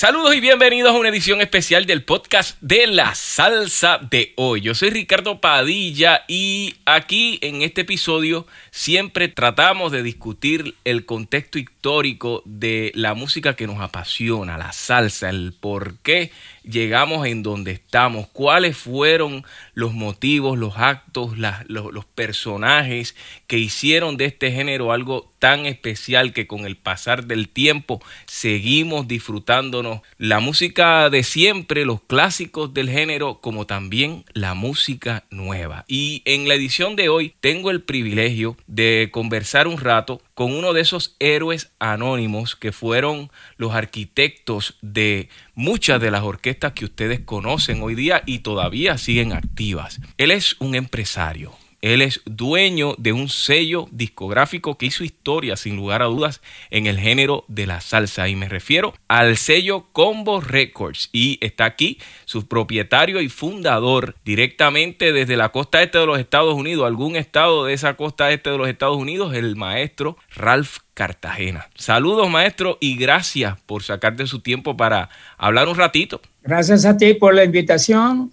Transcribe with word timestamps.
Saludos 0.00 0.34
y 0.34 0.40
bienvenidos 0.40 0.94
a 0.94 0.98
una 0.98 1.10
edición 1.10 1.42
especial 1.42 1.84
del 1.84 2.02
podcast 2.02 2.56
de 2.62 2.86
la 2.86 3.14
salsa 3.14 3.98
de 3.98 4.32
hoy. 4.36 4.62
Yo 4.62 4.74
soy 4.74 4.88
Ricardo 4.88 5.42
Padilla 5.42 6.24
y 6.26 6.76
aquí 6.86 7.38
en 7.42 7.60
este 7.60 7.82
episodio 7.82 8.46
siempre 8.70 9.28
tratamos 9.28 9.92
de 9.92 10.02
discutir 10.02 10.74
el 10.86 11.04
contexto 11.04 11.58
histórico 11.58 12.40
de 12.46 12.92
la 12.94 13.12
música 13.12 13.56
que 13.56 13.66
nos 13.66 13.78
apasiona, 13.82 14.56
la 14.56 14.72
salsa, 14.72 15.28
el 15.28 15.52
por 15.60 15.98
qué 15.98 16.32
llegamos 16.62 17.26
en 17.26 17.42
donde 17.42 17.72
estamos, 17.72 18.26
cuáles 18.28 18.76
fueron 18.76 19.44
los 19.74 19.92
motivos, 19.92 20.58
los 20.58 20.76
actos, 20.76 21.32
los, 21.36 22.04
personajes 22.14 23.14
que 23.46 23.58
hicieron 23.58 24.16
de 24.16 24.26
este 24.26 24.52
género 24.52 24.92
algo 24.92 25.32
tan 25.38 25.64
especial 25.64 26.32
que 26.32 26.46
con 26.46 26.66
el 26.66 26.76
pasar 26.76 27.24
del 27.24 27.48
tiempo 27.48 28.02
seguimos 28.26 29.08
disfrutándonos 29.08 30.00
la 30.18 30.40
música 30.40 31.08
de 31.08 31.22
siempre, 31.22 31.84
los 31.84 32.02
clásicos 32.02 32.74
del 32.74 32.90
género, 32.90 33.40
como 33.40 33.66
también 33.66 34.24
la 34.34 34.54
música 34.54 35.24
nueva. 35.30 35.84
Y 35.88 36.22
en 36.26 36.46
la 36.46 36.54
edición 36.54 36.94
de 36.94 37.08
hoy 37.08 37.34
tengo 37.40 37.70
el 37.70 37.82
privilegio 37.82 38.56
de 38.66 39.08
conversar 39.12 39.66
un 39.66 39.78
rato 39.78 40.20
con 40.40 40.56
uno 40.56 40.72
de 40.72 40.80
esos 40.80 41.16
héroes 41.18 41.70
anónimos 41.78 42.56
que 42.56 42.72
fueron 42.72 43.30
los 43.58 43.74
arquitectos 43.74 44.78
de 44.80 45.28
muchas 45.54 46.00
de 46.00 46.10
las 46.10 46.22
orquestas 46.22 46.72
que 46.72 46.86
ustedes 46.86 47.20
conocen 47.20 47.82
hoy 47.82 47.94
día 47.94 48.22
y 48.24 48.38
todavía 48.38 48.96
siguen 48.96 49.34
activas. 49.34 50.00
Él 50.16 50.30
es 50.30 50.56
un 50.58 50.74
empresario, 50.74 51.52
él 51.82 52.02
es 52.02 52.20
dueño 52.26 52.94
de 52.98 53.12
un 53.12 53.28
sello 53.28 53.88
discográfico 53.90 54.76
que 54.76 54.86
hizo 54.86 55.02
historia, 55.02 55.56
sin 55.56 55.76
lugar 55.76 56.02
a 56.02 56.06
dudas, 56.06 56.40
en 56.70 56.86
el 56.86 56.98
género 56.98 57.44
de 57.48 57.66
la 57.66 57.80
salsa. 57.80 58.28
Y 58.28 58.36
me 58.36 58.48
refiero 58.48 58.94
al 59.08 59.36
sello 59.36 59.86
Combo 59.92 60.40
Records. 60.40 61.08
Y 61.12 61.38
está 61.40 61.64
aquí 61.64 61.98
su 62.26 62.46
propietario 62.46 63.20
y 63.20 63.28
fundador 63.28 64.14
directamente 64.24 65.12
desde 65.12 65.36
la 65.36 65.50
costa 65.50 65.82
este 65.82 65.98
de 65.98 66.06
los 66.06 66.18
Estados 66.18 66.54
Unidos, 66.54 66.86
algún 66.86 67.16
estado 67.16 67.64
de 67.64 67.72
esa 67.72 67.94
costa 67.94 68.30
este 68.30 68.50
de 68.50 68.58
los 68.58 68.68
Estados 68.68 68.96
Unidos, 68.96 69.34
el 69.34 69.56
maestro 69.56 70.18
Ralph 70.34 70.78
Cartagena. 70.94 71.68
Saludos, 71.76 72.28
maestro, 72.28 72.76
y 72.80 72.96
gracias 72.96 73.58
por 73.64 73.82
sacarte 73.82 74.26
su 74.26 74.40
tiempo 74.40 74.76
para 74.76 75.08
hablar 75.38 75.68
un 75.68 75.76
ratito. 75.76 76.20
Gracias 76.42 76.84
a 76.84 76.96
ti 76.96 77.14
por 77.14 77.34
la 77.34 77.44
invitación 77.44 78.32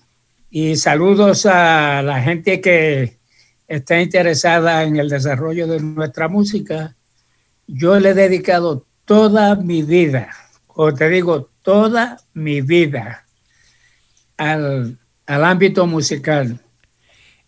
y 0.51 0.75
saludos 0.75 1.45
a 1.45 2.01
la 2.01 2.21
gente 2.21 2.61
que 2.61 3.16
está 3.67 4.01
interesada 4.01 4.83
en 4.83 4.97
el 4.97 5.09
desarrollo 5.09 5.67
de 5.67 5.79
nuestra 5.79 6.27
música, 6.27 6.95
yo 7.67 7.99
le 7.99 8.09
he 8.09 8.13
dedicado 8.13 8.85
toda 9.05 9.55
mi 9.55 9.81
vida, 9.83 10.29
o 10.67 10.93
te 10.93 11.09
digo, 11.09 11.49
toda 11.63 12.19
mi 12.33 12.61
vida 12.61 13.25
al, 14.37 14.97
ámbito 15.25 15.85
musical. 15.85 16.59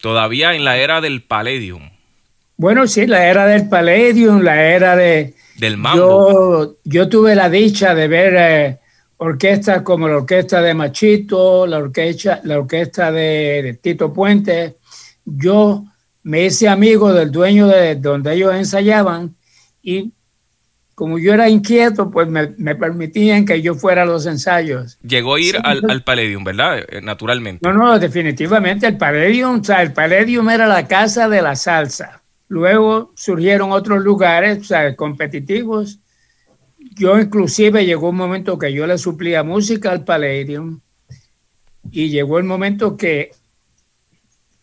Todavía 0.03 0.55
en 0.55 0.65
la 0.65 0.79
era 0.79 1.01
del 1.01 1.23
Palladium. 1.23 1.91
Bueno, 2.57 2.89
sí, 2.89 3.07
la 3.07 3.25
era 3.25 3.47
del 3.47 3.69
Palladium, 3.69 4.43
la 4.43 4.61
era 4.61 4.97
de... 4.97 5.35
Del 5.59 5.77
mambo. 5.77 6.75
Yo, 6.83 7.09
tuve 7.09 7.37
la 7.37 7.49
dicha 7.49 7.95
de 7.95 8.09
ver 8.09 8.35
eh, 8.37 8.79
orquestas 9.19 9.83
como 9.83 10.09
la 10.09 10.17
orquesta 10.17 10.61
de 10.61 10.75
Machito, 10.75 11.69
la 11.69 11.79
orquesta, 11.79 12.41
la 12.43 12.59
orquesta 12.59 13.13
de, 13.13 13.79
Tito 13.81 14.13
Puente. 14.13 14.75
Yo 15.25 15.85
me 16.25 16.47
hice 16.47 16.69
amigo 16.69 17.13
del 17.13 17.31
dueño 17.31 17.69
de 17.69 17.95
donde 17.95 18.35
ellos 18.35 18.57
ensayaban 18.57 19.37
y 19.85 20.11
como 21.03 21.19
yo 21.19 21.35
era 21.35 21.49
inquieto, 21.49 22.13
pues 22.13 22.29
me, 22.29 22.77
permitían 22.77 23.45
que 23.45 23.61
yo 23.61 23.75
fuera 23.75 24.03
a 24.03 24.05
los 24.05 24.25
ensayos. 24.25 25.01
Llegó 25.03 25.35
a 25.35 25.41
ir 25.41 25.59
al, 25.65 25.83
al, 25.91 26.05
Palladium, 26.05 26.45
¿verdad? 26.45 26.79
Eh, 26.79 27.01
naturalmente. 27.03 27.67
No, 27.67 27.73
no, 27.73 27.99
definitivamente 27.99 28.87
el 28.87 28.97
Palladium, 28.99 29.59
o 29.59 29.65
sea, 29.65 29.83
el 29.83 29.93
Palladium 29.93 30.49
era 30.49 30.69
la 30.69 30.87
casa 30.87 31.29
de 31.29 31.43
la 31.43 31.57
salsa. 31.57 32.23
Luego 32.47 33.11
surgieron 33.17 33.73
otros 33.73 34.01
lugares, 34.01 34.59
o 34.61 34.63
sea, 34.63 34.95
competitivos. 34.95 35.99
Yo 36.79 37.19
inclusive 37.19 37.85
llegó 37.85 38.11
un 38.11 38.17
momento 38.19 38.57
que 38.57 38.73
yo 38.73 38.87
le 38.87 38.97
suplía 38.97 39.43
música 39.43 39.91
al 39.91 40.05
Palladium 40.05 40.79
y 41.91 42.11
llegó 42.11 42.39
el 42.39 42.45
momento 42.45 42.97
que 42.97 43.33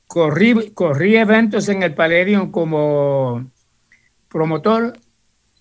corrí, 0.08 0.72
corrí 0.74 1.18
eventos 1.18 1.68
en 1.68 1.84
el 1.84 1.94
Palladium 1.94 2.50
como 2.50 3.46
promotor 4.30 4.94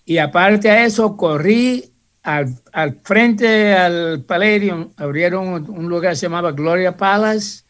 y 0.09 0.17
aparte 0.17 0.71
a 0.71 0.85
eso, 0.85 1.15
corrí 1.15 1.83
al, 2.23 2.57
frente 3.03 3.75
al 3.75 4.23
Palladium, 4.23 4.89
abrieron 4.97 5.69
un, 5.69 5.87
lugar 5.87 6.13
que 6.13 6.15
se 6.15 6.25
llamaba 6.25 6.51
Gloria 6.51 6.97
Palace, 6.97 7.61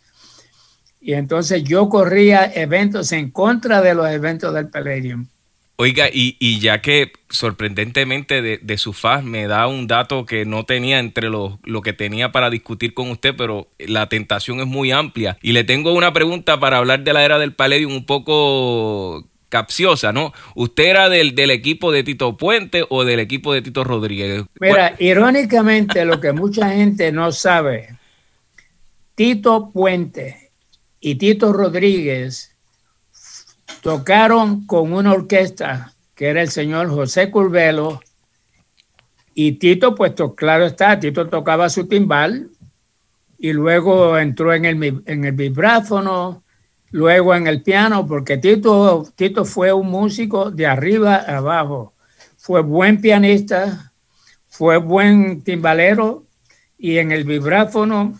y 1.01 1.15
entonces 1.15 1.65
yo 1.65 1.89
corría 1.89 2.49
eventos 2.55 3.11
en 3.11 3.29
contra 3.29 3.81
de 3.81 3.93
los 3.93 4.09
eventos 4.09 4.53
del 4.53 4.69
Palladium. 4.69 5.27
Oiga, 5.75 6.07
y, 6.13 6.59
ya 6.61 6.81
que 6.81 7.11
sorprendentemente 7.29 8.41
de, 8.41 8.77
su 8.77 8.93
faz 8.93 9.21
me 9.21 9.45
da 9.45 9.67
un 9.67 9.87
dato 9.87 10.25
que 10.25 10.45
no 10.45 10.63
tenía 10.63 10.99
entre 10.99 11.29
lo, 11.29 11.59
lo 11.65 11.81
que 11.81 11.91
tenía 11.91 12.31
para 12.31 12.49
discutir 12.49 12.93
con 12.93 13.11
usted, 13.11 13.35
pero 13.37 13.67
la 13.79 14.07
tentación 14.07 14.61
es 14.61 14.65
muy 14.65 14.91
amplia. 14.91 15.37
Y 15.41 15.51
le 15.51 15.65
tengo 15.65 15.91
una 15.91 16.13
pregunta 16.13 16.57
para 16.57 16.77
hablar 16.77 17.03
de 17.03 17.11
la 17.11 17.25
era 17.25 17.37
del 17.37 17.53
Palladium 17.53 17.91
un 17.91 18.05
poco 18.05 19.28
capciosa, 19.49 20.13
¿no? 20.13 20.31
¿Usted 20.55 20.85
era 20.85 21.09
del, 21.09 21.35
del, 21.35 21.51
equipo 21.51 21.91
de 21.91 22.03
Tito 22.03 22.37
Puente 22.37 22.85
o 22.89 23.03
del 23.03 23.19
equipo 23.19 23.53
de 23.53 23.61
Tito 23.61 23.83
Rodríguez? 23.83 24.43
Mira, 24.59 24.95
irónicamente 24.99 26.05
lo 26.05 26.21
que 26.21 26.31
mucha 26.31 26.69
gente 26.69 27.11
no 27.11 27.31
sabe, 27.31 27.97
Tito 29.15 29.71
Puente 29.71 30.51
y 31.01 31.15
Tito 31.15 31.51
Rodríguez 31.51 32.55
tocaron 33.81 34.65
con 34.65 34.93
una 34.93 35.13
orquesta 35.13 35.93
que 36.15 36.27
era 36.27 36.41
el 36.41 36.49
señor 36.49 36.89
José 36.89 37.31
Curvelo 37.31 38.01
y 39.33 39.53
Tito, 39.53 39.95
pues 39.95 40.13
claro 40.35 40.65
está, 40.65 40.99
Tito 40.99 41.27
tocaba 41.27 41.69
su 41.69 41.87
timbal 41.87 42.49
y 43.37 43.53
luego 43.53 44.17
entró 44.17 44.53
en 44.53 44.65
el, 44.65 45.01
en 45.05 45.23
el 45.23 45.31
vibráfono, 45.31 46.43
luego 46.91 47.35
en 47.35 47.47
el 47.47 47.61
piano, 47.61 48.07
porque 48.07 48.37
Tito, 48.37 49.07
Tito 49.15 49.45
fue 49.45 49.73
un 49.73 49.89
músico 49.89 50.51
de 50.51 50.67
arriba 50.67 51.15
a 51.15 51.37
abajo. 51.37 51.93
Fue 52.37 52.61
buen 52.61 53.01
pianista, 53.01 53.91
fue 54.49 54.77
buen 54.77 55.43
timbalero 55.43 56.23
y 56.77 56.97
en 56.97 57.11
el 57.11 57.23
vibráfono 57.23 58.19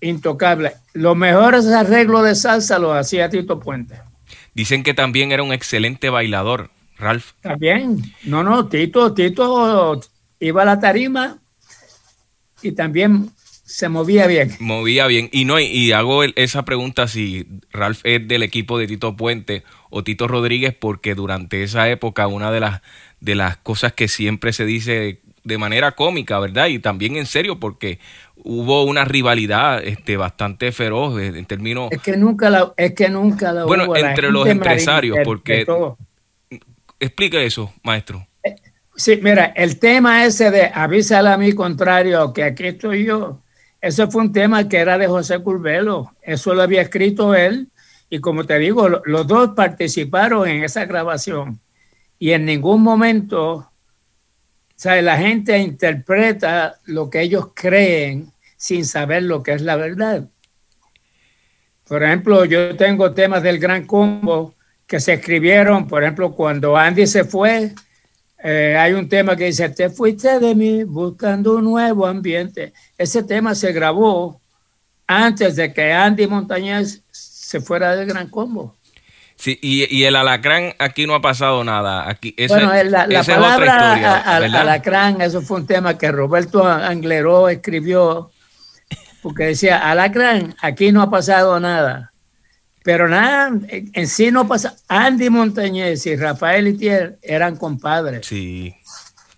intocable. 0.00 0.74
Los 0.94 1.16
mejores 1.16 1.66
arreglos 1.66 2.24
de 2.24 2.34
salsa 2.34 2.78
los 2.78 2.96
hacía 2.96 3.28
Tito 3.28 3.60
Puente. 3.60 3.96
Dicen 4.54 4.82
que 4.82 4.94
también 4.94 5.32
era 5.32 5.42
un 5.42 5.52
excelente 5.52 6.10
bailador, 6.10 6.70
Ralph. 6.96 7.32
También. 7.42 8.02
No, 8.24 8.42
no, 8.42 8.66
Tito, 8.68 9.12
Tito 9.12 10.00
iba 10.38 10.62
a 10.62 10.64
la 10.64 10.80
tarima 10.80 11.38
y 12.62 12.72
también 12.72 13.30
se 13.70 13.88
movía 13.88 14.26
bien. 14.26 14.50
Movía 14.58 15.06
bien. 15.06 15.28
Y 15.32 15.44
no, 15.44 15.60
y 15.60 15.92
hago 15.92 16.24
esa 16.24 16.64
pregunta 16.64 17.06
si 17.06 17.46
Ralph 17.72 18.00
es 18.02 18.26
del 18.26 18.42
equipo 18.42 18.78
de 18.78 18.88
Tito 18.88 19.16
Puente 19.16 19.62
o 19.90 20.02
Tito 20.02 20.26
Rodríguez, 20.26 20.74
porque 20.74 21.14
durante 21.14 21.62
esa 21.62 21.88
época 21.88 22.26
una 22.26 22.50
de 22.50 22.58
las, 22.58 22.82
de 23.20 23.36
las 23.36 23.56
cosas 23.58 23.92
que 23.92 24.08
siempre 24.08 24.52
se 24.52 24.64
dice 24.64 25.20
de 25.44 25.58
manera 25.58 25.92
cómica, 25.92 26.40
¿verdad? 26.40 26.66
Y 26.66 26.80
también 26.80 27.16
en 27.16 27.26
serio, 27.26 27.60
porque 27.60 28.00
hubo 28.34 28.82
una 28.82 29.04
rivalidad 29.04 29.82
este, 29.84 30.16
bastante 30.16 30.72
feroz 30.72 31.20
en 31.20 31.44
términos... 31.44 31.92
Es 31.92 32.02
que 32.02 32.16
nunca 32.16 32.50
la, 32.50 32.72
es 32.76 32.94
que 32.94 33.08
nunca 33.08 33.52
la 33.52 33.66
Bueno, 33.66 33.94
entre 33.94 34.32
los 34.32 34.48
empresarios, 34.48 35.18
porque... 35.24 35.64
Explica 36.98 37.40
eso, 37.40 37.72
maestro. 37.84 38.26
Eh, 38.42 38.56
sí, 38.96 39.18
mira, 39.22 39.46
el 39.56 39.78
tema 39.78 40.24
ese 40.24 40.50
de 40.50 40.70
avísale 40.74 41.30
a 41.30 41.38
mi 41.38 41.52
contrario 41.52 42.32
que 42.34 42.42
aquí 42.42 42.66
estoy 42.66 43.06
yo, 43.06 43.38
ese 43.80 44.06
fue 44.06 44.22
un 44.22 44.32
tema 44.32 44.68
que 44.68 44.76
era 44.78 44.98
de 44.98 45.06
José 45.06 45.38
Curvelo, 45.38 46.12
eso 46.22 46.54
lo 46.54 46.62
había 46.62 46.82
escrito 46.82 47.34
él 47.34 47.68
y 48.10 48.20
como 48.20 48.44
te 48.44 48.58
digo, 48.58 48.88
los 48.88 49.26
dos 49.26 49.50
participaron 49.54 50.48
en 50.48 50.64
esa 50.64 50.84
grabación 50.84 51.60
y 52.18 52.32
en 52.32 52.44
ningún 52.44 52.82
momento, 52.82 53.70
¿sabes? 54.76 55.04
la 55.04 55.16
gente 55.16 55.56
interpreta 55.58 56.78
lo 56.84 57.08
que 57.08 57.22
ellos 57.22 57.48
creen 57.54 58.32
sin 58.56 58.84
saber 58.84 59.22
lo 59.22 59.42
que 59.42 59.52
es 59.52 59.62
la 59.62 59.76
verdad. 59.76 60.28
Por 61.88 62.02
ejemplo, 62.02 62.44
yo 62.44 62.76
tengo 62.76 63.12
temas 63.12 63.42
del 63.42 63.58
Gran 63.58 63.86
Combo 63.86 64.54
que 64.86 65.00
se 65.00 65.14
escribieron, 65.14 65.88
por 65.88 66.02
ejemplo, 66.02 66.32
cuando 66.32 66.76
Andy 66.76 67.06
se 67.06 67.24
fue, 67.24 67.72
Eh, 68.42 68.76
hay 68.78 68.94
un 68.94 69.08
tema 69.08 69.36
que 69.36 69.46
dice, 69.46 69.68
te 69.68 69.90
fuiste 69.90 70.38
de 70.38 70.54
mí 70.54 70.84
buscando 70.84 71.56
un 71.56 71.64
nuevo 71.64 72.06
ambiente. 72.06 72.72
Ese 72.96 73.22
tema 73.22 73.54
se 73.54 73.72
grabó 73.72 74.40
antes 75.06 75.56
de 75.56 75.72
que 75.72 75.92
Andy 75.92 76.26
Montañez 76.26 77.02
se 77.10 77.60
fuera 77.60 77.96
del 77.96 78.06
Gran 78.06 78.28
Combo. 78.28 78.76
Sí, 79.36 79.58
y, 79.62 80.04
el 80.04 80.16
alacrán 80.16 80.74
aquí 80.78 81.06
no 81.06 81.14
ha 81.14 81.22
pasado 81.22 81.64
nada. 81.64 82.06
Aquí, 82.08 82.34
bueno, 82.46 82.72
la, 82.84 83.24
palabra 83.24 84.40
alacrán, 84.44 85.22
eso 85.22 85.40
fue 85.40 85.60
un 85.60 85.66
tema 85.66 85.96
que 85.96 86.12
Roberto 86.12 86.62
Angleró 86.66 87.48
escribió, 87.48 88.30
porque 89.22 89.44
decía, 89.44 89.78
alacrán, 89.90 90.54
aquí 90.60 90.92
no 90.92 91.00
ha 91.00 91.08
pasado 91.08 91.58
nada. 91.58 92.12
Pero 92.82 93.08
nada, 93.08 93.52
en 93.68 94.06
sí 94.06 94.30
no 94.30 94.48
pasa. 94.48 94.76
Andy 94.88 95.28
Montañez 95.28 96.06
y 96.06 96.16
Rafael 96.16 96.68
Itier 96.68 97.18
eran 97.22 97.56
compadres. 97.56 98.26
Sí. 98.26 98.74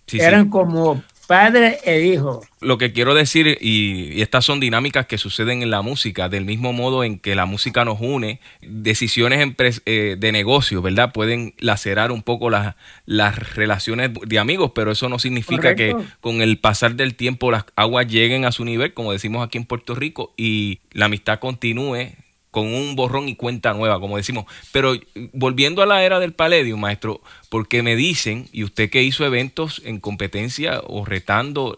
sí 0.07 0.19
eran 0.19 0.49
como 0.49 1.03
padre 1.27 1.79
e 1.83 2.01
hijo. 2.01 2.41
Lo 2.61 2.77
que 2.77 2.93
quiero 2.93 3.13
decir, 3.13 3.57
y, 3.59 4.21
estas 4.21 4.45
son 4.45 4.59
dinámicas 4.59 5.05
que 5.07 5.17
suceden 5.17 5.61
en 5.61 5.71
la 5.71 5.81
música, 5.81 6.29
del 6.29 6.45
mismo 6.45 6.73
modo 6.73 7.03
en 7.03 7.19
que 7.19 7.35
la 7.35 7.45
música 7.45 7.83
nos 7.85 7.99
une, 7.99 8.39
decisiones 8.61 9.53
eh, 9.85 10.15
de 10.17 10.31
negocio, 10.31 10.81
¿verdad? 10.81 11.11
Pueden 11.11 11.53
lacerar 11.59 12.11
un 12.11 12.21
poco 12.23 12.49
las, 12.49 12.75
las 13.05 13.55
relaciones 13.55 14.11
de 14.25 14.39
amigos, 14.39 14.71
pero 14.75 14.91
eso 14.91 15.09
no 15.09 15.19
significa 15.19 15.75
que 15.75 15.95
con 16.21 16.41
el 16.41 16.57
pasar 16.59 16.95
del 16.95 17.15
tiempo 17.15 17.51
las 17.51 17.65
aguas 17.75 18.07
lleguen 18.07 18.45
a 18.45 18.51
su 18.51 18.63
nivel, 18.63 18.93
como 18.93 19.11
decimos 19.11 19.45
aquí 19.45 19.57
en 19.57 19.65
Puerto 19.65 19.95
Rico, 19.95 20.33
y 20.37 20.79
la 20.91 21.05
amistad 21.05 21.39
continúe 21.39 22.11
con 22.53 22.67
un 22.71 22.95
borrón 22.95 23.27
y 23.27 23.35
cuenta 23.35 23.73
nueva, 23.73 23.99
como 23.99 24.15
decimos. 24.15 24.45
Pero 24.71 24.93
volviendo 25.31 25.81
a 25.81 25.87
la 25.87 26.03
era 26.03 26.19
del 26.19 26.33
Palladium, 26.33 26.79
maestro, 26.79 27.19
porque 27.49 27.81
me 27.81 27.95
dicen, 27.95 28.47
y 28.51 28.63
usted 28.63 28.91
que 28.91 29.01
hizo 29.01 29.25
eventos 29.25 29.81
en 29.85 29.99
competencia 29.99 30.79
o 30.85 31.03
retando 31.03 31.75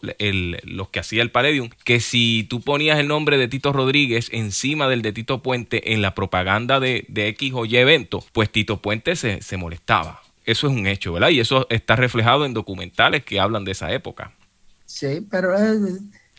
los 0.65 0.89
que 0.89 0.99
hacía 0.99 1.21
el 1.21 1.31
Palladium, 1.31 1.69
que 1.85 2.01
si 2.01 2.45
tú 2.49 2.59
ponías 2.59 2.99
el 2.99 3.07
nombre 3.07 3.37
de 3.37 3.47
Tito 3.47 3.71
Rodríguez 3.71 4.27
encima 4.33 4.89
del 4.89 5.01
de 5.01 5.13
Tito 5.13 5.41
Puente 5.41 5.93
en 5.93 6.01
la 6.01 6.13
propaganda 6.13 6.81
de, 6.81 7.05
X 7.07 7.53
o 7.55 7.63
Y 7.63 7.77
evento, 7.77 8.21
pues 8.33 8.51
Tito 8.51 8.81
Puente 8.81 9.15
se, 9.15 9.39
molestaba. 9.55 10.23
Eso 10.43 10.67
es 10.67 10.73
un 10.73 10.87
hecho, 10.87 11.13
¿verdad? 11.13 11.29
Y 11.29 11.39
eso 11.39 11.67
está 11.69 11.95
reflejado 11.95 12.43
en 12.43 12.53
documentales 12.53 13.23
que 13.23 13.39
hablan 13.39 13.63
de 13.63 13.71
esa 13.71 13.93
época. 13.93 14.33
Sí, 14.85 15.25
pero 15.31 15.55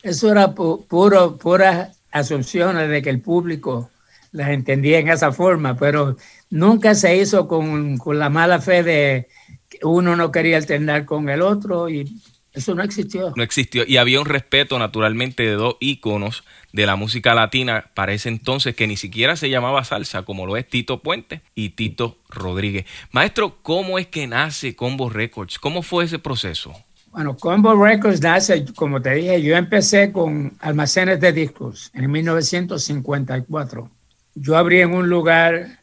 eso 0.03 0.31
era 0.31 0.55
puro, 0.55 1.39
puras 1.39 1.97
asunciones 2.11 2.91
de 2.91 3.01
que 3.01 3.09
el 3.09 3.21
público 3.23 3.91
las 4.33 4.51
entendía 4.51 4.99
en 4.99 5.09
esa 5.09 5.33
forma, 5.33 5.77
pero 5.77 6.17
nunca 6.51 6.95
se 6.95 7.17
hizo 7.17 7.49
con, 7.49 7.99
la 8.07 8.31
mala 8.31 8.61
fe 8.61 8.83
de 8.83 9.29
que 9.69 9.79
uno 9.83 10.17
no 10.17 10.31
quería 10.31 10.57
alternar 10.57 11.05
con 11.05 11.29
el 11.29 11.43
otro 11.43 11.89
y 11.89 12.21
eso 12.53 12.75
no 12.75 12.83
existió. 12.83 13.33
No 13.37 13.43
existió. 13.43 13.85
Y 13.87 13.99
había 13.99 14.21
un 14.21 14.27
respeto 14.27 14.79
naturalmente 14.79 15.43
de 15.43 15.53
dos 15.53 15.77
íconos 15.79 16.43
de 16.73 16.87
la 16.87 16.97
música 16.97 17.35
latina 17.35 17.91
para 17.95 18.13
ese 18.13 18.31
entonces 18.31 18.75
que 18.75 18.87
ni 18.87 18.97
siquiera 18.97 19.37
se 19.37 19.51
llamaba 19.51 19.85
salsa, 19.85 20.23
como 20.23 20.47
lo 20.47 20.57
es 20.57 20.67
Tito 20.67 21.01
Puente 21.01 21.43
y 21.55 21.71
Tito 21.71 22.17
Rodríguez. 22.31 22.87
Maestro, 23.13 23.59
¿cómo 23.63 23.99
es 23.99 24.07
que 24.07 24.27
nace 24.27 24.75
Combo 24.75 25.11
Records? 25.11 25.59
¿Cómo 25.59 25.83
fue 25.83 26.05
ese 26.05 26.19
proceso? 26.19 26.75
Bueno, 27.11 27.37
Combo 27.37 27.75
Records 27.83 28.21
nace, 28.21 28.65
como 28.75 29.01
te 29.01 29.15
dije, 29.15 29.43
yo 29.43 29.57
empecé 29.57 30.13
con 30.13 30.57
almacenes 30.61 31.21
de 31.21 31.33
discos 31.33 31.91
en 31.95 32.11
1954 32.11 33.91
yo 34.37 34.57
abrí 34.57 34.83
en 34.83 34.95
un 34.95 35.09
lugar 35.09 35.81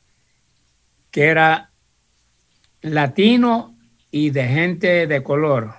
que 1.12 1.26
era 1.26 1.70
latino 2.84 3.76
y 4.12 4.30
de 4.30 4.48
gente 4.48 5.08
de 5.08 5.24
color. 5.24 5.74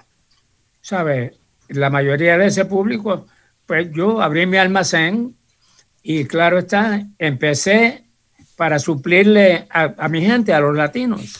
¿Sabes? 0.82 1.32
La 1.68 1.88
mayoría 1.88 2.36
de 2.36 2.46
ese 2.46 2.64
público, 2.64 3.26
pues 3.66 3.90
yo 3.92 4.20
abrí 4.20 4.44
mi 4.46 4.56
almacén 4.56 5.36
y 6.02 6.24
claro 6.24 6.58
está, 6.58 7.06
empecé 7.18 8.04
para 8.56 8.78
suplirle 8.78 9.66
a, 9.70 10.08
mi 10.08 10.22
gente, 10.22 10.52
a 10.52 10.60
los 10.60 10.76
latinos. 10.76 11.38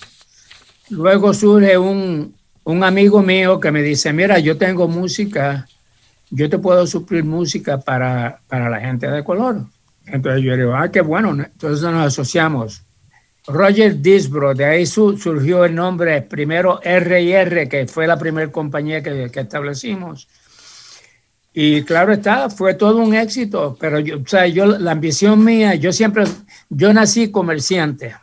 Luego 0.89 1.35
surge 1.35 1.77
un, 1.77 2.35
un 2.63 2.85
amigo 2.85 3.23
mío 3.23 3.59
que 3.59 3.73
me 3.73 3.83
dice, 3.83 4.13
mira, 4.13 4.39
yo 4.39 4.57
tengo 4.57 4.87
música, 4.87 5.67
yo 6.31 6.49
te 6.49 6.59
puedo 6.59 6.87
suplir 6.87 7.25
música 7.25 7.81
para, 7.81 8.41
para 8.49 8.71
la 8.71 8.81
gente 8.81 9.11
de 9.11 9.25
color. 9.25 9.67
Entonces 10.07 10.43
yo 10.43 10.57
digo, 10.57 10.75
ah, 10.75 10.91
qué 10.91 11.01
bueno, 11.01 11.31
entonces 11.31 11.83
nos 11.83 12.07
asociamos. 12.07 12.83
Roger 13.47 14.01
Disbro, 14.01 14.55
de 14.55 14.65
ahí 14.65 14.87
surgió 14.87 15.65
el 15.65 15.75
nombre 15.75 16.23
primero 16.23 16.81
R&R, 16.83 17.69
que 17.69 17.87
fue 17.87 18.07
la 18.07 18.19
primera 18.19 18.51
compañía 18.51 19.03
que, 19.03 19.31
que, 19.31 19.41
establecimos. 19.41 20.29
Y 21.53 21.83
claro 21.83 22.13
está, 22.13 22.49
fue 22.49 22.75
todo 22.75 22.99
un 22.99 23.15
éxito, 23.15 23.77
pero 23.79 24.01
yo, 24.01 24.19
o 24.19 24.27
sea, 24.27 24.47
yo, 24.47 24.67
la 24.67 24.93
ambición 24.93 25.45
mía, 25.45 25.75
yo 25.75 25.93
siempre, 25.93 26.25
yo 26.71 26.93
nací 26.93 27.31
comerciante. 27.31 28.15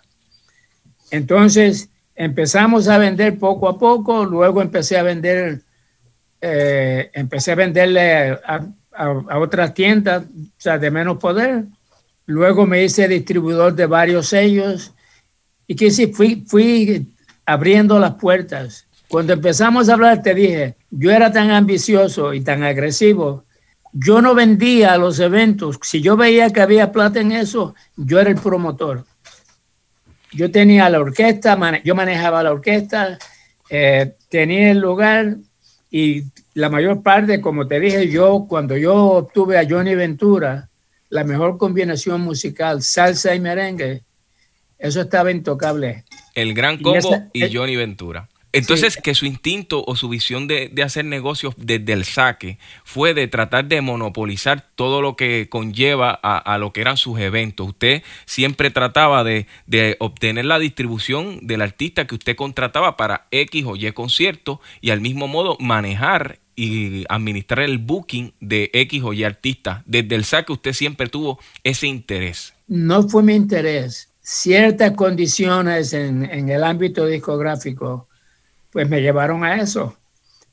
Entonces 1.11 1.89
empezamos 2.15 2.87
a 2.87 2.97
vender 2.97 3.37
poco 3.37 3.69
a 3.69 3.77
poco, 3.77 4.25
luego 4.25 4.61
empecé 4.61 4.97
a 4.97 5.03
vender, 5.03 5.61
eh, 6.41 7.11
empecé 7.13 7.51
a 7.51 7.55
venderle 7.55 8.31
a, 8.31 8.65
a, 9.01 9.39
otras 9.39 9.73
tiendas, 9.73 10.23
o 10.23 10.61
sea, 10.61 10.77
de 10.77 10.91
menos 10.91 11.17
poder. 11.17 11.65
Luego 12.25 12.65
me 12.65 12.83
hice 12.83 13.07
distribuidor 13.07 13.73
de 13.73 13.85
varios 13.87 14.27
sellos 14.27 14.91
y 15.67 15.75
que 15.75 15.89
sí, 15.89 16.07
fui, 16.07 16.43
fui 16.47 17.13
abriendo 17.45 17.97
las 17.99 18.15
puertas. 18.15 18.85
Cuando 19.07 19.33
empezamos 19.33 19.89
a 19.89 19.93
hablar, 19.93 20.21
te 20.21 20.33
dije, 20.33 20.75
yo 20.89 21.11
era 21.11 21.31
tan 21.31 21.51
ambicioso 21.51 22.33
y 22.33 22.41
tan 22.41 22.63
agresivo. 22.63 23.43
Yo 23.91 24.21
no 24.21 24.35
vendía 24.35 24.93
a 24.93 24.97
los 24.97 25.19
eventos. 25.19 25.77
Si 25.81 26.01
yo 26.01 26.15
veía 26.15 26.49
que 26.51 26.61
había 26.61 26.91
plata 26.91 27.19
en 27.19 27.33
eso, 27.33 27.75
yo 27.97 28.19
era 28.19 28.29
el 28.29 28.37
promotor. 28.37 29.05
Yo 30.31 30.49
tenía 30.49 30.89
la 30.89 31.01
orquesta, 31.01 31.57
yo 31.83 31.93
manejaba 31.93 32.41
la 32.41 32.53
orquesta, 32.53 33.17
eh, 33.69 34.13
tenía 34.29 34.71
el 34.71 34.79
lugar 34.79 35.35
y 35.91 36.23
la 36.53 36.69
mayor 36.69 37.03
parte, 37.03 37.41
como 37.41 37.67
te 37.67 37.79
dije 37.79 38.09
yo, 38.09 38.45
cuando 38.47 38.77
yo 38.77 38.95
obtuve 38.95 39.59
a 39.59 39.67
Johnny 39.69 39.93
Ventura, 39.93 40.69
la 41.09 41.25
mejor 41.25 41.57
combinación 41.57 42.21
musical, 42.21 42.81
salsa 42.81 43.35
y 43.35 43.41
merengue, 43.41 44.01
eso 44.79 45.01
estaba 45.01 45.31
intocable. 45.31 46.05
El 46.33 46.53
Gran 46.53 46.81
Combo 46.81 47.23
y, 47.33 47.53
Johnny 47.53 47.75
Ventura. 47.75 48.29
Entonces, 48.53 48.97
que 48.97 49.15
su 49.15 49.25
instinto 49.25 49.83
o 49.87 49.95
su 49.95 50.09
visión 50.09 50.47
de, 50.47 50.71
hacer 50.83 51.05
negocios 51.05 51.53
desde 51.57 51.93
el 51.93 52.03
saque 52.03 52.57
fue 52.83 53.13
de 53.13 53.27
tratar 53.27 53.65
de 53.65 53.81
monopolizar 53.81 54.67
todo 54.75 55.01
lo 55.01 55.15
que 55.15 55.47
conlleva 55.49 56.11
a, 56.11 56.57
lo 56.57 56.73
que 56.73 56.81
eran 56.81 56.97
sus 56.97 57.19
eventos. 57.19 57.69
Usted 57.69 58.03
siempre 58.25 58.69
trataba 58.69 59.23
de, 59.23 59.47
de, 59.67 59.95
obtener 59.99 60.45
la 60.45 60.59
distribución 60.59 61.45
del 61.47 61.61
artista 61.61 62.07
que 62.07 62.15
usted 62.15 62.35
contrataba 62.35 62.97
para 62.97 63.27
X 63.31 63.65
o 63.65 63.75
Y 63.75 63.91
concierto 63.93 64.59
y 64.81 64.89
al 64.89 65.01
mismo 65.01 65.27
modo 65.27 65.57
manejar 65.59 66.39
y 66.55 67.05
administrar 67.07 67.63
el 67.63 67.77
booking 67.77 68.33
de 68.41 68.69
X 68.73 69.01
o 69.03 69.13
Y 69.13 69.23
artista. 69.23 69.83
Desde 69.85 70.15
el 70.15 70.25
saque 70.25 70.51
usted 70.51 70.73
siempre 70.73 71.07
tuvo 71.07 71.39
ese 71.63 71.87
interés. 71.87 72.53
No 72.67 73.07
fue 73.07 73.23
mi 73.23 73.35
interés. 73.35 74.09
Ciertas 74.21 74.91
condiciones 74.91 75.93
en, 75.93 76.29
en 76.29 76.49
el 76.49 76.63
ámbito 76.63 77.05
discográfico 77.05 78.07
pues 78.71 78.89
me 78.89 79.01
llevaron 79.01 79.43
a 79.43 79.57
eso. 79.57 79.95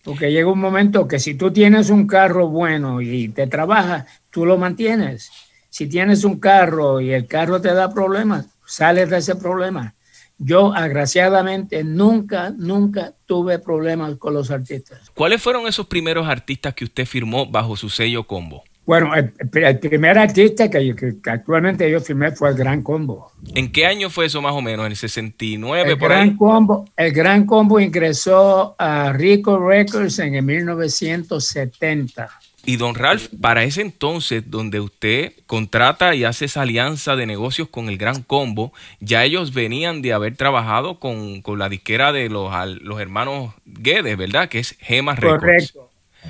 Porque 0.04 0.30
llega 0.30 0.50
un 0.50 0.60
momento 0.60 1.06
que 1.08 1.18
si 1.18 1.34
tú 1.34 1.52
tienes 1.52 1.90
un 1.90 2.06
carro 2.06 2.48
bueno 2.48 3.00
y 3.00 3.28
te 3.28 3.46
trabajas, 3.46 4.06
tú 4.30 4.46
lo 4.46 4.56
mantienes. 4.56 5.30
Si 5.70 5.86
tienes 5.86 6.24
un 6.24 6.40
carro 6.40 7.00
y 7.00 7.12
el 7.12 7.26
carro 7.26 7.60
te 7.60 7.74
da 7.74 7.92
problemas, 7.92 8.46
sales 8.66 9.10
de 9.10 9.18
ese 9.18 9.36
problema. 9.36 9.94
Yo, 10.38 10.72
agraciadamente, 10.72 11.82
nunca, 11.82 12.54
nunca 12.56 13.12
tuve 13.26 13.58
problemas 13.58 14.16
con 14.16 14.34
los 14.34 14.52
artistas. 14.52 15.10
¿Cuáles 15.12 15.42
fueron 15.42 15.66
esos 15.66 15.86
primeros 15.86 16.28
artistas 16.28 16.74
que 16.74 16.84
usted 16.84 17.06
firmó 17.06 17.46
bajo 17.46 17.76
su 17.76 17.90
sello 17.90 18.24
combo? 18.24 18.62
Bueno, 18.88 19.12
el, 19.14 19.78
primer 19.80 20.16
artista 20.16 20.70
que, 20.70 20.94
actualmente 21.26 21.90
yo 21.90 22.00
firmé 22.00 22.32
fue 22.32 22.48
el 22.48 22.54
Gran 22.54 22.82
Combo. 22.82 23.30
¿En 23.54 23.70
qué 23.70 23.84
año 23.84 24.08
fue 24.08 24.24
eso 24.24 24.40
más 24.40 24.54
o 24.54 24.62
menos? 24.62 24.86
¿En 24.86 24.92
el 24.92 24.96
69 24.96 25.90
el 25.90 25.98
por 25.98 26.08
Gran 26.08 26.30
ahí? 26.30 26.36
Combo, 26.36 26.88
el 26.96 27.12
Gran 27.12 27.44
Combo 27.44 27.78
ingresó 27.80 28.74
a 28.78 29.12
Rico 29.12 29.58
Records 29.58 30.18
en 30.20 30.36
el 30.36 30.42
1970. 30.42 32.30
Y 32.64 32.78
don 32.78 32.94
Ralph, 32.94 33.26
para 33.42 33.62
ese 33.62 33.82
entonces, 33.82 34.44
donde 34.46 34.80
usted 34.80 35.34
contrata 35.44 36.14
y 36.14 36.24
hace 36.24 36.46
esa 36.46 36.62
alianza 36.62 37.14
de 37.14 37.26
negocios 37.26 37.68
con 37.68 37.90
el 37.90 37.98
Gran 37.98 38.22
Combo, 38.22 38.72
ya 39.00 39.22
ellos 39.22 39.52
venían 39.52 40.00
de 40.00 40.14
haber 40.14 40.34
trabajado 40.34 40.98
con, 40.98 41.42
la 41.58 41.68
disquera 41.68 42.10
de 42.10 42.30
los, 42.30 42.50
los 42.80 42.98
hermanos 42.98 43.52
Guedes, 43.66 44.16
¿verdad? 44.16 44.48
Que 44.48 44.60
es 44.60 44.78
Gemas 44.80 45.18
Records. 45.18 45.40
Correcto 45.42 45.87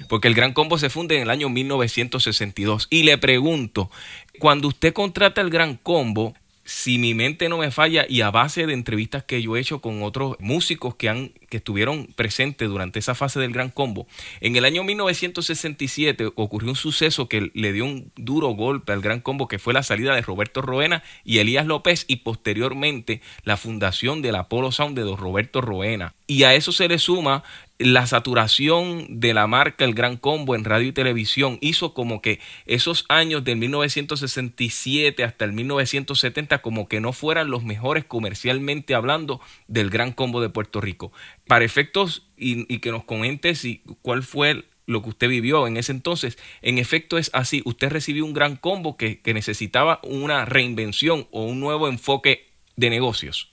porque 0.09 0.28
el 0.28 0.35
Gran 0.35 0.52
Combo 0.52 0.78
se 0.78 0.90
funde 0.90 1.17
en 1.17 1.23
el 1.23 1.31
año 1.31 1.49
1962. 1.49 2.88
Y 2.90 3.02
le 3.02 3.19
pregunto, 3.19 3.90
cuando 4.38 4.69
usted 4.69 4.93
contrata 4.93 5.40
el 5.40 5.50
Gran 5.50 5.76
Combo, 5.76 6.35
si 6.69 6.99
mi 6.99 7.14
mente 7.14 7.49
no 7.49 7.57
me 7.57 7.71
falla 7.71 8.05
y 8.07 8.21
a 8.21 8.31
base 8.31 8.67
de 8.67 8.75
entrevistas 8.75 9.25
que 9.25 9.40
yo 9.40 9.57
he 9.57 9.61
hecho 9.61 9.81
con 9.81 10.02
otros 10.02 10.37
músicos 10.38 10.95
que 10.97 11.09
han 11.09 11.31
que 11.49 11.57
estuvieron 11.57 12.09
presentes 12.14 12.69
durante 12.69 12.99
esa 12.99 13.14
fase 13.14 13.40
del 13.40 13.55
Gran 13.55 13.71
Combo, 13.71 14.07
en 14.43 14.55
el 14.55 14.67
año 14.67 14.85
1967 14.85 16.28
ocurrió 16.35 16.69
un 16.69 16.76
suceso 16.76 17.26
que 17.26 17.50
le 17.55 17.73
dio 17.73 17.87
un 17.87 18.12
duro 18.17 18.49
golpe 18.49 18.93
al 18.93 19.00
Gran 19.00 19.21
Combo 19.21 19.49
que 19.49 19.59
fue 19.59 19.73
la 19.73 19.83
salida 19.83 20.14
de 20.14 20.21
Roberto 20.21 20.61
Roena 20.61 21.02
y 21.25 21.38
Elías 21.38 21.64
López 21.64 22.05
y 22.07 22.17
posteriormente 22.17 23.23
la 23.45 23.57
fundación 23.57 24.21
del 24.21 24.35
Apollo 24.35 24.71
Sound 24.71 24.95
de 24.95 25.05
don 25.05 25.17
Roberto 25.17 25.62
Roena. 25.62 26.14
Y 26.26 26.43
a 26.43 26.52
eso 26.52 26.73
se 26.73 26.87
le 26.87 26.99
suma 26.99 27.45
la 27.79 28.07
saturación 28.07 29.21
de 29.21 29.33
la 29.35 29.47
marca 29.47 29.85
El 29.85 29.95
Gran 29.95 30.17
Combo 30.17 30.57
en 30.57 30.65
radio 30.65 30.89
y 30.89 30.93
televisión 30.93 31.59
hizo 31.61 31.95
como 31.95 32.21
que 32.21 32.41
esos 32.67 33.05
años 33.09 33.45
del 33.45 33.57
1967 33.59 35.23
hasta 35.23 35.45
el 35.45 35.53
1970 35.53 36.59
como 36.59 36.89
que 36.89 37.01
no 37.01 37.13
fueran 37.13 37.51
los 37.51 37.63
mejores 37.63 38.05
comercialmente 38.05 38.95
hablando 38.95 39.41
del 39.69 39.91
Gran 39.91 40.13
Combo 40.13 40.41
de 40.41 40.49
Puerto 40.49 40.81
Rico. 40.81 41.13
Para 41.47 41.65
efectos 41.65 42.29
y, 42.37 42.79
que 42.81 42.91
nos 42.91 43.05
comente 43.05 43.55
si, 43.55 43.83
cuál 44.03 44.25
fue 44.25 44.65
lo 44.87 45.03
que 45.03 45.11
usted 45.11 45.29
vivió 45.29 45.67
en 45.67 45.77
ese 45.77 45.93
entonces, 45.93 46.39
en 46.63 46.79
efecto 46.79 47.19
es 47.19 47.31
así, 47.35 47.63
usted 47.65 47.91
recibió 47.91 48.25
un 48.25 48.33
gran 48.33 48.57
combo 48.57 48.97
que, 48.97 49.21
que 49.21 49.35
necesitaba 49.35 50.01
una 50.03 50.47
reinvención 50.47 51.29
o 51.31 51.45
un 51.45 51.61
nuevo 51.61 51.89
enfoque 51.89 52.49
de 52.77 52.91
negocios. 52.91 53.53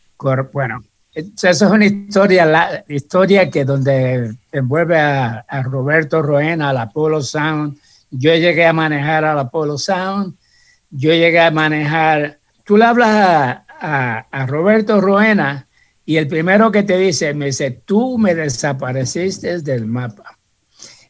Bueno, 0.54 0.84
esa 1.16 1.50
es 1.50 1.62
una 1.62 1.86
historia, 1.86 2.46
la 2.46 2.84
historia 2.90 3.50
que 3.50 3.64
donde 3.64 4.36
envuelve 4.52 5.00
a, 5.00 5.46
Roberto 5.64 6.22
Roena, 6.22 6.70
al 6.70 6.78
Apollo 6.78 7.22
Sound. 7.22 7.78
Yo 8.12 8.36
llegué 8.36 8.66
a 8.66 8.74
manejar 8.74 9.24
al 9.24 9.40
Apollo 9.40 9.78
Sound. 9.78 10.36
Yo 10.90 11.12
llegué 11.12 11.40
a 11.40 11.52
manejar. 11.52 12.40
Tú 12.66 12.76
le 12.76 12.86
hablas 12.86 13.10
a, 13.10 14.26
a, 14.30 14.46
Roberto 14.46 15.00
Roena 15.00 15.68
y 16.06 16.18
el 16.18 16.28
primero 16.28 16.72
que 16.72 16.84
te 16.84 16.98
dice, 16.98 17.34
me 17.34 17.48
dice, 17.48 17.72
tú 17.86 18.18
me 18.18 18.36
desapareciste 18.36 19.62
del 19.62 19.86
mapa. 19.86 20.38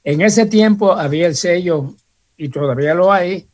En 0.03 0.21
ese 0.21 0.45
tiempo 0.45 0.93
había 0.93 1.25
el 1.25 1.35
sello, 1.35 1.95
y 2.37 2.49
todavía 2.49 2.93
lo 2.93 3.11
hay, 3.11 3.47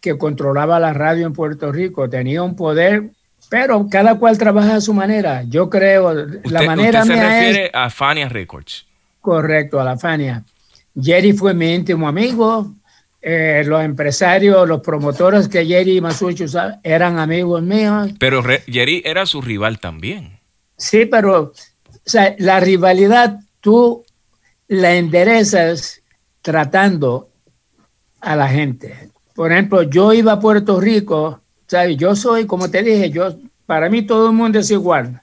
que 0.00 0.18
controlaba 0.18 0.80
la 0.80 0.92
radio 0.92 1.26
en 1.26 1.32
Puerto 1.32 1.70
Rico. 1.70 2.10
Tenía 2.10 2.42
un 2.42 2.56
poder 2.56 3.12
pero 3.52 3.86
cada 3.90 4.14
cual 4.14 4.38
trabaja 4.38 4.76
a 4.76 4.80
su 4.80 4.94
manera. 4.94 5.42
Yo 5.42 5.68
creo, 5.68 6.14
la 6.14 6.62
manera 6.62 7.02
usted 7.02 7.14
se 7.14 7.22
refiere 7.22 7.70
a 7.74 7.90
Fania 7.90 8.26
Records. 8.26 8.86
Correcto, 9.20 9.78
a 9.78 9.84
la 9.84 9.98
Fania. 9.98 10.42
Jerry 10.98 11.34
fue 11.34 11.52
mi 11.52 11.74
íntimo 11.74 12.08
amigo. 12.08 12.72
Eh, 13.20 13.62
los 13.66 13.84
empresarios, 13.84 14.66
los 14.66 14.80
promotores 14.80 15.48
que 15.48 15.66
Jerry 15.66 15.98
y 15.98 16.00
Masucho 16.00 16.46
eran 16.82 17.18
amigos 17.18 17.62
míos. 17.62 18.08
Pero 18.18 18.42
Jerry 18.42 19.02
era 19.04 19.26
su 19.26 19.42
rival 19.42 19.78
también. 19.80 20.38
Sí, 20.78 21.04
pero 21.04 21.52
la 22.38 22.58
rivalidad 22.58 23.38
tú 23.60 24.02
la 24.66 24.94
enderezas 24.94 26.00
tratando 26.40 27.28
a 28.22 28.34
la 28.34 28.48
gente. 28.48 29.10
Por 29.34 29.52
ejemplo, 29.52 29.82
yo 29.82 30.14
iba 30.14 30.32
a 30.32 30.40
Puerto 30.40 30.80
Rico 30.80 31.41
yo 31.96 32.14
soy, 32.14 32.46
como 32.46 32.70
te 32.70 32.82
dije, 32.82 33.10
yo, 33.10 33.36
para 33.66 33.88
mí 33.88 34.02
todo 34.02 34.28
el 34.28 34.36
mundo 34.36 34.58
es 34.58 34.70
igual. 34.70 35.20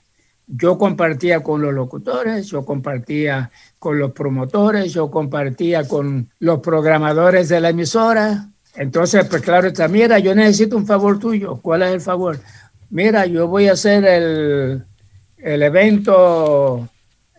Yo 0.47 0.77
compartía 0.77 1.41
con 1.41 1.61
los 1.61 1.73
locutores, 1.73 2.47
yo 2.47 2.65
compartía 2.65 3.51
con 3.77 3.99
los 3.99 4.11
promotores, 4.11 4.91
yo 4.91 5.11
compartía 5.11 5.87
con 5.87 6.27
los 6.39 6.59
programadores 6.59 7.49
de 7.49 7.59
la 7.59 7.69
emisora. 7.69 8.47
Entonces, 8.75 9.25
pues 9.25 9.41
claro, 9.43 9.67
está, 9.67 9.87
mira, 9.87 10.17
yo 10.19 10.33
necesito 10.33 10.75
un 10.75 10.87
favor 10.87 11.19
tuyo. 11.19 11.59
¿Cuál 11.61 11.83
es 11.83 11.93
el 11.93 12.01
favor? 12.01 12.39
Mira, 12.89 13.25
yo 13.27 13.47
voy 13.47 13.67
a 13.67 13.73
hacer 13.73 14.03
el, 14.05 14.83
el 15.37 15.63
evento 15.63 16.89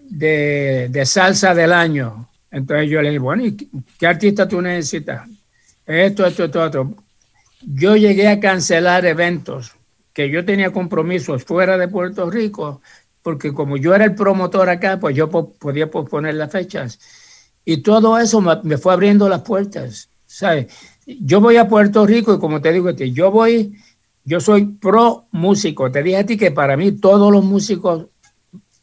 de, 0.08 0.88
de, 0.90 1.06
salsa 1.06 1.54
del 1.54 1.72
año. 1.72 2.28
Entonces 2.50 2.88
yo 2.88 3.02
le 3.02 3.08
dije, 3.08 3.18
bueno, 3.18 3.44
¿y 3.44 3.56
qué 3.98 4.06
artista 4.06 4.46
tú 4.46 4.60
necesitas? 4.62 5.28
Esto, 5.84 6.26
esto, 6.26 6.44
esto, 6.44 6.62
otro 6.62 6.94
yo 7.60 7.96
llegué 7.96 8.28
a 8.28 8.40
cancelar 8.40 9.06
eventos 9.06 9.72
que 10.12 10.30
yo 10.30 10.44
tenía 10.44 10.72
compromisos 10.72 11.44
fuera 11.44 11.78
de 11.78 11.88
Puerto 11.88 12.30
Rico, 12.30 12.80
porque 13.22 13.52
como 13.52 13.76
yo 13.76 13.94
era 13.94 14.04
el 14.04 14.14
promotor 14.14 14.68
acá, 14.68 14.98
pues 14.98 15.14
yo 15.14 15.30
podía 15.30 15.90
posponer 15.90 16.34
las 16.34 16.50
fechas. 16.50 16.98
Y 17.64 17.78
todo 17.78 18.18
eso 18.18 18.40
me 18.62 18.78
fue 18.78 18.92
abriendo 18.92 19.28
las 19.28 19.42
puertas. 19.42 20.10
¿sabes? 20.30 20.66
Yo 21.06 21.40
voy 21.40 21.56
a 21.56 21.68
Puerto 21.68 22.06
Rico 22.06 22.34
y 22.34 22.38
como 22.38 22.60
te 22.60 22.72
digo, 22.72 22.90
yo 22.90 23.30
voy, 23.32 23.74
yo 24.24 24.40
soy 24.40 24.64
pro 24.64 25.26
músico. 25.32 25.90
Te 25.90 26.02
dije 26.02 26.18
a 26.18 26.26
ti 26.26 26.36
que 26.36 26.52
para 26.52 26.76
mí 26.76 26.92
todos 26.92 27.32
los 27.32 27.44
músicos 27.44 28.06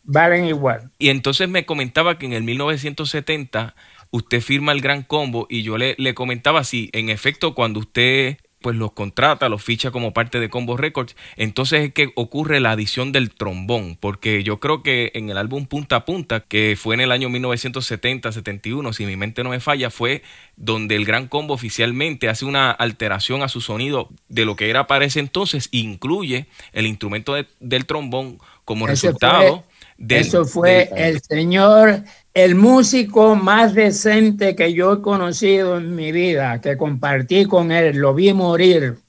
valen 0.03 0.45
igual. 0.45 0.91
Y 0.99 1.09
entonces 1.09 1.47
me 1.47 1.65
comentaba 1.65 2.17
que 2.17 2.25
en 2.25 2.33
el 2.33 2.43
1970 2.43 3.75
usted 4.11 4.41
firma 4.41 4.73
el 4.73 4.81
Gran 4.81 5.03
Combo 5.03 5.47
y 5.49 5.63
yo 5.63 5.77
le, 5.77 5.95
le 5.97 6.13
comentaba 6.13 6.63
si 6.65 6.89
en 6.91 7.09
efecto 7.09 7.55
cuando 7.55 7.79
usted 7.79 8.37
pues 8.67 8.75
los 8.75 8.91
contrata, 8.91 9.47
los 9.47 9.63
ficha 9.63 9.91
como 9.91 10.11
parte 10.11 10.41
de 10.41 10.49
Combo 10.49 10.75
Records, 10.75 11.15
entonces 11.37 11.87
es 11.87 11.93
que 11.93 12.11
ocurre 12.15 12.59
la 12.59 12.71
adición 12.71 13.13
del 13.13 13.29
trombón, 13.29 13.95
porque 13.97 14.43
yo 14.43 14.59
creo 14.59 14.83
que 14.83 15.13
en 15.15 15.29
el 15.29 15.37
álbum 15.37 15.67
Punta 15.67 15.95
a 15.95 16.03
Punta, 16.03 16.41
que 16.41 16.75
fue 16.77 16.93
en 16.93 16.99
el 16.99 17.13
año 17.13 17.29
1970-71, 17.29 18.91
si 18.91 19.05
mi 19.05 19.15
mente 19.15 19.41
no 19.45 19.51
me 19.51 19.61
falla, 19.61 19.89
fue 19.89 20.21
donde 20.57 20.97
el 20.97 21.05
Gran 21.05 21.29
Combo 21.29 21.53
oficialmente 21.53 22.27
hace 22.27 22.43
una 22.43 22.69
alteración 22.71 23.41
a 23.41 23.47
su 23.47 23.61
sonido 23.61 24.09
de 24.27 24.43
lo 24.43 24.57
que 24.57 24.69
era 24.69 24.85
para 24.85 25.05
ese 25.05 25.21
entonces, 25.21 25.69
incluye 25.71 26.47
el 26.73 26.87
instrumento 26.87 27.35
del 27.61 27.85
trombón 27.85 28.37
como 28.65 28.85
resultado. 28.85 29.63
de 29.97 30.19
eso 30.19 30.43
fue 30.43 30.89
el 30.93 31.21
señor 31.21 32.03
el 32.37 32.53
músico 32.53 33.35
más 33.35 33.73
decente 33.73 34.55
que 34.55 34.71
yo 34.71 34.93
he 34.93 35.01
conocido 35.01 35.77
en 35.77 35.95
mi 35.95 36.11
vida, 36.11 36.61
que 36.61 36.77
compartí 36.77 37.45
con 37.45 37.71
él, 37.71 37.97
lo 37.97 38.13
vi 38.13 38.31
morir, 38.31 38.99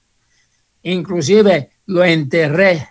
inclusive 0.83 1.69
lo 1.85 2.05
enterré, 2.05 2.89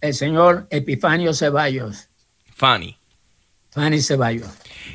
el 0.00 0.14
señor 0.14 0.68
Epifanio 0.70 1.34
Ceballos. 1.34 2.06
Fanny. 2.54 2.96
Fanny 3.70 4.00
Ceballos. 4.00 4.48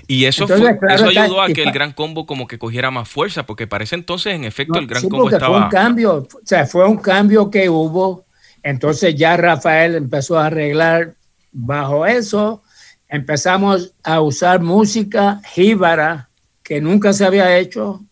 Y 0.07 0.23
eso, 0.23 0.45
eso 0.45 1.07
ayudó 1.07 1.41
a 1.41 1.49
que 1.49 1.63
el 1.63 1.73
Gran 1.73 1.91
Combo 1.91 2.25
como 2.25 2.47
que 2.47 2.57
cogiera 2.57 2.91
más 2.91 3.09
fuerza, 3.09 3.45
porque 3.45 3.67
parece 3.67 3.95
entonces, 3.95 4.35
en 4.35 4.45
efecto, 4.45 4.79
el 4.79 4.87
Gran 4.87 5.09
Combo 5.09 5.29
estaba... 5.29 5.53
Fue 5.53 5.65
un 5.65 5.69
cambio, 5.69 6.15
o 6.19 6.45
sea, 6.45 6.65
fue 6.65 6.87
un 6.87 6.97
cambio 6.97 7.51
que 7.51 7.67
hubo. 7.67 8.23
Entonces 8.63 9.15
ya 9.15 9.35
Rafael 9.35 9.95
empezó 9.95 10.39
a 10.39 10.45
arreglar 10.45 11.15
bajo 11.51 12.05
eso 12.05 12.61
empezamos 13.07 13.93
a 14.03 14.21
usar 14.21 14.61
música 14.61 15.41
jíbara 15.53 16.29
que 16.63 16.81
nunca 16.81 17.13
se 17.13 17.25
había 17.25 17.57
hecho. 17.57 18.03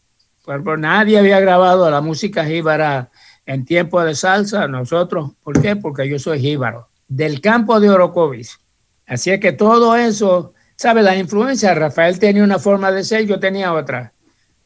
Por, 0.46 0.78
nadie 0.78 1.18
había 1.18 1.40
grabado 1.40 1.90
la 1.90 2.02
música 2.02 2.46
jíbara 2.46 3.10
en 3.46 3.66
tiempo 3.66 4.04
de 4.04 4.16
salsa. 4.16 4.68
Nosotros, 4.68 5.32
¿por 5.44 5.62
qué? 5.62 5.76
Porque 5.76 6.08
yo 6.08 6.20
soy 6.20 6.40
jíbaro, 6.40 6.88
del 7.08 7.42
campo 7.42 7.80
de 7.80 7.90
Orocovis. 7.90 8.60
Así 9.08 9.32
es 9.32 9.40
que 9.40 9.52
todo 9.52 9.96
eso, 9.96 10.54
¿sabe? 10.76 11.02
La 11.02 11.16
influencia, 11.16 11.74
Rafael 11.74 12.20
tenía 12.20 12.44
una 12.44 12.60
forma 12.60 12.92
de 12.92 13.04
ser, 13.04 13.26
yo 13.26 13.40
tenía 13.40 13.74
otra. 13.74 14.14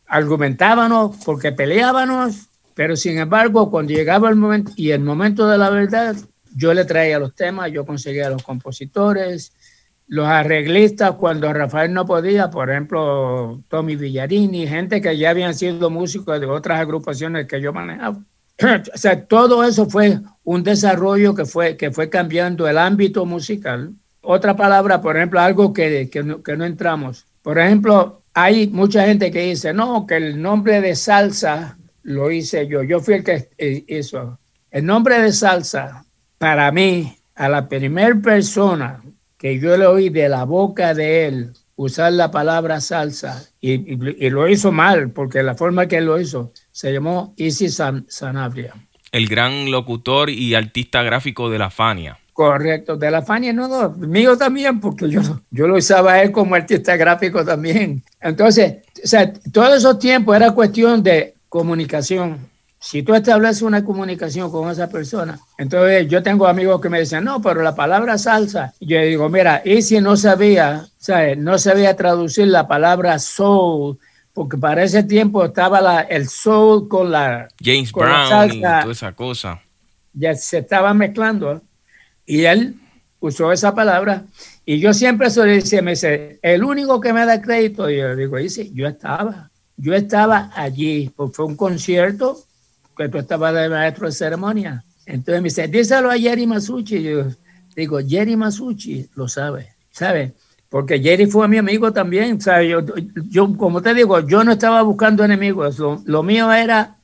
Argumentábamos 0.07 1.17
porque 1.25 1.51
peleábamos, 1.51 2.47
pero 2.73 2.95
sin 2.95 3.17
embargo, 3.17 3.71
cuando 3.71 3.93
llegaba 3.93 4.29
el 4.29 4.35
momento, 4.35 4.71
y 4.75 4.91
el 4.91 5.01
momento 5.01 5.47
de 5.47 5.57
la 5.57 5.69
verdad, 5.69 6.15
yo 6.55 6.73
le 6.73 6.85
traía 6.85 7.19
los 7.19 7.35
temas, 7.35 7.71
yo 7.71 7.85
conseguía 7.85 8.29
los 8.29 8.43
compositores, 8.43 9.53
los 10.07 10.25
arreglistas 10.25 11.11
cuando 11.11 11.51
Rafael 11.51 11.93
no 11.93 12.05
podía, 12.05 12.49
por 12.49 12.69
ejemplo, 12.69 13.59
Tommy 13.67 13.95
Villarini, 13.95 14.65
gente 14.65 15.01
que 15.01 15.17
ya 15.17 15.31
habían 15.31 15.53
sido 15.53 15.89
músicos 15.89 16.39
de 16.39 16.45
otras 16.45 16.79
agrupaciones 16.79 17.45
que 17.45 17.61
yo 17.61 17.73
manejaba. 17.73 18.17
o 18.93 18.97
sea, 18.97 19.25
todo 19.25 19.63
eso 19.63 19.89
fue 19.89 20.19
un 20.45 20.63
desarrollo 20.63 21.35
que 21.35 21.45
fue, 21.45 21.75
que 21.75 21.91
fue 21.91 22.09
cambiando 22.09 22.67
el 22.67 22.77
ámbito 22.77 23.25
musical. 23.25 23.91
Otra 24.21 24.55
palabra, 24.55 25.01
por 25.01 25.17
ejemplo, 25.17 25.41
algo 25.41 25.73
que, 25.73 26.09
que, 26.09 26.23
no, 26.23 26.41
que 26.41 26.55
no 26.55 26.65
entramos. 26.65 27.25
Por 27.43 27.59
ejemplo, 27.59 28.21
hay 28.33 28.67
mucha 28.67 29.05
gente 29.05 29.29
que 29.29 29.41
dice, 29.41 29.73
no, 29.73 30.07
que 30.07 30.15
el 30.15 30.41
nombre 30.41 30.79
de 30.79 30.95
salsa 30.95 31.77
lo 32.03 32.31
hice 32.31 32.67
yo. 32.67 32.81
Yo 32.81 33.01
fui 33.01 33.15
el 33.15 33.23
que 33.23 33.49
hizo. 33.87 34.39
El 34.71 34.85
nombre 34.85 35.21
de 35.21 35.33
salsa, 35.33 36.05
para 36.37 36.71
mí, 36.71 37.17
a 37.35 37.49
la 37.49 37.67
primera 37.67 38.15
persona 38.15 39.01
que 39.37 39.59
yo 39.59 39.77
le 39.77 39.85
oí 39.85 40.09
de 40.09 40.29
la 40.29 40.43
boca 40.43 40.93
de 40.93 41.27
él 41.27 41.53
usar 41.75 42.11
la 42.11 42.31
palabra 42.31 42.81
salsa 42.81 43.45
y, 43.61 43.95
lo 44.29 44.47
hizo 44.47 44.71
mal, 44.71 45.11
porque 45.11 45.43
la 45.43 45.55
forma 45.55 45.87
que 45.87 45.97
él 45.97 46.05
lo 46.05 46.19
hizo 46.19 46.51
se 46.71 46.91
llamó 46.91 47.33
Easy 47.37 47.69
Sanabria. 47.69 48.73
El 49.11 49.27
gran 49.27 49.71
locutor 49.71 50.29
y 50.29 50.55
artista 50.55 51.03
gráfico 51.03 51.49
de 51.49 51.59
la 51.59 51.69
Fania. 51.69 52.17
Correcto, 52.33 52.97
de 52.97 53.09
la 53.09 53.21
Fania, 53.21 53.53
no, 53.53 53.67
no, 53.67 53.89
mío 53.89 54.37
también, 54.37 54.79
porque 54.79 55.09
yo, 55.09 55.21
yo 55.49 55.67
lo 55.67 55.77
usaba 55.77 56.21
él 56.21 56.31
como 56.31 56.55
artista 56.55 56.95
gráfico 56.95 57.43
también. 57.43 58.03
Entonces, 58.21 58.77
o 59.03 59.07
sea, 59.07 59.31
todos 59.51 59.77
esos 59.77 59.97
tiempos 59.97 60.35
era 60.35 60.51
cuestión 60.51 61.01
de 61.01 61.33
comunicación. 61.49 62.37
Si 62.79 63.01
tú 63.03 63.15
estableces 63.15 63.63
una 63.63 63.83
comunicación 63.83 64.51
con 64.51 64.69
esa 64.69 64.87
persona, 64.89 65.39
entonces 65.57 66.07
yo 66.07 66.21
tengo 66.21 66.47
amigos 66.47 66.79
que 66.79 66.89
me 66.89 66.99
dicen, 66.99 67.23
no, 67.23 67.41
pero 67.41 67.61
la 67.61 67.75
palabra 67.75 68.17
salsa, 68.17 68.73
yo 68.79 69.01
digo, 69.01 69.29
mira, 69.29 69.61
y 69.65 69.81
si 69.81 69.99
no 69.99 70.15
sabía, 70.15 70.85
¿sabes? 70.97 71.37
no 71.37 71.57
sabía 71.57 71.95
traducir 71.95 72.47
la 72.47 72.67
palabra 72.67 73.17
soul, 73.19 73.97
porque 74.33 74.57
para 74.57 74.83
ese 74.83 75.03
tiempo 75.03 75.43
estaba 75.43 75.81
la, 75.81 76.01
el 76.01 76.29
soul 76.29 76.87
con 76.87 77.11
la 77.11 77.47
James 77.59 77.91
Brown 77.91 78.53
y 78.53 78.61
toda 78.61 78.91
esa 78.91 79.11
cosa. 79.13 79.59
Ya 80.13 80.35
se 80.35 80.59
estaba 80.59 80.93
mezclando 80.93 81.61
y 82.25 82.45
él 82.45 82.75
usó 83.19 83.51
esa 83.51 83.73
palabra 83.73 84.23
y 84.63 84.79
yo 84.79 84.93
siempre 84.93 85.29
se 85.31 85.41
decía, 85.43 85.81
me 85.81 85.91
dice, 85.91 86.39
el 86.43 86.63
único 86.63 87.01
que 87.01 87.13
me 87.13 87.25
da 87.25 87.41
crédito, 87.41 87.89
y 87.89 87.97
yo 87.97 88.15
digo, 88.15 88.37
dice, 88.37 88.69
yo 88.73 88.87
estaba, 88.87 89.49
yo 89.77 89.93
estaba 89.93 90.51
allí, 90.53 91.09
pues 91.15 91.31
fue 91.33 91.45
un 91.45 91.55
concierto 91.55 92.46
que 92.97 93.09
tú 93.09 93.17
estabas 93.17 93.53
de 93.53 93.69
maestro 93.69 94.07
de 94.07 94.11
ceremonia. 94.11 94.83
Entonces 95.05 95.41
me 95.41 95.49
dice, 95.49 95.67
díselo 95.67 96.11
a 96.11 96.17
Jerry 96.17 96.47
Masucci. 96.47 97.01
yo 97.01 97.25
digo, 97.75 97.99
Jerry 98.05 98.35
Masucci 98.35 99.07
lo 99.15 99.27
sabe, 99.27 99.69
¿sabe? 99.91 100.33
Porque 100.69 100.99
Jerry 100.99 101.27
fue 101.27 101.47
mi 101.47 101.57
amigo 101.57 101.93
también, 101.93 102.41
¿sabe? 102.41 102.69
Yo, 102.69 102.81
yo 103.29 103.55
como 103.55 103.81
te 103.81 103.93
digo, 103.93 104.19
yo 104.27 104.43
no 104.43 104.51
estaba 104.51 104.81
buscando 104.81 105.23
enemigos, 105.23 105.79
lo, 105.79 106.23
mío 106.23 106.51
era 106.51 106.97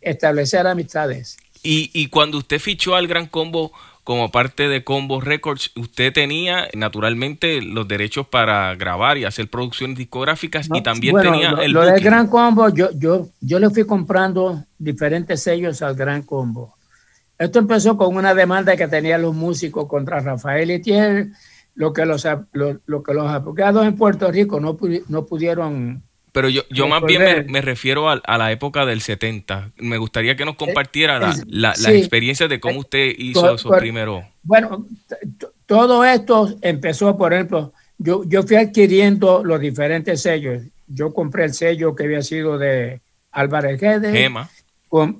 establecer 0.00 0.66
amistades. 0.66 1.36
Y, 1.62 1.90
y 1.92 2.08
cuando 2.08 2.38
usted 2.38 2.60
fichó 2.60 2.94
al 2.94 3.08
Gran 3.08 3.26
Combo, 3.26 3.72
como 4.06 4.30
parte 4.30 4.68
de 4.68 4.84
Combo 4.84 5.20
Records, 5.20 5.72
usted 5.74 6.12
tenía 6.12 6.68
naturalmente 6.74 7.60
los 7.60 7.88
derechos 7.88 8.28
para 8.28 8.72
grabar 8.76 9.18
y 9.18 9.24
hacer 9.24 9.50
producciones 9.50 9.98
discográficas 9.98 10.68
y 10.72 10.80
también 10.80 11.16
tenía 11.20 11.50
el. 11.60 11.72
Lo 11.72 11.84
del 11.84 12.00
Gran 12.00 12.28
Combo, 12.28 12.68
yo, 12.68 12.90
yo, 12.92 13.26
yo 13.40 13.58
le 13.58 13.68
fui 13.68 13.84
comprando 13.84 14.62
diferentes 14.78 15.42
sellos 15.42 15.82
al 15.82 15.96
Gran 15.96 16.22
Combo. 16.22 16.76
Esto 17.36 17.58
empezó 17.58 17.96
con 17.96 18.14
una 18.14 18.32
demanda 18.32 18.76
que 18.76 18.86
tenían 18.86 19.22
los 19.22 19.34
músicos 19.34 19.88
contra 19.88 20.20
Rafael 20.20 20.70
Itier, 20.70 21.26
lo 21.74 21.92
que 21.92 22.06
los, 22.06 22.24
lo, 22.52 23.02
que 23.02 23.12
los 23.12 23.28
abogados 23.28 23.84
en 23.84 23.96
Puerto 23.96 24.30
Rico 24.30 24.60
no, 24.60 24.78
no 25.08 25.26
pudieron 25.26 26.00
pero 26.36 26.50
yo, 26.50 26.64
yo 26.68 26.86
más 26.86 27.02
bien 27.02 27.46
me, 27.48 27.62
refiero 27.62 28.10
a, 28.10 28.20
la 28.36 28.52
época 28.52 28.84
del 28.84 29.00
70. 29.00 29.70
Me 29.78 29.96
gustaría 29.96 30.36
que 30.36 30.44
nos 30.44 30.56
compartiera 30.56 31.18
la, 31.18 31.34
la, 31.78 31.92
experiencia 31.94 32.46
de 32.46 32.60
cómo 32.60 32.80
usted 32.80 33.14
hizo 33.16 33.54
eso 33.54 33.70
primero. 33.70 34.22
Bueno, 34.42 34.86
todo 35.64 36.04
esto 36.04 36.54
empezó, 36.60 37.16
por 37.16 37.32
ejemplo, 37.32 37.72
yo, 37.96 38.22
yo 38.24 38.42
fui 38.42 38.56
adquiriendo 38.56 39.42
los 39.44 39.58
diferentes 39.58 40.20
sellos. 40.20 40.62
Yo 40.86 41.14
compré 41.14 41.44
el 41.44 41.54
sello 41.54 41.96
que 41.96 42.04
había 42.04 42.20
sido 42.20 42.58
de 42.58 43.00
Álvarez 43.32 43.80
Guedes. 43.80 44.12
Gema. 44.12 44.50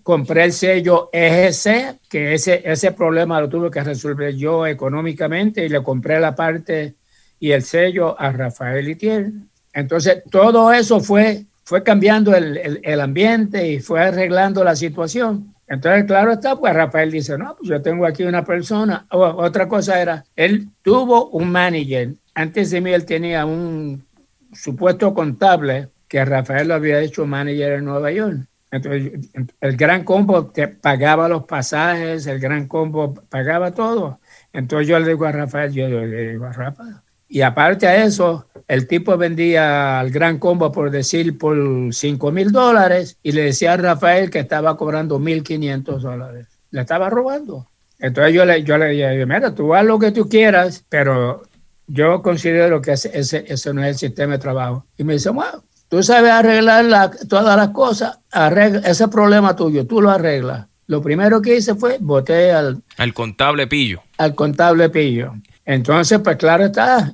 compré 0.02 0.44
el 0.44 0.52
sello 0.52 1.08
EGC, 1.14 1.98
que 2.10 2.34
ese, 2.34 2.60
ese 2.62 2.92
problema 2.92 3.40
lo 3.40 3.48
tuve 3.48 3.70
que 3.70 3.82
resolver 3.82 4.36
yo 4.36 4.66
económicamente 4.66 5.64
y 5.64 5.70
le 5.70 5.82
compré 5.82 6.20
la 6.20 6.34
parte 6.34 6.92
y 7.40 7.52
el 7.52 7.62
sello 7.62 8.20
a 8.20 8.32
Rafael 8.32 8.86
Itier 8.86 9.30
entonces, 9.76 10.22
todo 10.30 10.72
eso 10.72 11.00
fue, 11.00 11.44
fue 11.62 11.82
cambiando 11.82 12.34
el, 12.34 12.80
el, 12.82 12.98
ambiente 12.98 13.72
y 13.72 13.78
fue 13.78 14.00
arreglando 14.00 14.64
la 14.64 14.74
situación. 14.74 15.52
Entonces, 15.68 16.04
claro 16.06 16.32
está, 16.32 16.56
pues 16.56 16.72
Rafael 16.72 17.10
dice, 17.10 17.36
no, 17.36 17.54
pues 17.58 17.68
yo 17.68 17.82
tengo 17.82 18.06
aquí 18.06 18.22
una 18.22 18.42
persona. 18.42 19.04
otra 19.10 19.68
cosa 19.68 20.00
era, 20.00 20.24
él 20.34 20.68
tuvo 20.82 21.28
un 21.28 21.52
manager. 21.52 22.14
Antes 22.34 22.70
de 22.70 22.80
mí 22.80 22.90
él 22.90 23.04
tenía 23.04 23.44
un 23.44 24.02
supuesto 24.50 25.12
contable 25.12 25.88
que 26.08 26.24
Rafael 26.24 26.68
lo 26.68 26.74
había 26.74 27.00
hecho 27.00 27.26
manager 27.26 27.74
en 27.74 27.84
Nueva 27.84 28.10
York. 28.10 28.38
Entonces, 28.70 29.28
el 29.60 29.76
Gran 29.76 30.04
Combo 30.04 30.46
te 30.46 30.68
pagaba 30.68 31.28
los 31.28 31.44
pasajes, 31.44 32.26
el 32.26 32.40
Gran 32.40 32.66
Combo 32.66 33.12
pagaba 33.28 33.72
todo. 33.72 34.20
Entonces 34.54 34.88
yo 34.88 34.98
le 34.98 35.08
digo 35.08 35.26
a 35.26 35.32
Rafael, 35.32 35.70
yo 35.70 35.86
le 35.86 36.30
digo 36.30 36.46
a 36.46 36.52
Rafael, 36.52 36.96
y 37.28 37.42
aparte 37.42 37.86
a 37.86 38.04
eso, 38.04 38.46
el 38.68 38.86
tipo 38.86 39.16
vendía 39.16 40.00
al 40.00 40.10
Gran 40.10 40.38
Combo, 40.38 40.72
por 40.72 40.90
decir, 40.90 41.38
por 41.38 41.56
5 41.92 42.32
mil 42.32 42.50
dólares 42.50 43.16
y 43.22 43.32
le 43.32 43.42
decía 43.42 43.74
a 43.74 43.76
Rafael 43.76 44.30
que 44.30 44.40
estaba 44.40 44.76
cobrando 44.76 45.18
1.500 45.18 45.98
dólares. 46.00 46.46
Le 46.70 46.80
estaba 46.80 47.10
robando. 47.10 47.66
Entonces 47.98 48.34
yo 48.34 48.44
le, 48.44 48.62
yo 48.62 48.76
le 48.76 48.88
dije, 48.88 49.26
mira, 49.26 49.54
tú 49.54 49.74
haz 49.74 49.84
lo 49.84 49.98
que 49.98 50.12
tú 50.12 50.28
quieras, 50.28 50.84
pero 50.88 51.42
yo 51.86 52.22
considero 52.22 52.82
que 52.82 52.92
ese, 52.92 53.12
ese, 53.14 53.72
no 53.72 53.82
es 53.82 53.88
el 53.88 53.96
sistema 53.96 54.34
de 54.34 54.38
trabajo. 54.38 54.84
Y 54.98 55.04
me 55.04 55.14
dice, 55.14 55.30
bueno, 55.30 55.62
tú 55.88 56.02
sabes 56.02 56.30
arreglar 56.30 57.12
todas 57.28 57.56
las 57.56 57.68
cosas, 57.68 58.18
arregla, 58.30 58.80
ese 58.80 59.08
problema 59.08 59.56
tuyo, 59.56 59.86
tú 59.86 60.02
lo 60.02 60.10
arreglas. 60.10 60.66
Lo 60.88 61.02
primero 61.02 61.40
que 61.42 61.56
hice 61.56 61.74
fue 61.74 61.98
boté 62.00 62.52
al... 62.52 62.82
Al 62.96 63.14
contable 63.14 63.66
pillo. 63.66 64.02
Al 64.18 64.34
contable 64.34 64.88
pillo. 64.88 65.34
Entonces, 65.66 66.20
pues 66.20 66.36
claro 66.36 66.64
está, 66.64 67.12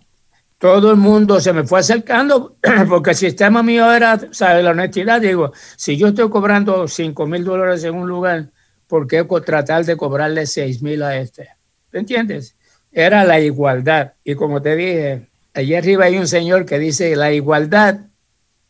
todo 0.59 0.93
el 0.93 0.97
mundo 0.97 1.41
se 1.41 1.53
me 1.53 1.65
fue 1.65 1.81
acercando 1.81 2.57
porque 2.89 3.11
el 3.11 3.17
sistema 3.17 3.65
mío 3.65 3.93
era, 3.93 4.21
¿sabes? 4.31 4.63
La 4.63 4.71
honestidad, 4.71 5.21
digo, 5.21 5.53
si 5.77 5.97
yo 5.97 6.07
estoy 6.09 6.31
cobrando 6.31 6.87
5 6.87 7.27
mil 7.27 7.45
dólares 7.45 7.83
en 7.83 7.97
un 7.97 8.09
lugar, 8.09 8.51
¿por 8.87 9.09
qué 9.09 9.25
tratar 9.45 9.85
de 9.85 9.97
cobrarle 9.97 10.47
6 10.47 10.83
mil 10.83 11.03
a 11.03 11.19
este? 11.19 11.49
¿Me 11.91 11.99
entiendes? 11.99 12.55
Era 12.93 13.25
la 13.25 13.41
igualdad. 13.41 14.13
Y 14.23 14.37
como 14.37 14.63
te 14.63 14.77
dije, 14.77 15.27
allí 15.53 15.75
arriba 15.75 16.05
hay 16.05 16.19
un 16.19 16.29
señor 16.29 16.65
que 16.65 16.79
dice, 16.79 17.17
la 17.17 17.33
igualdad 17.33 18.01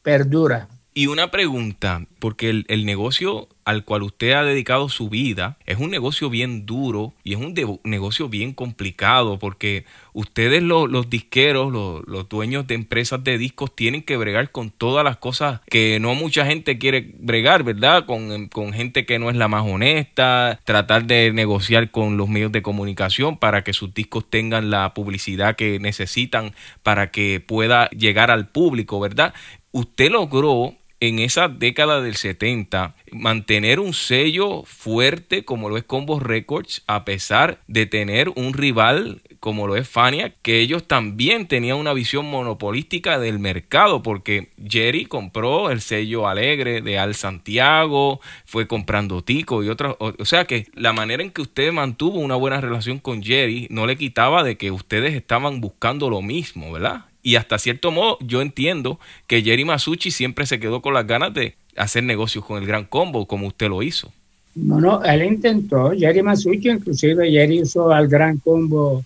perdura. 0.02 0.68
Y 0.94 1.08
una 1.08 1.30
pregunta, 1.30 2.06
porque 2.18 2.64
el, 2.66 2.86
negocio 2.86 3.48
al 3.64 3.84
cual 3.84 4.02
usted 4.02 4.32
ha 4.32 4.42
dedicado 4.42 4.88
su 4.88 5.08
vida 5.08 5.56
es 5.66 5.78
un 5.78 5.90
negocio 5.90 6.30
bien 6.30 6.66
duro 6.66 7.12
y 7.24 7.34
es 7.34 7.38
un 7.38 7.54
negocio 7.84 8.28
bien 8.28 8.52
complicado 8.52 9.38
porque 9.38 9.84
ustedes 10.12 10.62
los, 10.62 11.08
disqueros, 11.08 11.72
los, 11.72 12.28
dueños 12.28 12.66
de 12.66 12.74
empresas 12.74 13.22
de 13.24 13.38
discos 13.38 13.74
tienen 13.74 14.02
que 14.02 14.16
bregar 14.16 14.50
con 14.50 14.70
todas 14.70 15.04
las 15.04 15.16
cosas 15.16 15.60
que 15.68 15.98
no 16.00 16.14
mucha 16.14 16.46
gente 16.46 16.78
quiere 16.78 17.12
bregar, 17.18 17.62
¿verdad? 17.62 18.06
Con, 18.06 18.48
con 18.48 18.72
gente 18.72 19.06
que 19.06 19.18
no 19.18 19.30
es 19.30 19.36
la 19.36 19.48
más 19.48 19.64
honesta, 19.66 20.60
tratar 20.64 21.04
de 21.04 21.32
negociar 21.32 21.90
con 21.90 22.16
los 22.16 22.28
medios 22.28 22.52
de 22.52 22.62
comunicación 22.62 23.36
para 23.36 23.64
que 23.64 23.72
sus 23.72 23.94
discos 23.94 24.28
tengan 24.28 24.70
la 24.70 24.94
publicidad 24.94 25.56
que 25.56 25.78
necesitan 25.78 26.54
para 26.82 27.10
que 27.10 27.40
pueda 27.40 27.88
llegar 27.90 28.30
al 28.30 28.48
público, 28.48 29.00
¿verdad? 29.00 29.34
Usted 29.72 30.10
logró 30.10 30.74
en 31.02 31.18
esa 31.18 31.48
década 31.48 32.00
del 32.00 32.14
70 32.14 32.94
mantener 33.10 33.80
un 33.80 33.92
sello 33.92 34.62
fuerte 34.62 35.44
como 35.44 35.68
lo 35.68 35.76
es 35.76 35.82
Combo 35.82 36.20
Records 36.20 36.84
a 36.86 37.04
pesar 37.04 37.58
de 37.66 37.86
tener 37.86 38.28
un 38.28 38.54
rival 38.54 39.20
como 39.40 39.66
lo 39.66 39.74
es 39.74 39.88
Fania 39.88 40.32
que 40.42 40.60
ellos 40.60 40.86
también 40.86 41.48
tenían 41.48 41.78
una 41.78 41.92
visión 41.92 42.30
monopolística 42.30 43.18
del 43.18 43.40
mercado 43.40 44.04
porque 44.04 44.50
Jerry 44.64 45.06
compró 45.06 45.72
el 45.72 45.80
sello 45.80 46.28
Alegre 46.28 46.82
de 46.82 47.00
Al 47.00 47.16
Santiago 47.16 48.20
fue 48.44 48.68
comprando 48.68 49.22
Tico 49.22 49.64
y 49.64 49.70
otras 49.70 49.96
o, 49.98 50.24
sea 50.24 50.44
que 50.44 50.68
la 50.72 50.92
manera 50.92 51.24
en 51.24 51.32
que 51.32 51.42
usted 51.42 51.72
mantuvo 51.72 52.20
una 52.20 52.36
buena 52.36 52.60
relación 52.60 53.00
con 53.00 53.24
Jerry 53.24 53.66
no 53.70 53.86
le 53.86 53.96
quitaba 53.96 54.44
de 54.44 54.56
que 54.56 54.70
ustedes 54.70 55.14
estaban 55.14 55.60
buscando 55.60 56.08
lo 56.08 56.22
mismo 56.22 56.70
¿verdad? 56.70 57.06
Y 57.22 57.36
hasta 57.36 57.58
cierto 57.58 57.92
modo 57.92 58.18
yo 58.20 58.42
entiendo 58.42 58.98
que 59.26 59.42
Jerry 59.42 59.64
Masucci 59.64 60.10
siempre 60.10 60.44
se 60.46 60.58
quedó 60.58 60.82
con 60.82 60.94
las 60.94 61.06
ganas 61.06 61.32
de 61.32 61.54
hacer 61.76 62.02
negocios 62.02 62.44
con 62.44 62.60
el 62.60 62.66
Gran 62.66 62.84
Combo 62.84 63.26
como 63.26 63.46
usted 63.46 63.68
lo 63.68 63.82
hizo. 63.82 64.12
No, 64.54 64.80
no, 64.80 65.02
él 65.02 65.22
intentó, 65.24 65.92
Jerry 65.92 66.22
Masucci, 66.22 66.68
inclusive 66.68 67.30
Jerry 67.30 67.62
usó 67.62 67.90
al 67.90 68.08
Gran 68.08 68.38
Combo 68.38 69.04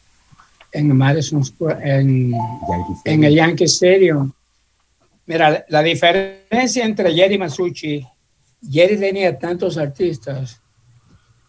en 0.72 0.96
Madison 0.96 1.42
en, 1.85 2.35
en 3.05 3.24
el 3.24 3.35
Yankee 3.35 3.64
Stadium. 3.64 4.33
Mira, 5.26 5.64
la 5.68 5.83
diferencia 5.83 6.85
entre 6.85 7.14
Jerry 7.14 7.38
Masucci, 7.38 8.05
Jerry 8.70 8.98
tenía 8.98 9.38
tantos 9.38 9.76
artistas 9.79 10.61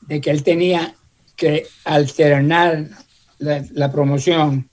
de 0.02 0.22
que 0.22 0.30
él 0.30 0.44
tenía 0.44 0.94
que 1.36 1.66
alternar 1.86 2.88
la 3.40 3.92
promoción 3.92 4.67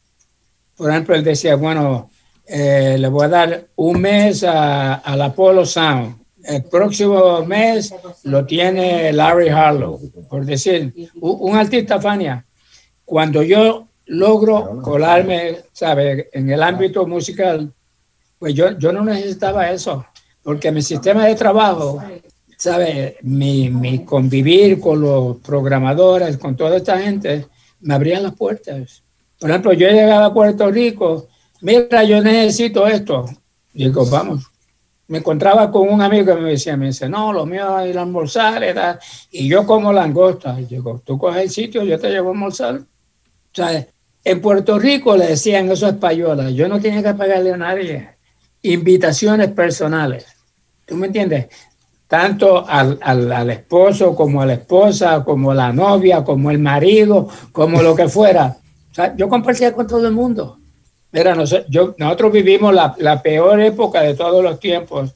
por 0.77 0.91
ejemplo, 0.91 1.15
él 1.15 1.25
decía, 1.25 1.57
bueno, 1.57 2.11
eh, 2.47 2.97
le 2.99 3.09
voy 3.09 3.25
a 3.25 3.29
dar 3.29 3.67
un 3.77 4.01
mes 4.01 4.45
al 4.45 5.23
Apollo 5.23 5.65
Sound. 5.65 6.17
El 6.43 6.65
próximo 6.65 7.43
mes 7.47 7.95
lo 8.25 8.45
tiene 8.45 9.13
Larry 9.13 9.49
Harlow, 9.49 9.99
por 10.29 10.45
decir, 10.45 11.11
un, 11.21 11.57
artista 11.57 12.01
Fania. 12.01 12.45
Cuando 13.05 13.43
yo 13.43 13.89
logro 14.07 14.83
colarme, 14.83 15.61
¿sabe? 15.73 16.29
En 16.33 16.51
el 16.51 16.63
ámbito 16.63 17.07
musical, 17.07 17.73
pues 18.39 18.53
yo, 18.53 18.79
yo 18.79 18.93
no 18.93 19.03
necesitaba 19.03 19.71
eso, 19.71 20.05
porque 20.43 20.71
mi 20.71 20.83
sistema 20.83 21.25
de 21.25 21.35
trabajo, 21.35 22.03
¿sabe? 22.59 23.17
Mi, 23.23 23.71
mi 23.71 24.05
convivir 24.05 24.81
con 24.81 25.01
los 25.01 25.39
programadores, 25.39 26.37
con 26.37 26.57
toda 26.57 26.77
esta 26.77 26.99
gente, 26.99 27.47
me 27.81 27.95
abrían 27.95 28.23
las 28.23 28.35
puertas. 28.35 29.04
Por 29.45 29.51
ejemplo, 29.51 29.75
yo 29.75 29.89
he 29.89 29.93
llegado 29.93 30.25
a 30.25 30.33
Puerto 30.33 30.71
Rico, 30.71 31.29
mira, 31.61 32.03
yo 32.03 32.23
necesito 32.23 32.87
esto. 32.87 33.27
Digo, 33.75 34.07
vamos. 34.07 34.51
me 35.07 35.19
encontraba 35.19 35.71
con 35.71 35.87
un 35.87 36.01
amigo 36.01 36.35
que 36.35 36.41
me 36.41 36.49
decía, 36.53 36.79
me 36.79 36.87
dice, 36.87 37.11
no, 37.11 37.31
lo 37.31 37.45
mío 37.45 37.79
es 37.79 37.91
ir 37.91 37.99
a 37.99 38.01
almorzar, 38.05 38.99
y 39.31 39.47
yo 39.47 39.67
como 39.67 39.93
langosta. 39.93 40.59
Y 40.59 40.65
digo, 40.65 41.03
tú 41.05 41.19
coges 41.19 41.43
el 41.43 41.51
sitio, 41.51 41.83
yo 41.83 41.99
te 41.99 42.09
llevo 42.09 42.31
a 42.31 42.33
almorzar. 42.33 42.77
O 42.77 42.85
sea, 43.53 43.87
en 44.25 44.41
Puerto 44.41 44.79
Rico 44.79 45.15
le 45.15 45.27
decían 45.27 45.71
eso 45.71 45.85
a 45.85 45.91
españolas, 45.91 46.55
yo 46.55 46.67
no 46.67 46.81
tenía 46.81 47.03
que 47.03 47.13
pagarle 47.13 47.53
a 47.53 47.59
nadie 47.59 48.09
invitaciones 48.63 49.49
personales. 49.49 50.25
¿Tú 50.87 50.95
me 50.97 51.09
entiendes? 51.09 51.49
Tanto 52.09 52.67
al, 52.67 52.99
al, 53.03 53.51
esposo 53.51 54.17
como 54.17 54.41
a 54.41 54.47
la 54.47 54.55
esposa, 54.55 55.23
como 55.23 55.53
la 55.53 55.71
novia, 55.71 56.25
como 56.25 56.51
el 56.51 56.61
marido, 56.61 57.29
como 57.53 57.83
lo 57.83 57.95
que 57.95 58.09
fuera. 58.09 58.57
O 58.95 58.97
sea, 58.97 59.17
yo 59.17 59.29
compartía 59.29 59.73
con 59.73 59.89
todo 59.89 60.07
el 60.07 60.13
mundo. 60.13 60.57
Mira, 61.11 61.37
yo, 61.69 61.97
nosotros 61.99 62.31
vivimos 62.31 62.73
la, 62.73 62.95
la, 62.99 63.21
peor 63.21 63.61
época 63.61 64.03
de 64.03 64.15
todos 64.15 64.41
los 64.41 64.61
tiempos, 64.61 65.13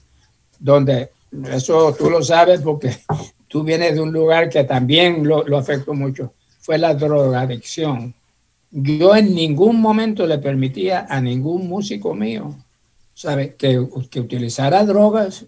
donde 0.59 1.11
eso 1.53 1.95
tú 1.97 2.11
lo 2.11 2.21
sabes 2.21 2.61
porque 2.61 2.99
tú 3.47 3.63
vienes 3.63 3.95
de 3.95 4.01
un 4.01 4.13
lugar 4.13 4.49
que 4.49 4.65
también 4.65 5.25
lo, 5.25 5.45
lo 5.45 5.59
afectó 5.59 5.95
mucho, 5.95 6.33
fue 6.59 6.77
la 6.77 6.93
drogadicción. 6.93 8.13
Yo 8.73 9.15
en 9.15 9.33
ningún 9.33 9.81
momento 9.81 10.27
le 10.27 10.39
permitía 10.39 11.07
a 11.09 11.21
ningún 11.21 11.69
músico 11.69 12.17
mío, 12.17 12.57
¿sabe? 13.15 13.55
Que, 13.55 13.87
que 14.11 14.19
utilizara 14.19 14.85
drogas 14.85 15.45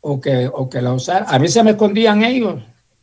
o 0.00 0.20
que, 0.20 0.50
o 0.52 0.68
que 0.68 0.82
la 0.82 0.92
usara. 0.92 1.26
A 1.28 1.38
mí 1.38 1.46
se 1.46 1.62
me 1.62 1.70
escondían 1.70 2.24
ellos. 2.24 2.60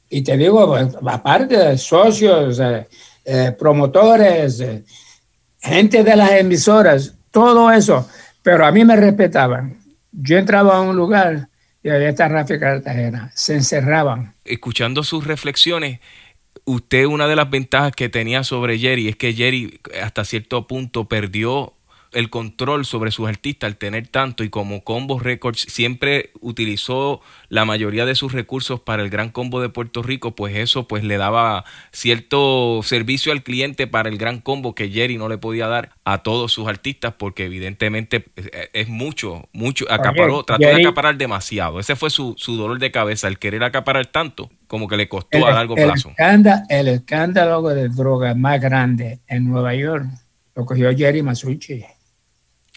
Y 0.09 0.23
te 0.23 0.35
digo, 0.35 0.67
pues, 0.67 0.89
aparte 1.05 1.57
de 1.57 1.77
socios, 1.77 2.59
eh, 2.59 2.85
eh, 3.29 3.51
promotores, 3.51 4.61
eh, 4.61 4.85
gente 5.59 6.01
de 6.01 6.15
las 6.15 6.31
emisoras, 6.31 7.13
todo 7.29 7.69
eso, 7.69 8.09
pero 8.41 8.65
a 8.65 8.71
mí 8.71 8.85
me 8.85 8.95
respetaban. 8.95 9.77
Yo 10.13 10.37
entraba 10.37 10.77
a 10.77 10.81
un 10.81 10.95
lugar 10.95 11.49
y 11.83 11.89
había 11.89 12.07
esta 12.07 12.29
Rafa 12.29 12.57
Cartagena, 12.57 13.29
se 13.35 13.55
encerraban. 13.55 14.33
Escuchando 14.45 15.03
sus 15.03 15.27
reflexiones, 15.27 15.99
usted 16.63 17.03
una 17.03 17.27
de 17.27 17.35
las 17.35 17.49
ventajas 17.49 17.91
que 17.91 18.07
tenía 18.07 18.45
sobre 18.45 18.79
Jerry 18.79 19.09
es 19.09 19.17
que 19.17 19.33
Jerry 19.33 19.81
hasta 20.01 20.23
cierto 20.23 20.65
punto 20.65 21.09
perdió 21.09 21.73
el 22.17 22.31
control 22.31 22.83
sobre 22.83 23.11
sus 23.11 23.29
artistas 23.29 23.67
al 23.67 23.77
tener 23.77 24.07
tanto 24.07 24.43
y 24.43 24.49
como 24.49 24.83
Combo 24.83 25.19
Records 25.19 25.67
siempre 25.69 26.31
utilizó 26.41 27.21
la 27.47 27.63
mayoría 27.63 28.07
de 28.07 28.15
sus 28.15 28.33
recursos 28.33 28.79
para 28.79 29.03
el 29.03 29.11
Gran 29.11 29.29
Combo 29.29 29.61
de 29.61 29.69
Puerto 29.69 30.01
Rico, 30.01 30.35
pues 30.35 30.55
eso 30.55 30.87
pues 30.87 31.03
le 31.03 31.17
daba 31.17 31.63
cierto 31.91 32.81
servicio 32.81 33.31
al 33.31 33.43
cliente 33.43 33.85
para 33.85 34.09
el 34.09 34.17
Gran 34.17 34.39
Combo 34.39 34.73
que 34.73 34.89
Jerry 34.89 35.19
no 35.19 35.29
le 35.29 35.37
podía 35.37 35.67
dar 35.67 35.91
a 36.05 36.23
todos 36.23 36.51
sus 36.51 36.67
artistas 36.67 37.13
porque 37.19 37.45
evidentemente 37.45 38.25
es 38.73 38.87
mucho, 38.87 39.47
mucho, 39.53 39.85
acaparó, 39.87 40.43
trató 40.43 40.65
de 40.65 40.81
acaparar 40.81 41.17
demasiado. 41.17 41.79
Ese 41.79 41.95
fue 41.95 42.09
su, 42.09 42.33
su, 42.35 42.57
dolor 42.57 42.79
de 42.79 42.89
cabeza, 42.89 43.27
el 43.27 43.37
querer 43.37 43.63
acaparar 43.63 44.07
tanto 44.07 44.49
como 44.65 44.87
que 44.87 44.97
le 44.97 45.07
costó 45.07 45.45
a 45.45 45.51
largo 45.51 45.75
plazo. 45.75 46.13
el 46.69 46.87
escándalo 46.87 47.61
de 47.61 47.89
drogas 47.89 48.35
más 48.35 48.59
grande 48.59 49.19
en 49.27 49.47
Nueva 49.47 49.75
York 49.75 50.07
lo 50.55 50.65
cogió 50.65 50.89
Jerry 50.97 51.21
Masucci. 51.21 51.85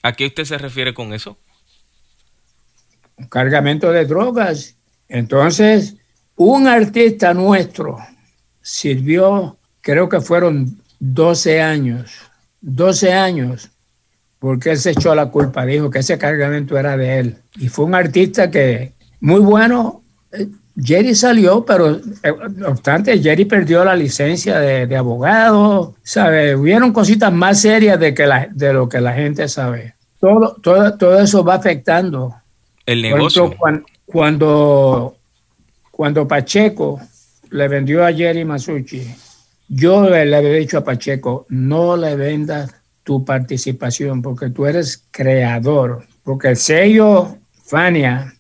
¿A 0.03 0.13
qué 0.13 0.27
usted 0.27 0.45
se 0.45 0.59
refiere 0.59 0.95
con 0.95 1.13
eso? 1.13 1.37
Un 3.17 3.27
cargamento 3.27 3.93
de 3.93 4.07
drogas. 4.07 4.77
Entonces, 5.09 5.97
un 6.37 6.67
artista 6.67 7.35
nuestro 7.35 7.99
sirvió, 8.63 9.57
creo 9.81 10.09
que 10.09 10.21
fueron 10.21 10.81
12 11.01 11.61
años, 11.61 12.13
12 12.61 13.13
años, 13.13 13.71
porque 14.39 14.71
él 14.71 14.79
se 14.79 14.93
echó 14.93 15.15
la 15.15 15.27
culpa, 15.27 15.67
dijo 15.67 15.91
que 15.91 15.99
ese 15.99 16.17
cargamento 16.17 16.79
era 16.79 16.97
de 16.97 17.19
él. 17.19 17.37
Y 17.57 17.69
fue 17.69 17.85
un 17.85 17.95
artista 17.95 18.51
que, 18.51 18.95
muy 19.21 19.41
bueno, 19.41 20.03
eh, 20.33 20.49
Jerry 20.77 21.15
salió, 21.15 21.65
pero 21.65 21.97
eh, 21.97 22.33
no 22.55 22.69
obstante, 22.69 23.19
Jerry 23.21 23.45
perdió 23.45 23.85
la 23.85 23.97
licencia 23.97 24.59
de, 24.59 24.97
abogado, 24.97 25.95
¿sabe? 26.03 26.55
Hubieron 26.55 26.93
cositas 26.93 27.33
más 27.33 27.61
serias 27.61 27.99
de, 27.99 28.15
que 28.15 28.27
la, 28.27 28.49
de 28.51 28.73
lo 28.73 28.89
que 28.89 29.01
la 29.01 29.13
gente 29.13 29.49
sabe. 29.49 29.95
Todo, 30.21 30.57
todo, 30.63 30.97
todo 30.97 31.21
eso 31.21 31.45
va 31.45 31.55
afectando. 31.55 32.35
El 32.87 33.03
negocio. 33.03 33.55
Cuando, 34.07 35.17
cuando, 35.91 36.27
Pacheco 36.27 37.01
le 37.51 37.69
vendió 37.69 38.05
a 38.05 38.13
Jerry 38.13 38.45
Masucci, 38.45 39.15
yo 39.69 40.09
le, 40.09 40.27
le 40.27 40.37
había 40.37 40.53
dicho 40.53 40.79
a 40.79 40.85
Pacheco, 40.85 41.47
no 41.49 41.97
le 41.97 42.17
vendas 42.17 42.75
tu 43.05 43.25
participación 43.25 44.23
porque 44.23 44.51
tú 44.51 44.67
eres 44.67 45.05
creador, 45.11 46.05
porque 46.23 46.49
el 46.49 46.57
sello 46.57 47.37
Fania 47.65 48.35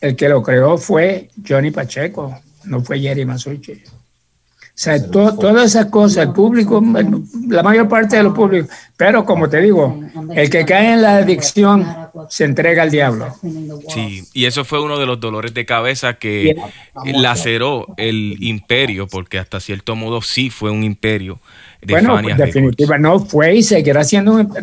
el 0.00 0.16
que 0.16 0.28
lo 0.28 0.42
creó 0.42 0.78
fue 0.78 1.28
Johnny 1.46 1.70
Pacheco, 1.70 2.38
no 2.64 2.80
fue 2.82 3.00
Jerry 3.00 3.24
Masucci. 3.24 3.82
O 4.78 4.80
sea, 4.80 5.10
todas 5.10 5.66
esas 5.66 5.86
cosas, 5.86 6.28
el 6.28 6.32
público, 6.32 6.80
la 7.48 7.64
mayor 7.64 7.88
parte 7.88 8.16
de 8.16 8.22
los 8.22 8.32
públicos, 8.32 8.70
pero 8.96 9.24
como 9.24 9.48
te 9.48 9.60
digo, 9.60 10.00
el 10.32 10.48
que 10.48 10.64
cae 10.64 10.92
en 10.92 11.02
la 11.02 11.16
adicción 11.16 11.84
se 12.28 12.44
entrega 12.44 12.84
al 12.84 12.90
diablo. 12.92 13.34
Sí, 13.88 14.22
y 14.32 14.44
eso 14.44 14.64
fue 14.64 14.80
uno 14.80 15.00
de 15.00 15.06
los 15.06 15.18
dolores 15.18 15.52
de 15.52 15.66
cabeza 15.66 16.14
que 16.14 16.54
laceró 17.06 17.86
el 17.96 18.36
imperio, 18.40 19.08
porque 19.08 19.40
hasta 19.40 19.58
cierto 19.58 19.96
modo 19.96 20.22
sí 20.22 20.48
fue 20.48 20.70
un 20.70 20.84
imperio. 20.84 21.40
De 21.82 21.94
bueno, 21.94 22.16
definitivamente 22.36 22.98
no 22.98 23.18
fue 23.18 23.56
y 23.56 23.64
seguirá 23.64 24.04
siendo 24.04 24.34
un 24.34 24.54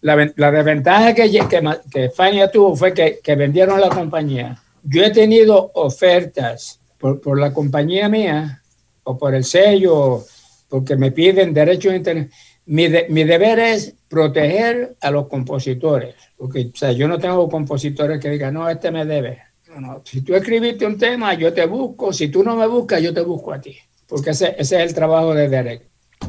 la, 0.00 0.32
la 0.34 0.50
desventaja 0.50 1.14
que, 1.14 1.30
que, 1.30 1.62
que 1.92 2.10
Fania 2.10 2.50
tuvo 2.50 2.74
fue 2.74 2.92
que, 2.92 3.20
que 3.22 3.36
vendieron 3.36 3.80
la 3.80 3.88
compañía 3.88 4.60
yo 4.82 5.02
he 5.04 5.10
tenido 5.10 5.70
ofertas 5.74 6.80
por, 6.98 7.38
la 7.38 7.52
compañía 7.52 8.08
mía 8.08 8.62
o 9.04 9.16
por 9.16 9.34
el 9.34 9.44
sello, 9.44 10.24
porque 10.68 10.96
me 10.96 11.12
piden 11.12 11.54
derechos 11.54 11.92
de 11.92 11.98
internet. 11.98 12.30
Mi, 12.66 12.88
mi 13.08 13.24
deber 13.24 13.58
es 13.58 13.94
proteger 14.08 14.96
a 15.00 15.10
los 15.10 15.28
compositores, 15.28 16.14
porque 16.36 16.70
o 16.72 16.76
sea, 16.76 16.92
yo 16.92 17.08
no 17.08 17.18
tengo 17.18 17.48
compositores 17.48 18.20
que 18.20 18.30
digan, 18.30 18.54
no, 18.54 18.68
este 18.68 18.90
me 18.90 19.04
debe. 19.04 19.42
No, 19.78 20.02
Si 20.04 20.22
tú 20.22 20.34
escribiste 20.34 20.84
un 20.84 20.98
tema, 20.98 21.34
yo 21.34 21.52
te 21.52 21.64
busco. 21.64 22.12
Si 22.12 22.28
tú 22.28 22.42
no 22.42 22.56
me 22.56 22.66
buscas, 22.66 23.00
yo 23.00 23.14
te 23.14 23.20
busco 23.20 23.52
a 23.52 23.60
ti. 23.60 23.76
Porque 24.08 24.30
ese, 24.30 24.56
ese 24.58 24.76
es 24.76 24.88
el 24.88 24.94
trabajo 24.94 25.32
de 25.32 25.48
Derek. 25.48 25.82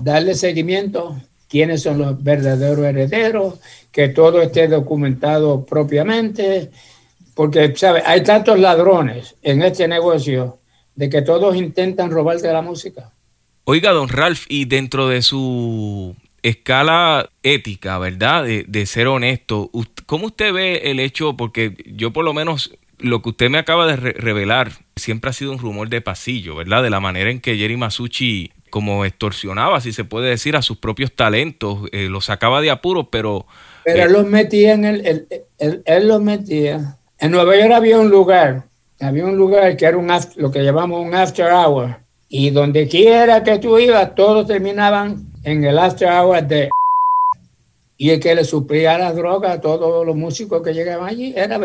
Darle 0.03 0.35
seguimiento, 0.35 1.19
quiénes 1.49 1.81
son 1.81 1.97
los 1.97 2.23
verdaderos 2.23 2.85
herederos, 2.85 3.59
que 3.91 4.09
todo 4.09 4.41
esté 4.41 4.67
documentado 4.67 5.65
propiamente, 5.65 6.71
porque, 7.41 7.73
¿sabe? 7.75 8.03
Hay 8.05 8.21
tantos 8.21 8.59
ladrones 8.59 9.35
en 9.41 9.63
este 9.63 9.87
negocio 9.87 10.59
de 10.95 11.09
que 11.09 11.23
todos 11.23 11.55
intentan 11.55 12.11
robarte 12.11 12.53
la 12.53 12.61
música. 12.61 13.09
Oiga, 13.63 13.89
don 13.93 14.09
Ralph, 14.09 14.45
y 14.47 14.65
dentro 14.65 15.07
de 15.07 15.23
su 15.23 16.15
escala 16.43 17.27
ética, 17.41 17.97
¿verdad? 17.97 18.45
De, 18.45 18.85
ser 18.85 19.07
honesto, 19.07 19.71
¿cómo 20.05 20.27
usted 20.27 20.53
ve 20.53 20.91
el 20.91 20.99
hecho? 20.99 21.35
Porque 21.35 21.73
yo 21.87 22.13
por 22.13 22.25
lo 22.25 22.35
menos 22.35 22.77
lo 22.99 23.23
que 23.23 23.29
usted 23.29 23.49
me 23.49 23.57
acaba 23.57 23.87
de 23.87 23.95
revelar 23.95 24.73
siempre 24.95 25.31
ha 25.31 25.33
sido 25.33 25.51
un 25.51 25.57
rumor 25.57 25.89
de 25.89 26.01
pasillo, 26.01 26.55
¿verdad? 26.55 26.83
De 26.83 26.91
la 26.91 26.99
manera 26.99 27.31
en 27.31 27.39
que 27.39 27.57
Jerry 27.57 27.75
Masucci 27.75 28.51
como 28.69 29.03
extorsionaba, 29.03 29.81
si 29.81 29.93
se 29.93 30.03
puede 30.03 30.29
decir, 30.29 30.55
a 30.55 30.61
sus 30.61 30.77
propios 30.77 31.11
talentos, 31.11 31.89
eh, 31.91 32.07
los 32.07 32.25
sacaba 32.25 32.61
de 32.61 32.69
apuros, 32.69 33.07
pero... 33.11 33.47
Pero 33.83 34.03
él 34.03 34.11
eh, 34.11 34.13
los 34.13 34.27
metía 34.27 34.73
en 34.73 34.85
el... 34.85 35.25
Él, 35.57 35.81
él 35.85 36.07
los 36.07 36.21
metía 36.21 36.97
en 37.21 37.31
Nueva 37.31 37.55
York 37.55 37.71
había 37.71 37.99
un 37.99 38.09
lugar, 38.09 38.63
había 38.99 39.25
un 39.25 39.37
lugar 39.37 39.77
que 39.77 39.85
era 39.85 39.95
un 39.95 40.11
lo 40.37 40.51
que 40.51 40.63
llamamos 40.63 41.05
un 41.05 41.13
after 41.13 41.53
hour, 41.53 41.97
y 42.27 42.49
donde 42.49 42.87
quiera 42.87 43.43
que 43.43 43.59
tú 43.59 43.77
ibas, 43.77 44.15
todos 44.15 44.47
terminaban 44.47 45.27
en 45.43 45.63
el 45.63 45.77
after 45.77 46.09
hour 46.09 46.41
de 46.43 46.69
y 47.97 48.09
el 48.09 48.19
que 48.19 48.33
le 48.33 48.43
suplía 48.43 48.97
la 48.97 49.13
droga 49.13 49.53
a 49.53 49.61
todos 49.61 50.03
los 50.03 50.15
músicos 50.15 50.63
que 50.63 50.73
llegaban 50.73 51.07
allí 51.07 51.31
era 51.35 51.59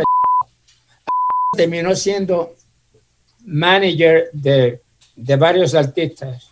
terminó 1.57 1.97
siendo 1.97 2.53
manager 3.47 4.29
de, 4.35 4.81
de 5.17 5.37
varios 5.37 5.75
artistas. 5.75 6.51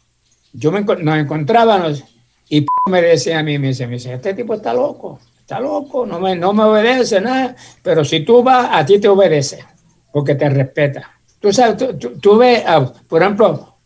Yo 0.54 0.72
me, 0.72 0.80
nos 0.80 1.18
encontrábamos 1.18 2.02
y 2.48 2.64
me 2.88 3.02
decía 3.02 3.40
a 3.40 3.42
mí, 3.42 3.58
me 3.58 3.68
dice, 3.68 3.86
me 3.86 3.94
dice, 3.94 4.14
este 4.14 4.32
tipo 4.32 4.54
está 4.54 4.72
loco 4.72 5.20
está 5.44 5.60
loco, 5.60 6.06
no 6.06 6.18
me, 6.18 6.34
no 6.34 6.54
me 6.54 6.64
obedece 6.64 7.20
nada, 7.20 7.54
pero 7.82 8.02
si 8.02 8.20
tú 8.20 8.42
vas, 8.42 8.70
a 8.72 8.86
ti 8.86 8.98
te 8.98 9.08
obedece, 9.08 9.62
porque 10.10 10.34
te 10.34 10.48
respeta. 10.48 11.10
Tú 11.38 11.52
sabes, 11.52 11.98
tú, 12.22 12.38
ves, 12.38 12.62
ah, 12.66 12.90
por 13.06 13.20
ejemplo, 13.20 13.76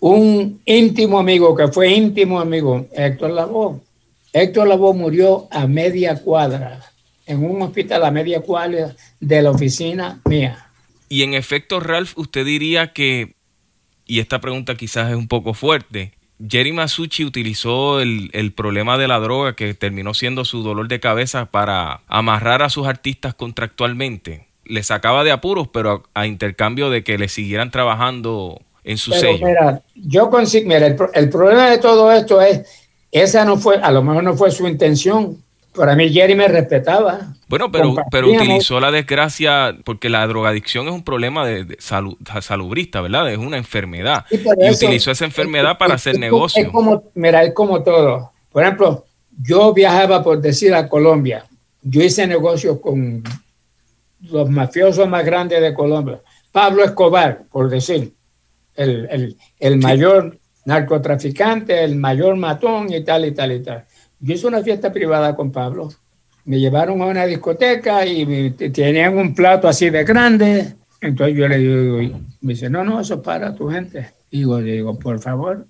un 0.00 0.60
íntimo 0.66 1.18
amigo 1.18 1.56
que 1.56 1.68
fue 1.68 1.90
íntimo 1.90 2.38
amigo, 2.38 2.86
Héctor 2.92 3.30
Lavoe. 3.30 3.80
Héctor 4.30 4.68
Lavoe 4.68 4.92
murió 4.92 5.48
a 5.50 5.66
media 5.66 6.20
cuadra, 6.20 6.82
en 7.24 7.42
un 7.42 7.62
hospital 7.62 8.04
a 8.04 8.10
media 8.10 8.42
cuadra 8.42 8.94
de 9.18 9.40
la 9.40 9.52
oficina 9.52 10.20
mía. 10.26 10.68
Y 11.08 11.22
en 11.22 11.32
efecto, 11.32 11.80
Ralph, 11.80 12.12
usted 12.18 12.44
diría 12.44 12.92
que, 12.92 13.36
y 14.04 14.20
esta 14.20 14.42
pregunta 14.42 14.74
quizás 14.74 15.08
es 15.08 15.16
un 15.16 15.28
poco 15.28 15.54
fuerte, 15.54 16.12
Jerry 16.38 16.72
Masucci 16.72 17.24
utilizó 17.24 18.00
el, 18.00 18.52
problema 18.54 18.98
de 18.98 19.08
la 19.08 19.18
droga 19.18 19.54
que 19.54 19.72
terminó 19.74 20.12
siendo 20.14 20.44
su 20.44 20.62
dolor 20.62 20.88
de 20.88 21.00
cabeza 21.00 21.46
para 21.46 22.00
amarrar 22.08 22.62
a 22.62 22.68
sus 22.68 22.86
artistas 22.86 23.34
contractualmente. 23.34 24.46
le 24.64 24.82
sacaba 24.82 25.22
de 25.22 25.30
apuros, 25.30 25.68
pero 25.68 26.02
a, 26.12 26.26
intercambio 26.26 26.90
de 26.90 27.04
que 27.04 27.18
le 27.18 27.28
siguieran 27.28 27.70
trabajando 27.70 28.60
en 28.84 28.98
su 28.98 29.12
sello. 29.12 29.46
Mira, 29.46 29.82
yo 29.94 30.28
consigo, 30.28 30.68
mira, 30.68 30.86
el, 30.86 31.30
problema 31.30 31.70
de 31.70 31.78
todo 31.78 32.10
esto 32.12 32.40
es, 32.40 32.62
esa 33.12 33.44
no 33.44 33.56
fue, 33.56 33.76
a 33.76 33.92
lo 33.92 34.02
mejor 34.02 34.24
no 34.24 34.36
fue 34.36 34.50
su 34.50 34.66
intención. 34.66 35.38
Para 35.76 35.94
mí 35.94 36.08
Jerry 36.10 36.34
me 36.34 36.48
respetaba. 36.48 37.34
Bueno, 37.48 37.70
pero, 37.70 37.94
pero 38.10 38.28
utilizó 38.28 38.80
la 38.80 38.90
desgracia, 38.90 39.76
porque 39.84 40.08
la 40.08 40.26
drogadicción 40.26 40.86
es 40.88 40.92
un 40.92 41.04
problema 41.04 41.46
de, 41.46 41.76
salud, 41.78 42.16
salubrista, 42.40 43.00
¿verdad? 43.00 43.30
Es 43.30 43.38
una 43.38 43.56
enfermedad. 43.56 44.24
Y, 44.30 44.70
utilizó 44.70 45.10
esa 45.10 45.24
enfermedad 45.24 45.78
para 45.78 45.94
hacer 45.94 46.18
negocio. 46.18 46.62
Es 46.62 46.70
como, 46.70 47.04
mira, 47.14 47.44
es 47.44 47.52
como 47.52 47.82
todo. 47.82 48.32
Por 48.50 48.62
ejemplo, 48.62 49.04
yo 49.42 49.72
viajaba, 49.72 50.22
por 50.22 50.40
decir, 50.40 50.74
a 50.74 50.88
Colombia. 50.88 51.44
Yo 51.82 52.02
hice 52.02 52.26
negocios 52.26 52.80
con 52.80 53.22
los 54.30 54.48
mafiosos 54.48 55.08
más 55.08 55.24
grandes 55.24 55.60
de 55.60 55.74
Colombia. 55.74 56.20
Pablo 56.50 56.84
Escobar, 56.84 57.42
por 57.52 57.68
decir, 57.68 58.12
el, 58.76 59.36
mayor 59.78 60.38
narcotraficante, 60.64 61.84
el 61.84 61.96
mayor 61.96 62.36
matón 62.36 62.92
y 62.92 63.04
tal 63.04 63.26
y 63.26 63.32
tal 63.32 63.52
y 63.52 63.62
tal. 63.62 63.84
Yo 64.20 64.34
hice 64.34 64.46
una 64.46 64.62
fiesta 64.62 64.92
privada 64.92 65.34
con 65.34 65.52
Pablo. 65.52 65.90
Me 66.44 66.58
llevaron 66.58 67.02
a 67.02 67.06
una 67.06 67.26
discoteca 67.26 68.06
y 68.06 68.50
tenían 68.50 69.18
un 69.18 69.34
plato 69.34 69.68
así 69.68 69.90
de 69.90 70.04
grande. 70.04 70.74
Entonces 71.00 71.36
yo 71.36 71.48
le 71.48 71.58
digo, 71.58 72.18
me 72.40 72.52
dice, 72.54 72.70
no, 72.70 72.84
no, 72.84 73.00
eso 73.00 73.14
es 73.14 73.20
para 73.20 73.54
tu 73.54 73.68
gente. 73.68 74.10
Y 74.30 74.38
digo, 74.38 74.58
digo, 74.58 74.98
por 74.98 75.20
favor, 75.20 75.66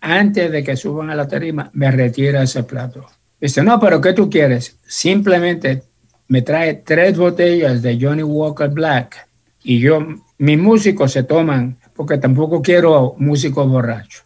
antes 0.00 0.50
de 0.50 0.62
que 0.64 0.76
suban 0.76 1.10
a 1.10 1.14
la 1.14 1.28
tarima, 1.28 1.70
me 1.74 1.90
retira 1.90 2.42
ese 2.42 2.62
plato. 2.62 3.06
Dice, 3.40 3.62
no, 3.62 3.78
pero 3.80 4.00
¿qué 4.00 4.12
tú 4.12 4.30
quieres? 4.30 4.76
Simplemente 4.86 5.82
me 6.28 6.42
trae 6.42 6.74
tres 6.74 7.18
botellas 7.18 7.82
de 7.82 7.98
Johnny 8.00 8.22
Walker 8.22 8.68
Black 8.68 9.26
y 9.64 9.80
yo, 9.80 10.04
mis 10.38 10.58
músicos 10.58 11.12
se 11.12 11.24
toman, 11.24 11.76
porque 11.94 12.18
tampoco 12.18 12.62
quiero 12.62 13.14
músicos 13.18 13.68
borrachos. 13.68 14.24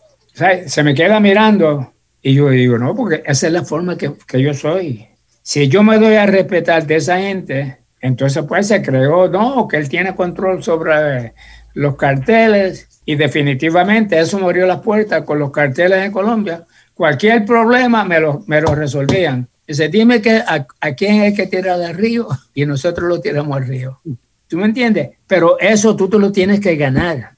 se 0.66 0.82
me 0.82 0.94
queda 0.94 1.20
mirando 1.20 1.92
y 2.26 2.34
yo 2.34 2.48
digo, 2.48 2.76
no, 2.76 2.92
porque 2.96 3.22
esa 3.24 3.46
es 3.46 3.52
la 3.52 3.62
forma 3.64 3.96
que, 3.96 4.12
que 4.26 4.42
yo 4.42 4.52
soy. 4.52 5.06
Si 5.42 5.68
yo 5.68 5.84
me 5.84 5.96
doy 5.96 6.16
a 6.16 6.26
respetar 6.26 6.84
de 6.84 6.96
esa 6.96 7.20
gente, 7.20 7.76
entonces 8.00 8.44
pues 8.48 8.66
se 8.66 8.82
creó, 8.82 9.28
no, 9.28 9.68
que 9.68 9.76
él 9.76 9.88
tiene 9.88 10.16
control 10.16 10.60
sobre 10.60 11.34
los 11.74 11.94
carteles 11.94 12.88
y 13.04 13.14
definitivamente 13.14 14.18
eso 14.18 14.40
murió 14.40 14.66
las 14.66 14.80
puertas 14.80 15.22
con 15.22 15.38
los 15.38 15.52
carteles 15.52 16.04
en 16.04 16.10
Colombia. 16.10 16.64
Cualquier 16.94 17.44
problema 17.44 18.04
me 18.04 18.18
lo, 18.18 18.42
me 18.48 18.60
lo 18.60 18.74
resolvían. 18.74 19.46
Dice, 19.64 19.88
dime 19.88 20.20
que 20.20 20.42
a, 20.44 20.66
quién 20.96 21.22
es 21.22 21.34
que 21.34 21.46
tira 21.46 21.78
del 21.78 21.94
río 21.94 22.26
y 22.54 22.66
nosotros 22.66 23.08
lo 23.08 23.20
tiramos 23.20 23.56
al 23.56 23.68
río. 23.68 24.00
¿Tú 24.48 24.56
me 24.56 24.64
entiendes? 24.64 25.10
Pero 25.28 25.60
eso 25.60 25.94
tú 25.94 26.08
te 26.08 26.18
lo 26.18 26.32
tienes 26.32 26.58
que 26.58 26.74
ganar. 26.74 27.30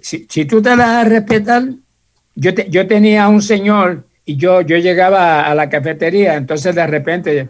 si, 0.00 0.44
tú 0.44 0.62
te 0.62 0.70
das 0.70 0.80
a 0.80 1.02
respetar, 1.02 1.64
yo, 2.36 2.50
yo 2.52 2.86
tenía 2.86 3.28
un 3.28 3.42
señor 3.42 4.04
y 4.24 4.36
yo, 4.36 4.60
yo 4.60 4.76
llegaba 4.76 5.42
a 5.42 5.54
la 5.54 5.68
cafetería, 5.68 6.34
entonces 6.34 6.74
de 6.74 6.86
repente 6.86 7.48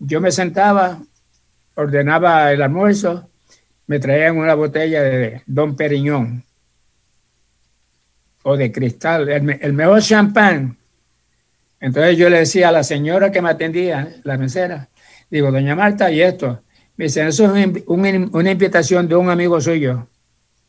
yo 0.00 0.20
me 0.20 0.32
sentaba, 0.32 1.00
ordenaba 1.74 2.52
el 2.52 2.60
almuerzo, 2.60 3.28
me 3.86 4.00
traían 4.00 4.36
una 4.36 4.54
botella 4.54 5.02
de 5.02 5.42
Don 5.46 5.76
Periñón 5.76 6.44
o 8.42 8.56
de 8.56 8.72
cristal, 8.72 9.28
el, 9.28 9.72
mejor 9.72 10.02
champán. 10.02 10.76
Entonces 11.80 12.16
yo 12.16 12.28
le 12.28 12.40
decía 12.40 12.70
a 12.70 12.72
la 12.72 12.82
señora 12.82 13.30
que 13.30 13.40
me 13.40 13.50
atendía, 13.50 14.16
la 14.24 14.36
mesera, 14.36 14.88
digo, 15.30 15.52
doña 15.52 15.76
Marta, 15.76 16.10
¿y 16.10 16.22
esto? 16.22 16.62
Me 16.96 17.04
dice, 17.04 17.26
eso 17.26 17.54
es 17.54 17.68
una 17.86 18.50
invitación 18.50 19.06
de 19.06 19.14
un 19.14 19.30
amigo 19.30 19.60
suyo. 19.60 20.08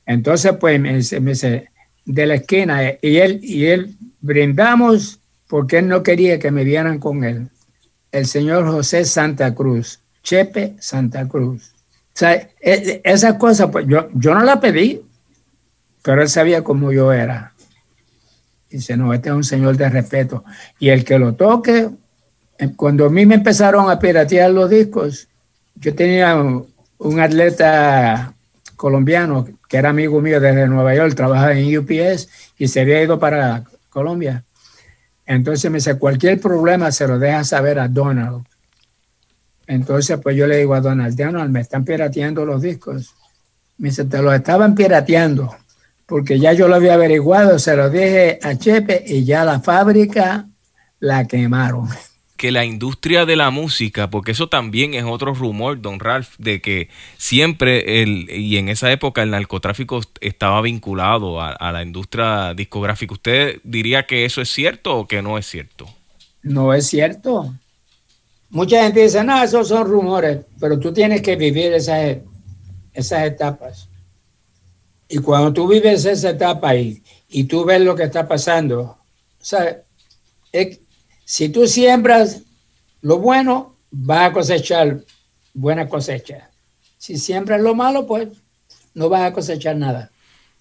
Entonces, 0.06 0.54
pues, 0.60 0.80
me 0.80 0.98
dice, 0.98 1.70
de 2.06 2.26
la 2.26 2.36
esquina, 2.36 2.82
y 3.02 3.18
él, 3.18 3.40
y 3.44 3.66
él 3.66 3.96
brindamos 4.22 5.20
porque 5.48 5.80
él 5.80 5.88
no 5.88 6.04
quería 6.04 6.40
que 6.40 6.52
me 6.52 6.64
vieran 6.64 7.00
con 7.00 7.24
él. 7.24 7.50
El 8.12 8.26
señor 8.26 8.68
José 8.68 9.06
Santa 9.06 9.54
Cruz, 9.54 10.00
Chepe 10.24 10.76
Santa 10.80 11.28
Cruz. 11.28 11.74
O 12.14 12.20
sea, 12.20 12.34
e, 12.34 12.50
e, 12.62 13.02
esas 13.04 13.36
cosas, 13.36 13.70
pues 13.72 13.86
yo, 13.88 14.10
yo 14.14 14.34
no 14.34 14.44
la 14.44 14.60
pedí, 14.60 15.02
pero 16.04 16.22
él 16.22 16.30
sabía 16.30 16.64
cómo 16.64 16.92
yo 16.92 17.12
era. 17.12 17.54
Dice, 18.70 18.96
no, 18.96 19.14
este 19.14 19.30
es 19.30 19.36
un 19.36 19.44
señor 19.44 19.78
de 19.78 19.90
respeto. 19.90 20.44
Y 20.78 20.90
el 20.90 21.04
que 21.04 21.18
lo 21.18 21.34
toque, 21.34 21.90
eh, 22.58 22.70
cuando 22.76 23.06
a 23.06 23.10
mí 23.10 23.26
me 23.26 23.36
empezaron 23.36 23.90
a 23.90 24.00
piratear 24.00 24.52
los 24.52 24.70
discos, 24.70 25.28
yo 25.76 25.96
tenía 25.96 26.36
un, 26.36 27.20
atleta 27.20 28.34
colombiano 28.80 29.46
que 29.68 29.76
era 29.76 29.90
amigo 29.90 30.22
mío 30.22 30.40
desde 30.40 30.66
Nueva 30.66 30.96
York, 30.96 31.14
trabajaba 31.14 31.52
en 31.52 31.78
UPS 31.78 32.30
y 32.58 32.70
se 32.70 32.80
había 32.80 33.04
ido 33.04 33.20
para 33.20 33.66
Colombia. 33.90 34.46
Entonces 35.26 35.70
me 35.70 35.80
dice, 35.80 35.96
cualquier 35.96 36.40
problema 36.40 36.90
se 36.94 37.06
lo 37.06 37.20
deja 37.20 37.44
saber 37.44 37.78
a 37.78 37.90
Donald. 37.90 38.46
Entonces, 39.68 40.18
pues 40.24 40.38
yo 40.38 40.48
le 40.48 40.58
digo 40.58 40.76
a 40.76 40.80
Donald, 40.80 41.14
Donald, 41.16 41.52
me 41.52 41.60
están 41.60 41.84
pirateando 41.84 42.46
los 42.46 42.62
discos. 42.62 43.14
Me 43.78 43.90
dice, 43.90 44.06
te 44.06 44.22
los 44.22 44.34
estaban 44.34 44.74
pirateando 44.74 45.54
porque 46.06 46.40
ya 46.40 46.54
yo 46.54 46.70
lo 46.70 46.76
había 46.76 46.94
averiguado, 46.94 47.60
se 47.60 47.76
lo 47.76 47.90
dije 47.90 48.40
a 48.42 48.56
Chepe 48.56 49.04
y 49.06 49.26
ya 49.26 49.44
la 49.44 49.60
fábrica 49.60 50.48
la 51.02 51.28
quemaron. 51.28 51.90
Que 52.40 52.54
la 52.54 52.64
industria 52.64 53.26
de 53.26 53.36
la 53.36 53.50
música, 53.50 54.10
porque 54.10 54.32
eso 54.32 54.48
también 54.48 54.94
es 54.94 55.04
otro 55.04 55.34
rumor, 55.34 55.82
don 55.82 56.00
Ralph, 56.00 56.36
de 56.38 56.62
que 56.62 56.88
siempre, 57.18 58.02
el, 58.02 58.30
y 58.30 58.56
en 58.56 58.70
esa 58.70 58.90
época 58.94 59.22
el 59.24 59.32
narcotráfico 59.32 60.00
estaba 60.22 60.62
vinculado 60.62 61.42
a, 61.42 61.72
la 61.74 61.84
industria 61.84 62.54
discográfica. 62.54 63.14
¿Usted 63.14 63.60
diría 63.66 64.08
que 64.08 64.24
eso 64.24 64.40
es 64.40 64.48
cierto 64.48 65.00
o 65.00 65.06
que 65.06 65.22
no 65.22 65.38
es 65.38 65.48
cierto? 65.48 65.86
No 66.42 66.74
es 66.74 66.88
cierto. 66.88 67.54
Mucha 68.52 68.84
gente 68.84 69.04
dice, 69.04 69.22
no, 69.22 69.44
esos 69.44 69.68
son 69.68 69.86
rumores, 69.86 70.40
pero 70.62 70.80
tú 70.80 70.94
tienes 70.94 71.22
que 71.22 71.36
vivir 71.36 71.74
esas, 71.74 72.20
esas 72.94 73.26
etapas. 73.26 73.90
Y 75.10 75.18
cuando 75.18 75.52
tú 75.52 75.68
vives 75.68 76.06
esa 76.06 76.30
etapa 76.30 76.74
y, 76.74 77.04
y 77.28 77.44
tú 77.44 77.66
ves 77.66 77.82
lo 77.82 77.98
que 77.98 78.04
está 78.04 78.26
pasando, 78.26 78.82
o 78.82 78.98
sea, 79.44 79.82
si 81.30 81.48
tú 81.48 81.68
siembras 81.68 82.42
lo 83.04 83.20
bueno, 83.20 83.76
vas 83.92 84.32
a 84.32 84.34
cosechar 84.34 85.02
buena 85.54 85.88
cosecha. 85.88 86.50
Si 86.98 87.20
siembras 87.20 87.62
lo 87.62 87.76
malo, 87.76 88.08
pues 88.08 88.30
no 88.96 89.10
vas 89.10 89.22
a 89.22 89.32
cosechar 89.32 89.76
nada. 89.76 90.10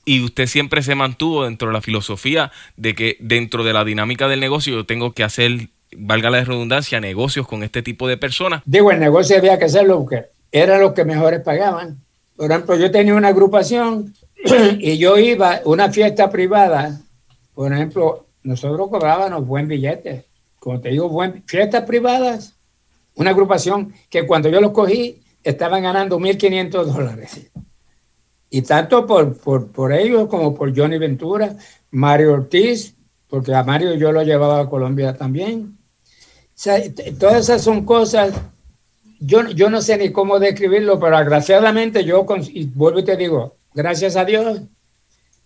Y 0.04 0.22
usted 0.22 0.46
siempre 0.46 0.82
se 0.82 0.94
mantuvo 0.94 1.44
dentro 1.44 1.68
de 1.68 1.72
la 1.72 1.80
filosofía 1.80 2.52
de 2.76 2.94
que 2.94 3.16
dentro 3.18 3.64
de 3.64 3.72
la 3.72 3.82
dinámica 3.82 4.28
del 4.28 4.40
negocio 4.40 4.74
yo 4.74 4.84
tengo 4.84 5.12
que 5.14 5.24
hacer, 5.24 5.70
valga 5.96 6.28
la 6.28 6.44
redundancia, 6.44 7.00
negocios 7.00 7.48
con 7.48 7.62
este 7.62 7.82
tipo 7.82 8.06
de 8.06 8.18
personas. 8.18 8.60
Digo, 8.66 8.90
el 8.90 9.00
negocio 9.00 9.38
había 9.38 9.58
que 9.58 9.64
hacerlo 9.64 10.00
porque 10.00 10.26
era 10.52 10.78
lo 10.78 10.92
que 10.92 11.06
mejores 11.06 11.40
pagaban. 11.40 11.96
Por 12.36 12.50
ejemplo, 12.50 12.76
yo 12.76 12.90
tenía 12.90 13.14
una 13.14 13.28
agrupación 13.28 14.14
y 14.80 14.98
yo 14.98 15.16
iba 15.16 15.54
a 15.54 15.60
una 15.64 15.90
fiesta 15.90 16.30
privada, 16.30 17.00
por 17.54 17.72
ejemplo, 17.72 18.26
nosotros 18.42 18.90
cobrábamos 18.90 19.46
buen 19.46 19.66
billete, 19.66 20.27
como 20.68 20.82
te 20.82 20.90
digo, 20.90 21.08
buen, 21.08 21.42
fiestas 21.46 21.84
privadas, 21.84 22.52
una 23.14 23.30
agrupación 23.30 23.94
que 24.10 24.26
cuando 24.26 24.50
yo 24.50 24.60
los 24.60 24.72
cogí 24.72 25.22
estaban 25.42 25.82
ganando 25.82 26.18
1.500 26.18 26.84
dólares. 26.84 27.40
Y 28.50 28.60
tanto 28.60 29.06
por, 29.06 29.34
por, 29.38 29.68
por, 29.68 29.94
ellos 29.94 30.28
como 30.28 30.54
por 30.54 30.76
Johnny 30.76 30.98
Ventura, 30.98 31.56
Mario 31.90 32.34
Ortiz, 32.34 32.92
porque 33.30 33.54
a 33.54 33.62
Mario 33.62 33.94
yo 33.94 34.12
lo 34.12 34.22
llevaba 34.22 34.60
a 34.60 34.68
Colombia 34.68 35.16
también. 35.16 35.74
O 36.48 36.52
sea, 36.54 36.82
todas 37.18 37.44
esas 37.44 37.62
son 37.62 37.86
cosas, 37.86 38.34
yo, 39.20 39.48
yo 39.48 39.70
no 39.70 39.80
sé 39.80 39.96
ni 39.96 40.12
cómo 40.12 40.38
describirlo, 40.38 41.00
pero 41.00 41.16
agraciadamente 41.16 42.04
yo, 42.04 42.26
y 42.52 42.66
vuelvo 42.66 42.98
y 42.98 43.04
te 43.06 43.16
digo, 43.16 43.56
gracias 43.72 44.16
a 44.16 44.26
Dios, 44.26 44.60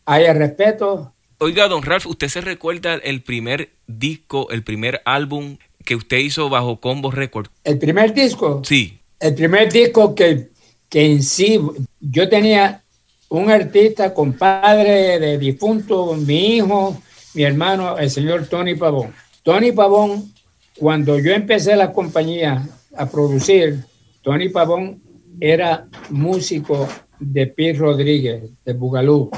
hay 0.05 0.25
el 0.25 0.37
respeto. 0.37 1.13
Oiga, 1.43 1.67
don 1.67 1.83
Ralph, 1.83 2.07
¿usted 2.07 2.29
se 2.29 2.41
recuerda 2.41 2.95
el 2.95 3.21
primer 3.21 3.71
disco, 3.89 4.49
el 4.51 4.63
primer 4.63 5.03
álbum 5.05 5.57
que 5.85 5.97
usted 5.97 6.19
hizo 6.19 6.49
bajo 6.49 6.79
Combo 6.79 7.11
Records? 7.11 7.51
¿El 7.65 7.81
primer 7.81 8.15
disco? 8.15 8.63
Sí. 8.65 9.01
El 9.19 9.35
primer 9.35 9.73
disco 9.73 10.15
que, 10.15 10.51
que 10.89 11.05
en 11.05 11.21
sí, 11.25 11.59
yo 11.99 12.29
tenía 12.29 12.81
un 13.29 13.51
artista, 13.51 14.15
compadre 14.15 15.19
de 15.19 15.37
difunto, 15.37 16.15
mi 16.15 16.59
hijo, 16.59 17.03
mi 17.35 17.43
hermano, 17.43 17.99
el 17.99 18.09
señor 18.09 18.47
Tony 18.47 18.77
Pavón. 18.77 19.13
Tony 19.43 19.73
Pavón, 19.73 20.33
cuando 20.79 21.19
yo 21.19 21.33
empecé 21.33 21.75
la 21.75 21.93
compañía 21.93 22.69
a 22.97 23.11
producir, 23.11 23.81
Tony 24.23 24.49
Pavón 24.49 25.03
era 25.41 25.89
músico 26.09 26.89
de 27.19 27.49
Pete 27.49 27.81
Rodríguez, 27.81 28.45
de 28.65 28.73
Bugalú. 28.75 29.29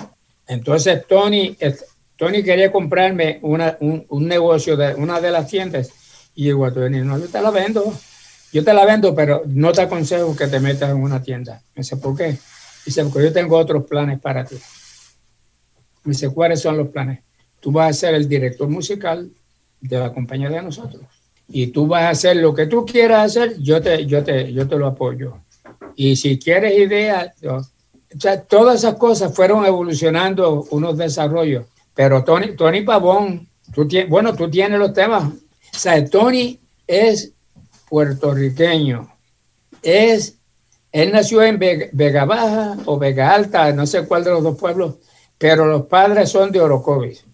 Entonces 0.46 1.06
Tony, 1.08 1.56
Tony 2.16 2.42
quería 2.42 2.70
comprarme 2.70 3.38
una, 3.42 3.76
un, 3.80 4.28
negocio 4.28 4.76
de 4.76 4.94
una 4.94 5.20
de 5.20 5.30
las 5.30 5.48
tiendas 5.48 5.90
y 6.34 6.44
digo 6.44 6.64
a 6.64 6.72
Tony, 6.72 7.00
no, 7.00 7.18
yo 7.18 7.26
te 7.26 7.40
la 7.40 7.50
vendo. 7.50 7.92
yo 8.52 8.64
te 8.64 8.72
la 8.72 8.84
vendo, 8.84 9.14
pero 9.14 9.42
no 9.46 9.72
te 9.72 9.82
aconsejo 9.82 10.36
que 10.36 10.46
te 10.46 10.60
metas 10.60 10.90
en 10.90 10.96
una 10.96 11.22
tienda. 11.22 11.60
Me 11.74 11.80
dice, 11.80 11.96
¿por 11.96 12.16
qué? 12.16 12.38
Dice, 12.84 13.04
porque 13.04 13.24
yo 13.24 13.32
tengo 13.32 13.56
otros 13.56 13.84
planes 13.86 14.20
para 14.20 14.44
ti. 14.44 14.56
Me 16.04 16.12
dice, 16.12 16.28
¿cuáles 16.30 16.60
son 16.60 16.76
los 16.76 16.88
planes? 16.88 17.20
Tú 17.60 17.72
vas 17.72 17.90
a 17.90 17.92
ser 17.92 18.14
el 18.14 18.28
director 18.28 18.68
musical 18.68 19.30
de 19.80 19.98
la 19.98 20.12
compañía 20.12 20.50
de 20.50 20.62
nosotros. 20.62 21.02
Y 21.48 21.68
tú 21.68 21.86
vas 21.86 22.04
a 22.04 22.10
hacer 22.10 22.36
lo 22.36 22.54
que 22.54 22.66
tú 22.66 22.84
quieras 22.86 23.26
hacer, 23.26 23.56
yo 23.60 23.80
te, 23.80 24.06
yo 24.06 24.22
te, 24.22 24.52
yo 24.52 24.66
te 24.66 24.76
lo 24.76 24.86
apoyo. 24.86 25.38
Y 25.96 26.16
si 26.16 26.38
quieres 26.38 26.78
ideas, 26.78 27.32
o 27.44 27.62
sea, 28.18 28.40
todas 28.42 28.76
esas 28.76 28.94
cosas 28.94 29.34
fueron 29.34 29.64
evolucionando 29.64 30.66
unos 30.70 30.96
desarrollos. 30.96 31.66
Pero 31.94 32.24
Tony, 32.24 32.56
Tony 32.56 32.82
Pavón, 32.82 33.48
tú 33.72 33.88
bueno, 34.08 34.34
tú 34.34 34.50
tienes 34.50 34.78
los 34.78 34.92
temas. 34.92 35.24
O 35.24 35.78
sea, 35.78 36.04
Tony 36.04 36.58
es 36.86 37.32
puertorriqueño. 37.88 39.10
Es, 39.82 40.36
él 40.92 41.12
nació 41.12 41.42
en 41.42 41.58
Vega, 41.58 42.24
Baja 42.24 42.76
o 42.86 42.98
Vega 42.98 43.32
Alta, 43.32 43.72
no 43.72 43.86
sé 43.86 44.06
cuál 44.06 44.24
de 44.24 44.30
los 44.30 44.42
dos 44.42 44.58
pueblos, 44.58 44.96
pero 45.38 45.66
los 45.66 45.86
padres 45.86 46.30
son 46.30 46.50
de 46.50 46.60
Orocovis. 46.60 47.24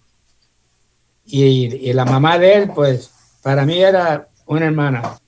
Y, 1.27 1.92
la 1.92 2.05
mamá 2.05 2.38
de 2.38 2.55
él, 2.55 2.70
pues, 2.75 3.11
para 3.42 3.64
mí 3.64 3.81
era 3.81 4.29
una 4.46 4.66
hermana. 4.66 5.03
O 5.12 5.20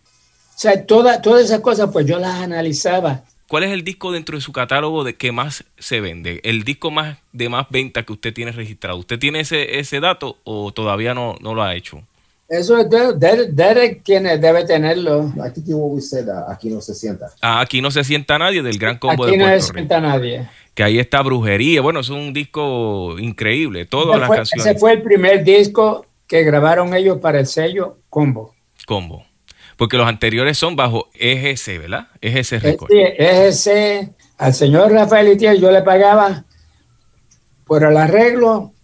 sea, 0.56 0.84
toda, 0.84 1.22
todas 1.22 1.44
esas 1.44 1.60
cosas, 1.60 1.90
pues 1.92 2.06
yo 2.06 2.18
las 2.18 2.40
analizaba 2.40 3.22
¿Cuál 3.52 3.64
es 3.64 3.72
el 3.72 3.84
disco 3.84 4.12
dentro 4.12 4.38
de 4.38 4.40
su 4.40 4.50
catálogo 4.50 5.04
de 5.04 5.12
que 5.12 5.30
más 5.30 5.64
se 5.78 6.00
vende? 6.00 6.40
El 6.42 6.64
disco 6.64 6.90
más 6.90 7.18
de 7.34 7.50
más 7.50 7.66
venta 7.68 8.02
que 8.02 8.14
usted 8.14 8.32
tiene 8.32 8.50
registrado. 8.50 8.96
¿Usted 8.96 9.18
tiene 9.18 9.40
ese, 9.40 9.78
ese 9.78 10.00
dato 10.00 10.38
o 10.44 10.72
todavía 10.72 11.12
no, 11.12 11.36
no 11.42 11.54
lo 11.54 11.62
ha 11.62 11.74
hecho? 11.74 12.00
Eso 12.48 12.78
es 12.78 12.88
Derek, 12.88 14.02
quien 14.04 14.22
debe 14.40 14.64
tenerlo. 14.64 15.34
Aquí 15.44 15.60
aquí 16.48 16.70
no 16.70 16.80
se 16.80 16.94
sienta. 16.94 17.26
Ah, 17.42 17.60
aquí 17.60 17.82
no 17.82 17.90
se 17.90 18.02
sienta 18.04 18.38
nadie 18.38 18.62
del 18.62 18.78
gran 18.78 18.96
combo 18.96 19.24
aquí 19.24 19.32
de 19.32 19.38
Puerto 19.40 19.54
no 19.54 19.60
se 19.60 19.72
sienta 19.74 20.00
nadie. 20.00 20.48
Que 20.72 20.84
ahí 20.84 20.98
está 20.98 21.20
Brujería. 21.20 21.82
Bueno, 21.82 22.00
es 22.00 22.08
un 22.08 22.32
disco 22.32 23.18
increíble. 23.18 23.84
Todas 23.84 24.18
las 24.18 24.30
canciones. 24.30 24.64
Ese 24.64 24.78
fue 24.78 24.92
el 24.94 25.02
primer 25.02 25.44
disco 25.44 26.06
que 26.26 26.42
grabaron 26.42 26.94
ellos 26.94 27.18
para 27.18 27.38
el 27.38 27.46
sello 27.46 27.98
Combo. 28.08 28.54
Combo. 28.86 29.26
Porque 29.82 29.96
los 29.96 30.06
anteriores 30.06 30.56
son 30.56 30.76
bajo 30.76 31.10
EGC, 31.12 31.80
¿verdad? 31.80 32.06
EGC 32.20 32.62
Record. 32.62 32.88
Sí, 32.88 33.00
EGC. 33.18 34.12
Al 34.38 34.54
señor 34.54 34.92
Rafael 34.92 35.32
Itiel 35.32 35.60
yo 35.60 35.72
le 35.72 35.82
pagaba 35.82 36.44
por 37.66 37.82
el 37.82 37.96
arreglo, 37.96 38.74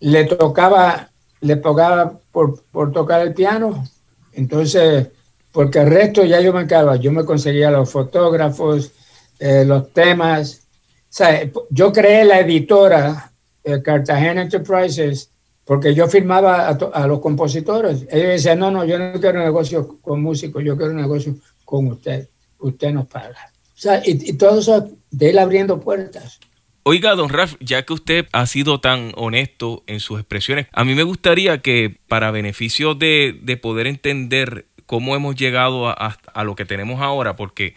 le 0.00 0.24
tocaba, 0.24 1.08
le 1.40 1.56
pagaba 1.56 2.20
por, 2.30 2.92
tocar 2.92 3.22
el 3.22 3.32
piano. 3.32 3.88
Entonces, 4.34 5.08
porque 5.50 5.78
el 5.78 5.86
resto 5.86 6.26
ya 6.26 6.42
yo 6.42 6.52
me 6.52 6.60
encargaba, 6.60 6.96
yo 6.96 7.10
me 7.10 7.24
conseguía 7.24 7.70
los 7.70 7.90
fotógrafos, 7.90 8.92
eh, 9.38 9.64
los 9.64 9.94
temas. 9.94 10.60
O 11.04 11.06
sea, 11.08 11.50
yo 11.70 11.90
creé 11.90 12.26
la 12.26 12.40
editora 12.40 13.32
de 13.64 13.82
Cartagena 13.82 14.42
Enterprises 14.42 15.30
porque 15.64 15.94
yo 15.94 16.08
firmaba 16.08 16.68
a, 16.68 17.06
los 17.06 17.20
compositores. 17.20 18.06
Ellos 18.10 18.28
decían, 18.28 18.58
no, 18.58 18.70
no, 18.70 18.84
yo 18.84 18.98
no 18.98 19.20
quiero 19.20 19.38
negocio 19.38 19.98
con 20.00 20.22
músicos, 20.22 20.64
yo 20.64 20.76
quiero 20.76 20.92
negocio 20.92 21.36
con 21.64 21.86
usted. 21.86 22.28
Usted 22.58 22.92
nos 22.92 23.06
paga. 23.06 23.52
O 23.74 23.78
sea, 23.82 24.02
y, 24.04 24.32
todo 24.34 24.60
eso 24.60 24.90
de 25.10 25.30
él 25.30 25.38
abriendo 25.38 25.80
puertas. 25.80 26.40
Oiga, 26.84 27.14
don 27.14 27.28
Ralph, 27.28 27.54
ya 27.60 27.84
que 27.84 27.92
usted 27.92 28.26
ha 28.32 28.44
sido 28.46 28.80
tan 28.80 29.12
honesto 29.16 29.84
en 29.86 30.00
sus 30.00 30.18
expresiones, 30.18 30.66
a 30.72 30.84
mí 30.84 30.96
me 30.96 31.04
gustaría 31.04 31.58
que 31.58 31.96
para 32.08 32.32
beneficio 32.32 32.94
de, 32.94 33.38
de 33.40 33.56
poder 33.56 33.86
entender 33.86 34.66
cómo 34.86 35.14
hemos 35.14 35.36
llegado 35.36 35.88
a, 35.88 36.18
a, 36.34 36.44
lo 36.44 36.56
que 36.56 36.64
tenemos 36.64 37.00
ahora, 37.00 37.36
porque 37.36 37.74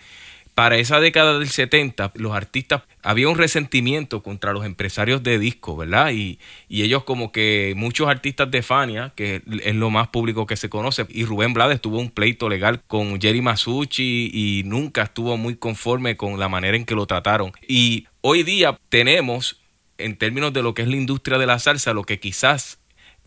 para 0.56 0.78
esa 0.78 1.02
década 1.02 1.38
del 1.38 1.50
70, 1.50 2.14
los 2.16 2.34
artistas, 2.34 2.84
había 3.04 3.28
un 3.28 3.38
resentimiento 3.38 4.24
contra 4.24 4.54
los 4.54 4.66
empresarios 4.66 5.22
de 5.22 5.38
disco, 5.38 5.76
¿verdad? 5.76 6.12
Y, 6.14 6.40
ellos 6.70 7.04
como 7.04 7.32
que 7.32 7.74
muchos 7.76 8.08
artistas 8.08 8.50
de 8.52 8.62
Fania, 8.62 9.12
que 9.16 9.42
es 9.64 9.76
lo 9.76 9.90
más 9.90 10.08
público 10.08 10.46
que 10.46 10.56
se 10.56 10.70
conoce, 10.70 11.06
y 11.10 11.26
Rubén 11.26 11.54
Blades 11.54 11.82
tuvo 11.82 12.00
un 12.00 12.10
pleito 12.10 12.48
legal 12.48 12.82
con 12.88 13.20
Jerry 13.20 13.42
Masucci 13.42 14.32
y 14.34 14.64
nunca 14.66 15.04
estuvo 15.04 15.36
muy 15.36 15.56
conforme 15.58 16.16
con 16.16 16.40
la 16.40 16.48
manera 16.48 16.78
en 16.78 16.86
que 16.86 16.96
lo 16.96 17.06
trataron. 17.06 17.52
Y 17.68 18.08
hoy 18.22 18.44
día 18.44 18.78
tenemos, 18.90 19.60
en 19.98 20.16
términos 20.16 20.54
de 20.54 20.64
lo 20.64 20.74
que 20.74 20.84
es 20.84 20.88
la 20.88 20.96
industria 20.96 21.38
de 21.38 21.48
la 21.48 21.60
salsa, 21.60 21.94
lo 21.94 22.04
que 22.04 22.20
quizás 22.20 22.78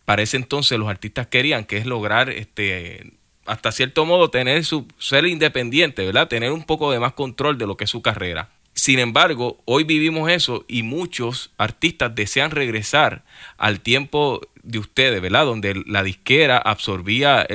para 0.07 0.23
ese 0.23 0.39
entonces 0.39 0.79
los 0.79 0.89
artistas 0.89 1.27
querían, 1.27 1.65
que 1.65 1.77
es 1.77 1.85
lograr 1.85 2.31
este 2.31 3.18
hasta 3.49 3.73
cierto 3.73 4.05
modo 4.05 4.31
tener 4.31 4.65
su 4.65 4.87
ser 4.99 5.27
independiente, 5.27 6.05
¿verdad? 6.05 6.29
Tener 6.29 6.53
un 6.53 6.65
poco 6.65 6.93
de 6.93 7.01
más 7.01 7.15
control 7.15 7.59
de 7.59 7.67
lo 7.67 7.77
que 7.77 7.85
es 7.85 7.91
su 7.91 8.03
carrera. 8.03 8.51
Sin 8.75 9.01
embargo, 9.01 9.59
hoy 9.65 9.83
vivimos 9.83 10.31
eso 10.31 10.65
y 10.69 10.85
muchos 10.85 11.51
artistas 11.59 12.15
desean 12.15 12.53
regresar 12.53 13.23
al 13.57 13.81
tiempo 13.81 14.41
de 14.63 14.79
ustedes, 14.79 15.21
¿verdad? 15.21 15.47
Donde 15.47 15.83
la 15.87 16.03
disquera 16.03 16.59
absorbía 16.59 17.47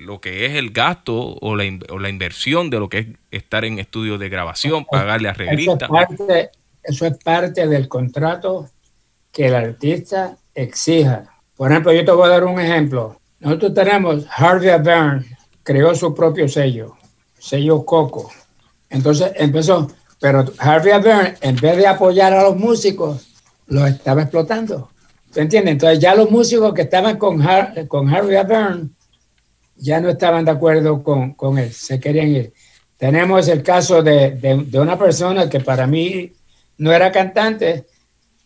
lo 0.00 0.20
que 0.20 0.44
es 0.46 0.56
el 0.56 0.70
gasto 0.70 1.14
o 1.40 1.56
la, 1.56 1.64
o 1.88 1.98
la, 1.98 2.10
inversión 2.10 2.68
de 2.68 2.78
lo 2.78 2.88
que 2.88 2.98
es 2.98 3.06
estar 3.30 3.64
en 3.64 3.78
estudios 3.78 4.20
de 4.20 4.28
grabación, 4.28 4.84
pagarle 4.84 5.28
a 5.28 5.32
reglistas. 5.32 5.88
eso 6.82 7.06
es 7.06 7.18
parte 7.24 7.66
del 7.66 7.88
contrato 7.88 8.68
que 9.32 9.46
el 9.46 9.54
artista 9.54 10.36
exija. 10.54 11.24
Por 11.56 11.70
ejemplo, 11.70 11.92
yo 11.92 12.04
te 12.04 12.10
voy 12.10 12.26
a 12.26 12.32
dar 12.32 12.44
un 12.44 12.60
ejemplo. 12.60 13.19
Nosotros 13.40 13.72
tenemos 13.72 14.26
Harvey 14.36 14.78
Byrne, 14.78 15.24
creó 15.62 15.94
su 15.94 16.14
propio 16.14 16.46
sello, 16.46 16.96
sello 17.38 17.84
Coco. 17.84 18.30
Entonces 18.90 19.32
empezó, 19.36 19.90
pero 20.20 20.44
Harvey 20.58 21.00
Byrne, 21.00 21.36
en 21.40 21.56
vez 21.56 21.78
de 21.78 21.86
apoyar 21.86 22.34
a 22.34 22.42
los 22.42 22.56
músicos, 22.56 23.28
los 23.66 23.88
estaba 23.88 24.22
explotando. 24.22 24.90
¿Se 25.30 25.40
entiende? 25.40 25.70
Entonces 25.70 26.00
ya 26.00 26.14
los 26.14 26.30
músicos 26.30 26.74
que 26.74 26.82
estaban 26.82 27.16
con, 27.16 27.42
con 27.88 28.14
Harvey 28.14 28.44
Byrne 28.44 28.90
ya 29.76 30.00
no 30.00 30.10
estaban 30.10 30.44
de 30.44 30.50
acuerdo 30.50 31.02
con, 31.02 31.32
con, 31.32 31.56
él, 31.56 31.72
se 31.72 31.98
querían 31.98 32.28
ir. 32.28 32.52
Tenemos 32.98 33.48
el 33.48 33.62
caso 33.62 34.02
de, 34.02 34.32
de, 34.32 34.78
una 34.78 34.98
persona 34.98 35.48
que 35.48 35.60
para 35.60 35.86
mí 35.86 36.30
no 36.76 36.92
era 36.92 37.10
cantante, 37.10 37.86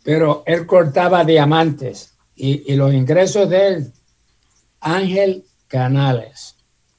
pero 0.04 0.44
él 0.46 0.64
cortaba 0.64 1.24
diamantes 1.24 2.12
y, 2.36 2.72
y 2.72 2.76
los 2.76 2.94
ingresos 2.94 3.50
de 3.50 3.66
él 3.66 3.92
Ángel 4.84 5.44
Canales. 5.66 6.54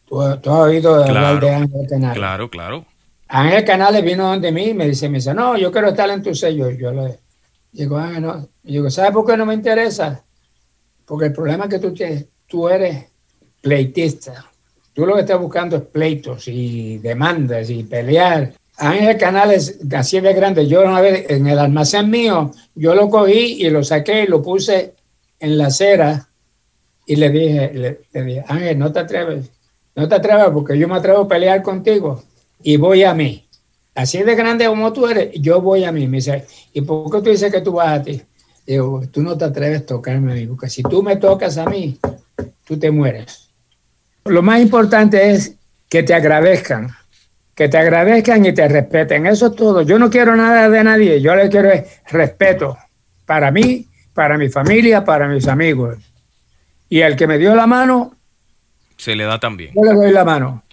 ¿Tú, 0.07 0.21
has 0.21 0.45
oído 0.47 1.03
hablar 1.03 1.39
de 1.39 1.49
Ángel 1.51 1.87
Canales? 1.87 2.17
Claro, 2.17 2.49
claro. 2.49 2.85
Ángel 3.27 3.63
Canales 3.63 4.03
vino 4.03 4.27
donde 4.27 4.51
mí 4.51 4.69
y 4.69 4.73
me 4.73 4.87
dice, 4.87 5.07
me 5.07 5.19
dice, 5.19 5.33
no, 5.33 5.55
yo 5.55 5.71
quiero 5.71 5.89
estar 5.89 6.09
en 6.09 6.23
tu 6.23 6.33
sello. 6.33 6.71
Yo 6.71 6.91
le 6.91 7.19
digo, 7.71 7.97
Ángel, 7.97 8.23
no. 8.23 8.47
digo, 8.63 8.89
¿sabes 8.89 9.11
por 9.11 9.25
qué 9.25 9.37
no 9.37 9.45
me 9.45 9.53
interesa? 9.53 10.23
Porque 11.05 11.27
el 11.27 11.33
problema 11.33 11.65
es 11.65 11.69
que 11.69 11.79
tú, 11.79 11.93
tienes, 11.93 12.25
tú 12.47 12.67
eres 12.67 13.05
pleitista. 13.61 14.45
Tú 14.93 15.05
lo 15.05 15.13
que 15.13 15.21
estás 15.21 15.39
buscando 15.39 15.75
es 15.75 15.83
pleitos 15.83 16.47
y 16.47 16.97
demandas 16.97 17.69
y 17.69 17.83
pelear. 17.83 18.53
Ángel 18.77 19.17
Canales, 19.17 19.79
así 19.95 20.19
de 20.19 20.33
grande, 20.33 20.67
yo 20.67 20.81
una 20.81 21.01
vez 21.01 21.29
en 21.29 21.47
el 21.47 21.59
almacén 21.59 22.09
mío, 22.09 22.51
yo 22.73 22.95
lo 22.95 23.09
cogí 23.09 23.63
y 23.63 23.69
lo 23.69 23.83
saqué 23.83 24.23
y 24.23 24.27
lo 24.27 24.41
puse 24.41 24.95
en 25.39 25.57
la 25.57 25.67
acera 25.67 26.27
y 27.05 27.15
le 27.15 27.29
dije, 27.29 27.71
le, 27.73 28.23
dije, 28.23 28.43
Ángel, 28.47 28.79
no 28.79 28.91
te 28.91 28.99
atreves, 28.99 29.49
no 29.95 30.07
te 30.07 30.15
atreves 30.15 30.49
porque 30.53 30.77
yo 30.77 30.87
me 30.87 30.95
atrevo 30.95 31.21
a 31.21 31.27
pelear 31.27 31.61
contigo 31.61 32.23
y 32.63 32.77
voy 32.77 33.03
a 33.03 33.13
mí. 33.13 33.45
Así 33.93 34.21
de 34.23 34.35
grande 34.35 34.65
como 34.65 34.91
tú 34.91 35.07
eres, 35.07 35.31
yo 35.35 35.61
voy 35.61 35.85
a 35.85 35.91
mí. 35.91 36.07
Me 36.07 36.17
dice, 36.17 36.45
¿y 36.73 36.81
por 36.81 37.09
qué 37.09 37.21
tú 37.21 37.29
dices 37.29 37.51
que 37.51 37.61
tú 37.61 37.73
vas 37.73 37.99
a 37.99 38.03
ti? 38.03 38.21
Digo, 38.65 39.03
tú 39.11 39.21
no 39.21 39.37
te 39.37 39.45
atreves 39.45 39.81
a 39.81 39.85
tocarme 39.85 40.31
a 40.31 40.35
mí, 40.35 40.47
porque 40.47 40.69
si 40.69 40.83
tú 40.83 41.01
me 41.01 41.15
tocas 41.15 41.57
a 41.57 41.65
mí, 41.65 41.97
tú 42.65 42.77
te 42.77 42.91
mueres. 42.91 43.47
Lo 44.25 44.41
más 44.41 44.59
importante 44.59 45.31
es 45.31 45.53
que 45.87 46.03
te 46.03 46.13
agradezcan, 46.13 46.89
que 47.53 47.69
te 47.69 47.77
agradezcan 47.77 48.43
y 48.45 48.53
te 48.53 48.67
respeten. 48.67 49.27
Eso 49.27 49.47
es 49.47 49.55
todo. 49.55 49.83
Yo 49.83 49.99
no 49.99 50.09
quiero 50.09 50.35
nada 50.35 50.67
de 50.67 50.83
nadie, 50.83 51.21
yo 51.21 51.35
le 51.35 51.47
quiero 51.47 51.69
respeto 52.09 52.77
para 53.25 53.51
mí, 53.51 53.87
para 54.13 54.37
mi 54.37 54.49
familia, 54.49 55.05
para 55.05 55.27
mis 55.27 55.47
amigos. 55.47 55.97
Y 56.95 57.01
al 57.01 57.17
que 57.17 57.27
me 57.27 57.37
dio 57.37 57.53
la 57.55 57.67
mano, 57.67 58.15
se 58.95 59.17
le 59.17 59.25
da 59.25 59.37
también. 59.37 59.73
Yo 59.75 59.83
le 59.83 59.91
doy 59.91 60.13
la 60.13 60.23
mano. 60.23 60.63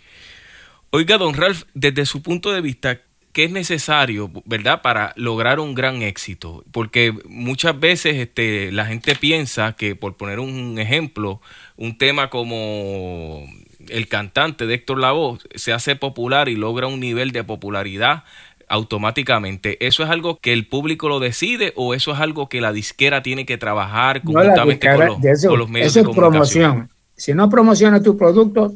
Oiga, 0.90 1.18
don 1.18 1.34
Ralph, 1.34 1.64
desde 1.74 2.07
su 2.07 2.22
punto 2.22 2.53
de 2.53 2.61
vista, 2.61 3.01
¿qué 3.32 3.42
es 3.42 3.51
necesario, 3.51 4.30
verdad, 4.44 4.82
para 4.82 5.14
lograr 5.16 5.59
un 5.59 5.74
gran 5.74 6.01
éxito? 6.03 6.62
Porque 6.70 7.12
muchas 7.28 7.80
veces 7.80 8.18
este, 8.18 8.70
la 8.70 8.86
gente 8.86 9.16
piensa 9.16 9.72
que, 9.72 9.97
por 9.97 10.16
poner 10.16 10.38
un 10.38 10.78
ejemplo, 10.78 11.40
un 11.76 11.99
tema 11.99 12.30
como 12.30 13.44
el 13.88 14.07
cantante 14.07 14.66
de 14.66 14.74
Héctor 14.74 15.01
Lavoe 15.01 15.40
se 15.57 15.72
hace 15.72 15.97
popular 15.97 16.49
y 16.49 16.55
logra 16.55 16.86
un 16.86 17.01
nivel 17.01 17.32
de 17.32 17.42
popularidad 17.42 18.22
automáticamente. 18.68 19.84
¿Eso 19.84 20.02
es 20.02 20.10
algo 20.10 20.38
que 20.38 20.52
el 20.52 20.68
público 20.68 21.08
lo 21.08 21.20
decide 21.20 21.72
o 21.76 21.94
eso 21.94 22.12
es 22.12 22.20
algo 22.20 22.48
que 22.48 22.60
la 22.60 22.72
disquera 22.72 23.22
tiene 23.22 23.46
que 23.46 23.58
trabajar 23.58 24.22
conjuntamente 24.22 24.88
con, 24.88 25.06
los, 25.58 25.68
medios 25.68 25.96
eso 25.96 26.08
es 26.08 26.16
promoción. 26.16 26.88
Si 27.16 27.34
no 27.34 27.48
promocionas 27.48 28.02
tu 28.02 28.16
producto, 28.16 28.74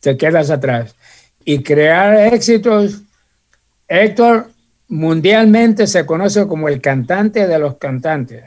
te 0.00 0.16
quedas 0.16 0.50
atrás. 0.50 0.94
y 1.44 1.62
crear 1.62 2.32
éxitos. 2.32 3.02
Héctor 3.88 4.48
mundialmente 4.88 5.86
se 5.86 6.06
conoce 6.06 6.46
como 6.46 6.68
el 6.68 6.80
cantante 6.80 7.46
de 7.46 7.58
los 7.58 7.76
cantantes. 7.76 8.44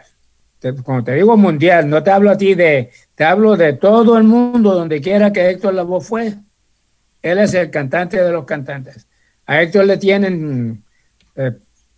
Cuando 0.84 1.04
te 1.04 1.14
digo 1.14 1.38
mundial, 1.38 1.90
no 1.90 2.02
te 2.02 2.10
hablo 2.10 2.32
a 2.32 2.38
ti 2.38 2.56
de, 2.56 2.92
te 3.14 3.24
hablo 3.24 3.56
de 3.56 3.74
todo 3.74 4.18
el 4.18 4.24
mundo, 4.24 4.74
donde 4.74 5.02
quiera 5.02 5.32
que 5.32 5.50
Héctor 5.50 5.74
Lavoe 5.74 6.02
fue. 6.02 6.34
Él 7.22 7.40
es 7.40 7.54
el 7.54 7.70
cantante 7.70 8.22
de 8.22 8.32
los 8.32 8.46
cantantes. 8.46 9.06
A 9.46 9.62
Héctor 9.62 9.86
le 9.86 9.98
tienen 9.98 10.84
eh, 11.36 11.52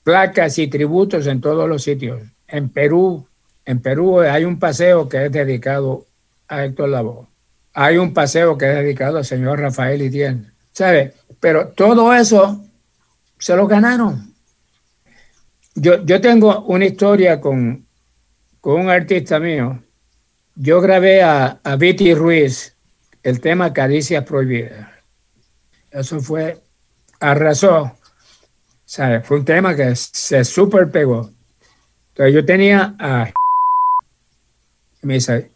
placas 0.03 0.57
y 0.59 0.67
tributos 0.67 1.27
en 1.27 1.41
todos 1.41 1.67
los 1.67 1.83
sitios. 1.83 2.21
En 2.47 2.69
Perú, 2.69 3.27
en 3.65 3.81
Perú 3.81 4.21
hay 4.21 4.43
un 4.45 4.59
paseo 4.59 5.07
que 5.07 5.25
es 5.25 5.31
dedicado 5.31 6.05
a 6.47 6.65
Héctor 6.65 6.89
Lavoe. 6.89 7.27
Hay 7.73 7.97
un 7.97 8.13
paseo 8.13 8.57
que 8.57 8.69
es 8.69 8.75
dedicado 8.75 9.17
al 9.17 9.25
señor 9.25 9.59
Rafael 9.59 10.01
Itiel. 10.01 10.51
¿Sabe? 10.71 11.13
Pero 11.39 11.69
todo 11.69 12.13
eso 12.13 12.63
se 13.39 13.55
lo 13.55 13.67
ganaron. 13.67 14.33
Yo, 15.75 16.03
yo 16.03 16.19
tengo 16.21 16.61
una 16.61 16.85
historia 16.85 17.39
con, 17.39 17.85
con 18.61 18.81
un 18.81 18.89
artista 18.89 19.39
mío. 19.39 19.79
Yo 20.55 20.81
grabé 20.81 21.21
a, 21.21 21.59
a 21.63 21.75
Viti 21.75 22.13
Ruiz 22.13 22.73
el 23.23 23.39
tema 23.41 23.73
Caricias 23.73 24.23
Prohibidas. 24.23 24.87
Eso 25.91 26.19
fue, 26.19 26.59
arrasó. 27.19 27.97
¿Sabe? 28.85 29.21
Fue 29.21 29.37
un 29.37 29.45
tema 29.45 29.75
que 29.75 29.95
se 29.95 30.43
super 30.45 30.89
pegó. 30.89 31.29
Entonces 32.09 32.33
yo 32.33 32.45
tenía 32.45 32.95
a... 32.99 33.31
Me 35.01 35.15
dice, 35.15 35.51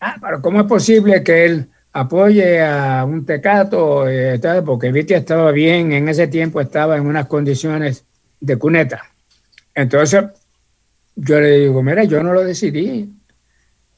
ah, 0.00 0.16
pero 0.20 0.40
¿cómo 0.40 0.60
es 0.60 0.66
posible 0.66 1.22
que 1.22 1.44
él 1.44 1.68
apoye 1.92 2.62
a 2.62 3.04
un 3.04 3.26
tecato? 3.26 4.08
Eh, 4.08 4.40
porque 4.64 4.90
Viti 4.92 5.14
estaba 5.14 5.50
bien, 5.52 5.92
en 5.92 6.08
ese 6.08 6.26
tiempo 6.28 6.60
estaba 6.60 6.96
en 6.96 7.06
unas 7.06 7.26
condiciones 7.26 8.04
de 8.40 8.56
cuneta. 8.56 9.02
Entonces 9.74 10.24
yo 11.14 11.40
le 11.40 11.58
digo, 11.60 11.82
mira, 11.82 12.04
yo 12.04 12.22
no 12.22 12.32
lo 12.32 12.44
decidí, 12.44 13.12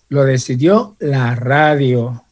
lo 0.09 0.25
decidió 0.25 0.97
la 0.99 1.35
radio. 1.35 2.24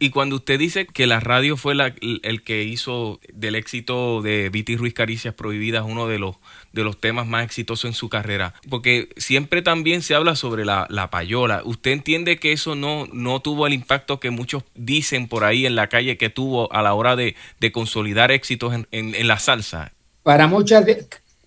Y 0.00 0.10
cuando 0.10 0.36
usted 0.36 0.58
dice 0.58 0.86
que 0.86 1.06
la 1.06 1.20
radio 1.20 1.56
fue 1.56 1.74
la, 1.74 1.92
el 2.00 2.42
que 2.42 2.62
hizo 2.62 3.18
del 3.32 3.56
éxito 3.56 4.22
de 4.22 4.48
Viti 4.48 4.76
Ruiz 4.76 4.94
Caricias 4.94 5.34
Prohibidas 5.34 5.84
uno 5.86 6.06
de 6.06 6.18
los, 6.18 6.36
de 6.72 6.84
los 6.84 7.00
temas 7.00 7.26
más 7.26 7.44
exitosos 7.44 7.88
en 7.88 7.94
su 7.94 8.08
carrera, 8.08 8.54
porque 8.70 9.08
siempre 9.16 9.62
también 9.62 10.02
se 10.02 10.14
habla 10.14 10.36
sobre 10.36 10.64
la, 10.64 10.86
la 10.88 11.10
payola. 11.10 11.62
¿Usted 11.64 11.90
entiende 11.90 12.38
que 12.38 12.52
eso 12.52 12.74
no, 12.74 13.06
no 13.12 13.40
tuvo 13.40 13.66
el 13.66 13.72
impacto 13.72 14.20
que 14.20 14.30
muchos 14.30 14.62
dicen 14.74 15.26
por 15.26 15.44
ahí 15.44 15.66
en 15.66 15.74
la 15.74 15.88
calle 15.88 16.16
que 16.16 16.30
tuvo 16.30 16.72
a 16.72 16.82
la 16.82 16.94
hora 16.94 17.16
de, 17.16 17.34
de 17.58 17.72
consolidar 17.72 18.30
éxitos 18.30 18.74
en, 18.74 18.86
en, 18.92 19.14
en, 19.14 19.26
la 19.26 19.38
salsa? 19.38 19.92
Para 20.22 20.46
muchas 20.46 20.84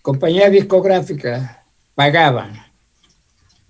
compañías 0.01 0.51
discográficas 0.51 1.57
pagaban, 1.95 2.65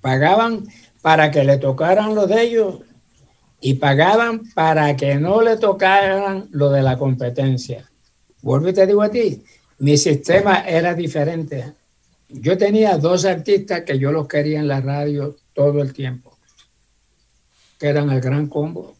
pagaban 0.02 0.66
para 1.02 1.30
que 1.30 1.44
le 1.44 1.58
tocaran 1.58 2.16
lo 2.16 2.28
de 2.28 2.42
ellos 2.44 2.80
y 3.62 3.76
pagaban 3.76 4.42
para 4.56 4.96
que 4.98 5.16
no 5.16 5.42
le 5.42 5.56
tocaran 5.58 6.48
lo 6.52 6.72
de 6.72 6.82
la 6.82 6.98
competencia. 6.98 7.88
Vuelvo 8.42 8.70
y 8.70 8.74
te 8.74 8.88
digo 8.88 9.04
a 9.04 9.10
ti, 9.10 9.44
mi 9.78 9.98
sistema 9.98 10.68
era 10.68 10.96
diferente. 10.96 11.74
Yo 12.28 12.58
tenía 12.58 12.98
dos 12.98 13.24
artistas 13.24 13.82
que 13.82 14.00
yo 14.00 14.12
los 14.12 14.28
quería 14.28 14.60
en 14.60 14.68
la 14.68 14.82
radio 14.82 15.38
todo 15.54 15.82
el 15.82 15.94
tiempo, 15.94 16.36
que 17.78 17.88
eran 17.88 18.10
el 18.10 18.20
Gran 18.20 18.48
Combo 18.48 18.96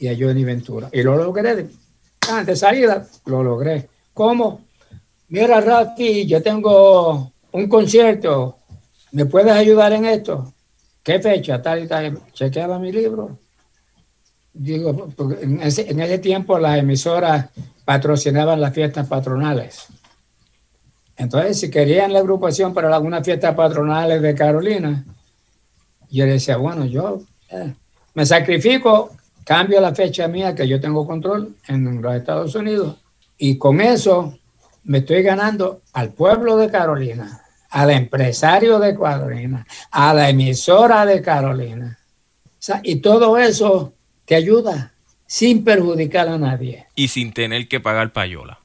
y 0.00 0.08
a 0.08 0.16
Johnny 0.18 0.42
Ventura. 0.42 0.88
Y 0.92 1.02
lo 1.02 1.16
logré. 1.16 1.68
Antes 2.28 2.46
de 2.46 2.56
salida, 2.56 3.06
lo 3.26 3.44
logré. 3.44 3.88
¿Cómo? 4.12 4.62
Mira, 5.28 5.60
Rafi, 5.60 6.26
yo 6.26 6.42
tengo 6.42 7.32
un 7.52 7.68
concierto. 7.68 8.58
¿Me 9.12 9.24
puedes 9.24 9.52
ayudar 9.52 9.92
en 9.92 10.04
esto? 10.04 10.52
¿Qué 11.02 11.20
fecha? 11.20 11.62
Tal 11.62 11.84
y 11.84 11.86
tal. 11.86 12.18
Chequeaba 12.32 12.78
mi 12.78 12.90
libro 12.90 13.38
digo, 14.58 15.08
en 15.40 15.62
ese, 15.62 15.86
en 15.88 16.20
tiempo 16.20 16.58
las 16.58 16.78
emisoras 16.78 17.46
patrocinaban 17.84 18.60
las 18.60 18.74
fiestas 18.74 19.06
patronales. 19.06 19.86
Entonces, 21.16 21.58
si 21.60 21.70
querían 21.70 22.12
la 22.12 22.18
agrupación 22.18 22.74
para 22.74 22.94
algunas 22.94 23.24
fiestas 23.24 23.54
patronales 23.54 24.20
de 24.20 24.34
Carolina, 24.34 25.04
yo 26.10 26.26
decía, 26.26 26.56
bueno, 26.56 26.84
yo 26.84 27.22
eh, 27.50 27.72
me 28.14 28.26
sacrifico, 28.26 29.10
cambio 29.44 29.80
la 29.80 29.94
fecha 29.94 30.28
mía, 30.28 30.54
que 30.54 30.68
yo 30.68 30.80
tengo 30.80 31.06
control 31.06 31.56
en 31.66 32.02
los 32.02 32.14
Estados 32.14 32.54
Unidos, 32.54 32.98
y 33.36 33.58
con 33.58 33.80
eso 33.80 34.38
me 34.84 34.98
estoy 34.98 35.22
ganando 35.22 35.82
al 35.92 36.10
pueblo 36.10 36.56
de 36.56 36.70
Carolina, 36.70 37.42
al 37.70 37.90
empresario 37.90 38.78
de 38.78 38.96
Carolina, 38.96 39.66
a 39.90 40.14
la 40.14 40.28
emisora 40.28 41.04
de 41.04 41.20
Carolina. 41.20 41.98
O 42.46 42.50
sea, 42.58 42.80
y 42.82 42.96
todo 42.96 43.38
eso 43.38 43.92
te 44.28 44.34
ayuda 44.34 44.92
sin 45.26 45.64
perjudicar 45.64 46.28
a 46.28 46.36
nadie. 46.36 46.86
Y 46.94 47.08
sin 47.08 47.32
tener 47.32 47.66
que 47.66 47.80
pagar 47.80 48.12
payola. 48.12 48.60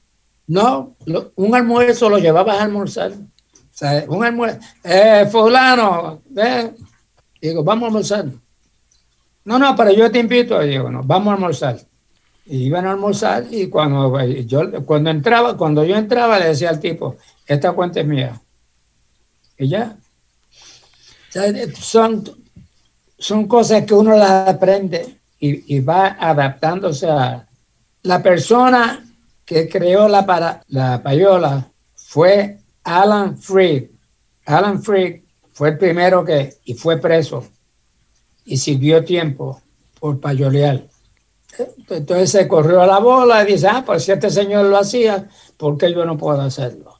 No, 0.46 0.94
un 1.36 1.54
almuerzo 1.54 2.10
lo 2.10 2.18
llevabas 2.18 2.58
a 2.58 2.64
almorzar. 2.64 3.12
O 3.12 3.76
sea, 3.76 4.04
un 4.06 4.22
almuerzo, 4.22 4.60
eh, 4.84 5.26
fulano, 5.32 6.20
eh. 6.36 6.70
digo, 7.40 7.64
vamos 7.64 7.84
a 7.84 7.86
almorzar. 7.86 8.26
No, 9.46 9.58
no, 9.58 9.74
pero 9.74 9.90
yo 9.92 10.10
te 10.10 10.18
invito, 10.18 10.60
digo, 10.60 10.90
no, 10.90 11.02
vamos 11.02 11.30
a 11.30 11.34
almorzar. 11.34 11.80
Y 12.44 12.64
iban 12.64 12.86
a 12.86 12.90
almorzar 12.90 13.46
y 13.50 13.68
cuando 13.68 14.22
yo 14.40 14.84
cuando 14.84 15.08
entraba, 15.08 15.56
cuando 15.56 15.82
yo 15.82 15.96
entraba 15.96 16.38
le 16.38 16.48
decía 16.48 16.68
al 16.68 16.78
tipo, 16.78 17.16
esta 17.46 17.72
cuenta 17.72 18.00
es 18.00 18.06
mía. 18.06 18.38
Y 19.56 19.68
ya. 19.68 19.96
O 21.30 21.32
sea, 21.32 21.50
son, 21.74 22.22
son 23.18 23.48
cosas 23.48 23.86
que 23.86 23.94
uno 23.94 24.14
las 24.14 24.46
aprende 24.46 25.23
y, 25.46 25.80
va 25.80 26.16
adaptándose 26.18 27.08
a 27.08 27.46
la 28.02 28.22
persona 28.22 29.04
que 29.44 29.68
creó 29.68 30.08
la, 30.08 30.24
para, 30.24 30.62
la 30.68 31.02
payola 31.02 31.66
fue 31.94 32.58
Alan 32.82 33.36
Freed. 33.38 33.90
Alan 34.46 34.82
Freed 34.82 35.20
fue 35.52 35.70
el 35.70 35.78
primero 35.78 36.24
que 36.24 36.54
y 36.64 36.74
fue 36.74 36.98
preso 36.98 37.44
y 38.44 38.56
sirvió 38.56 39.04
tiempo 39.04 39.60
por 39.98 40.20
payolear. 40.20 40.84
Entonces 41.88 42.30
se 42.30 42.48
corrió 42.48 42.82
a 42.82 42.86
la 42.86 42.98
bola 42.98 43.42
y 43.42 43.52
dice, 43.52 43.68
ah, 43.68 43.82
pues 43.86 44.04
si 44.04 44.12
este 44.12 44.30
señor 44.30 44.66
lo 44.66 44.76
hacía, 44.76 45.28
¿por 45.56 45.78
qué 45.78 45.92
yo 45.92 46.04
no 46.04 46.18
puedo 46.18 46.40
hacerlo? 46.40 46.93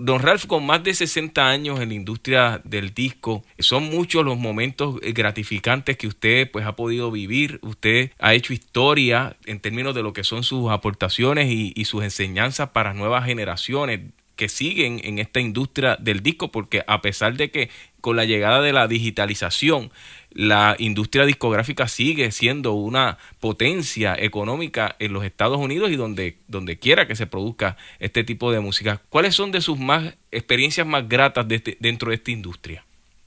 Don 0.00 0.20
Ralph, 0.22 0.46
con 0.46 0.64
más 0.64 0.84
de 0.84 0.94
60 0.94 1.48
años 1.48 1.80
en 1.80 1.88
la 1.88 1.94
industria 1.96 2.60
del 2.62 2.94
disco, 2.94 3.44
son 3.58 3.90
muchos 3.90 4.24
los 4.24 4.38
momentos 4.38 5.00
eh, 5.02 5.12
gratificantes 5.12 5.96
que 5.96 6.06
usted 6.06 6.48
pues 6.52 6.66
ha 6.66 6.76
podido 6.76 7.10
vivir. 7.10 7.58
Usted 7.62 8.12
ha 8.20 8.34
hecho 8.34 8.52
historia 8.52 9.36
en 9.46 9.58
términos 9.58 9.96
de 9.96 10.04
lo 10.04 10.12
que 10.12 10.22
son 10.22 10.44
sus 10.44 10.70
aportaciones 10.70 11.50
y, 11.50 11.72
y 11.74 11.86
sus 11.86 12.04
enseñanzas 12.04 12.68
para 12.68 12.94
nuevas 12.94 13.24
generaciones 13.24 14.00
que 14.36 14.48
siguen 14.48 15.00
en 15.02 15.18
esta 15.18 15.40
industria 15.40 15.96
del 15.96 16.22
disco, 16.22 16.52
porque 16.52 16.84
a 16.86 17.02
pesar 17.02 17.36
de 17.36 17.50
que 17.50 17.68
con 18.00 18.14
la 18.14 18.24
llegada 18.24 18.62
de 18.62 18.72
la 18.72 18.86
digitalización, 18.86 19.90
la 20.30 20.76
industria 20.78 21.24
discográfica 21.24 21.88
sigue 21.88 22.30
siendo 22.30 22.74
una 22.74 23.18
potencia 23.40 24.14
económica 24.18 24.96
en 24.98 25.12
los 25.12 25.24
Estados 25.24 25.58
Unidos 25.58 25.90
y 25.90 25.96
donde, 25.96 26.36
donde 26.48 26.78
quiera 26.78 27.06
que 27.06 27.16
se 27.16 27.26
produzca 27.26 27.76
este 27.98 28.24
tipo 28.24 28.52
de 28.52 28.60
música. 28.60 29.00
¿Cuáles 29.08 29.34
son 29.34 29.50
de 29.52 29.60
sus 29.60 29.78
más 29.78 30.14
experiencias 30.30 30.86
más 30.86 31.08
gratas 31.08 31.46
este, 31.50 31.76
dentro 31.80 32.10
de 32.10 32.16
esta 32.16 32.30
industria? 32.30 32.84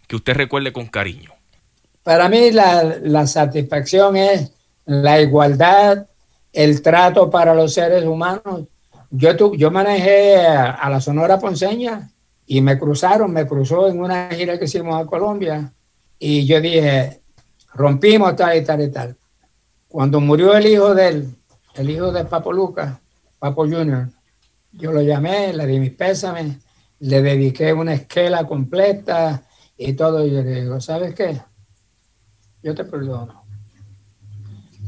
Que 0.08 0.16
usted 0.16 0.34
recuerde 0.34 0.72
con 0.72 0.88
cariño. 0.88 1.32
Para 2.04 2.30
mí 2.30 2.52
la, 2.52 2.84
la 3.02 3.28
satisfacción 3.28 4.16
es 4.16 4.52
la 4.86 5.22
igualdad, 5.22 6.06
el 6.54 6.82
trato 6.82 7.30
para 7.30 7.54
los 7.54 7.74
seres 7.74 8.04
humanos 8.04 8.66
yo, 9.12 9.54
yo 9.56 9.72
manejé 9.72 10.38
a, 10.38 10.90
la 10.90 11.02
Sonora 11.02 11.38
Ponceña 11.38 12.10
y 12.48 12.62
me 12.62 12.80
cruzaron, 12.80 13.32
me 13.32 13.46
cruzó 13.46 13.90
en 13.90 14.00
una 14.00 14.30
gira 14.30 14.58
que 14.58 14.66
hicimos 14.66 15.00
a 15.00 15.06
Colombia 15.06 15.72
y 16.24 16.46
yo 16.46 16.62
dije, 16.62 17.20
rompimos 17.74 18.36
tal 18.36 18.56
y 18.56 18.64
tal 18.64 18.82
y 18.82 18.92
tal. 18.92 19.16
Cuando 19.88 20.20
murió 20.20 20.56
el 20.56 20.68
hijo 20.68 20.94
de 20.94 21.08
él, 21.08 21.36
el 21.74 21.90
hijo 21.90 22.12
de 22.12 22.26
Papo 22.26 22.54
Lucas, 22.54 22.96
Papo 23.40 23.64
Junior, 23.64 24.08
yo 24.72 24.92
lo 24.92 25.02
llamé, 25.02 25.52
le 25.52 25.66
di 25.66 25.80
mis 25.80 25.94
pésames, 25.94 26.58
le 27.00 27.24
dediqué 27.24 27.74
una 27.74 27.96
esquela 27.96 28.46
completa 28.46 29.42
y 29.76 29.94
todo. 29.94 30.24
Y 30.24 30.30
yo 30.30 30.44
le 30.44 30.62
digo, 30.62 30.80
¿sabes 30.80 31.16
qué? 31.16 31.42
Yo 32.62 32.76
te 32.76 32.84
perdono. 32.84 33.42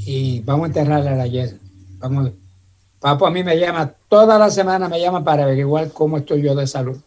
Y 0.06 0.40
vamos 0.42 0.66
a 0.66 0.68
enterrarle 0.68 1.20
ayer. 1.20 1.58
Vamos, 1.98 2.30
Papo 3.00 3.26
a 3.26 3.32
mí 3.32 3.44
me 3.44 3.58
llama, 3.58 3.92
toda 4.08 4.38
la 4.38 4.52
semana 4.52 4.88
me 4.88 5.02
llama 5.02 5.24
para 5.24 5.46
averiguar 5.46 5.92
cómo 5.92 6.20
estoy 6.20 6.44
yo 6.44 6.54
de 6.54 6.68
salud. 6.68 7.02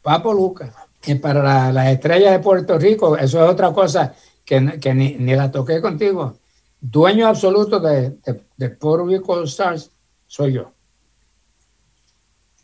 Papo 0.00 0.32
Lucas. 0.32 0.70
Y 1.06 1.14
para 1.14 1.72
las 1.72 1.88
estrellas 1.88 2.32
de 2.32 2.40
Puerto 2.40 2.78
Rico, 2.78 3.16
eso 3.16 3.44
es 3.44 3.50
otra 3.50 3.72
cosa 3.72 4.14
que, 4.44 4.60
ni, 4.94 5.34
la 5.34 5.50
toqué 5.50 5.80
contigo. 5.80 6.38
Dueño 6.80 7.26
absoluto 7.26 7.80
de, 7.80 8.18
de, 8.56 8.68
Puerto 8.70 9.06
Rico 9.06 9.42
Stars 9.44 9.90
soy 10.26 10.54
yo. 10.54 10.72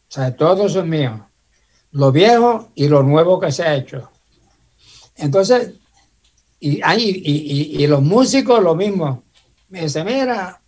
sea, 0.08 0.34
todos 0.34 0.72
son 0.72 0.88
míos. 0.88 1.20
Lo 1.92 2.10
viejo 2.10 2.70
y 2.74 2.88
lo 2.88 3.02
nuevo 3.02 3.38
que 3.38 3.52
se 3.52 3.62
ha 3.62 3.74
hecho. 3.74 4.10
Entonces, 5.16 5.74
y, 6.58 6.80
y, 6.82 7.82
y, 7.82 7.86
los 7.86 8.02
músicos 8.02 8.62
lo 8.62 8.74
mismo. 8.74 9.22
Me 9.68 9.82
dice, 9.82 10.02
mira, 10.04 10.60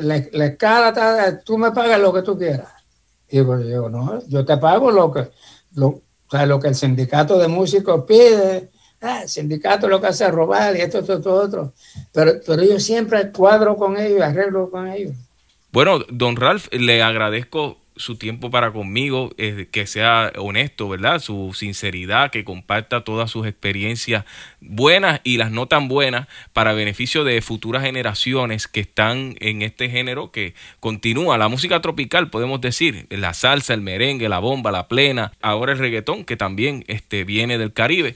la, 0.00 0.24
la 0.32 0.46
escala, 0.46 1.40
tú 1.44 1.58
me 1.58 1.70
pagas 1.72 2.00
lo 2.00 2.12
que 2.12 2.22
tú 2.22 2.36
quieras. 2.36 2.72
Y 3.30 3.36
yo 3.36 3.58
digo, 3.58 3.88
no, 3.90 4.26
yo 4.26 4.44
te 4.44 4.56
pago 4.56 4.90
lo 4.90 5.12
que, 5.12 5.30
lo, 5.74 6.02
o 6.28 6.30
sea, 6.30 6.44
lo 6.44 6.60
que 6.60 6.68
el 6.68 6.74
sindicato 6.74 7.38
de 7.38 7.48
músicos 7.48 8.04
pide. 8.06 8.68
Ah, 9.00 9.22
el 9.22 9.28
sindicato 9.28 9.88
lo 9.88 10.00
que 10.00 10.08
hace 10.08 10.26
es 10.26 10.30
robar 10.30 10.76
y 10.76 10.80
esto, 10.80 10.98
esto, 10.98 11.14
esto, 11.14 11.32
otro. 11.32 11.72
Pero, 12.12 12.32
pero 12.46 12.62
yo 12.62 12.78
siempre 12.78 13.30
cuadro 13.32 13.76
con 13.76 13.96
ellos, 13.96 14.20
arreglo 14.20 14.70
con 14.70 14.88
ellos. 14.88 15.14
Bueno, 15.72 16.00
don 16.10 16.36
Ralph, 16.36 16.66
le 16.72 17.02
agradezco 17.02 17.78
su 17.98 18.16
tiempo 18.16 18.50
para 18.50 18.72
conmigo, 18.72 19.30
que 19.36 19.86
sea 19.86 20.32
honesto, 20.36 20.88
¿verdad? 20.88 21.20
Su 21.20 21.52
sinceridad, 21.54 22.30
que 22.30 22.44
comparta 22.44 23.04
todas 23.04 23.30
sus 23.30 23.46
experiencias 23.46 24.24
buenas 24.60 25.20
y 25.24 25.36
las 25.36 25.50
no 25.50 25.66
tan 25.66 25.88
buenas 25.88 26.28
para 26.52 26.72
beneficio 26.72 27.24
de 27.24 27.40
futuras 27.42 27.82
generaciones 27.82 28.66
que 28.68 28.80
están 28.80 29.36
en 29.40 29.62
este 29.62 29.90
género 29.90 30.30
que 30.30 30.54
continúa. 30.80 31.38
La 31.38 31.48
música 31.48 31.80
tropical, 31.80 32.30
podemos 32.30 32.60
decir, 32.60 33.06
la 33.10 33.34
salsa, 33.34 33.74
el 33.74 33.80
merengue, 33.80 34.28
la 34.28 34.38
bomba, 34.38 34.70
la 34.70 34.88
plena, 34.88 35.32
ahora 35.40 35.72
el 35.72 35.78
reggaetón, 35.78 36.24
que 36.24 36.36
también 36.36 36.84
este, 36.88 37.24
viene 37.24 37.58
del 37.58 37.72
Caribe. 37.72 38.14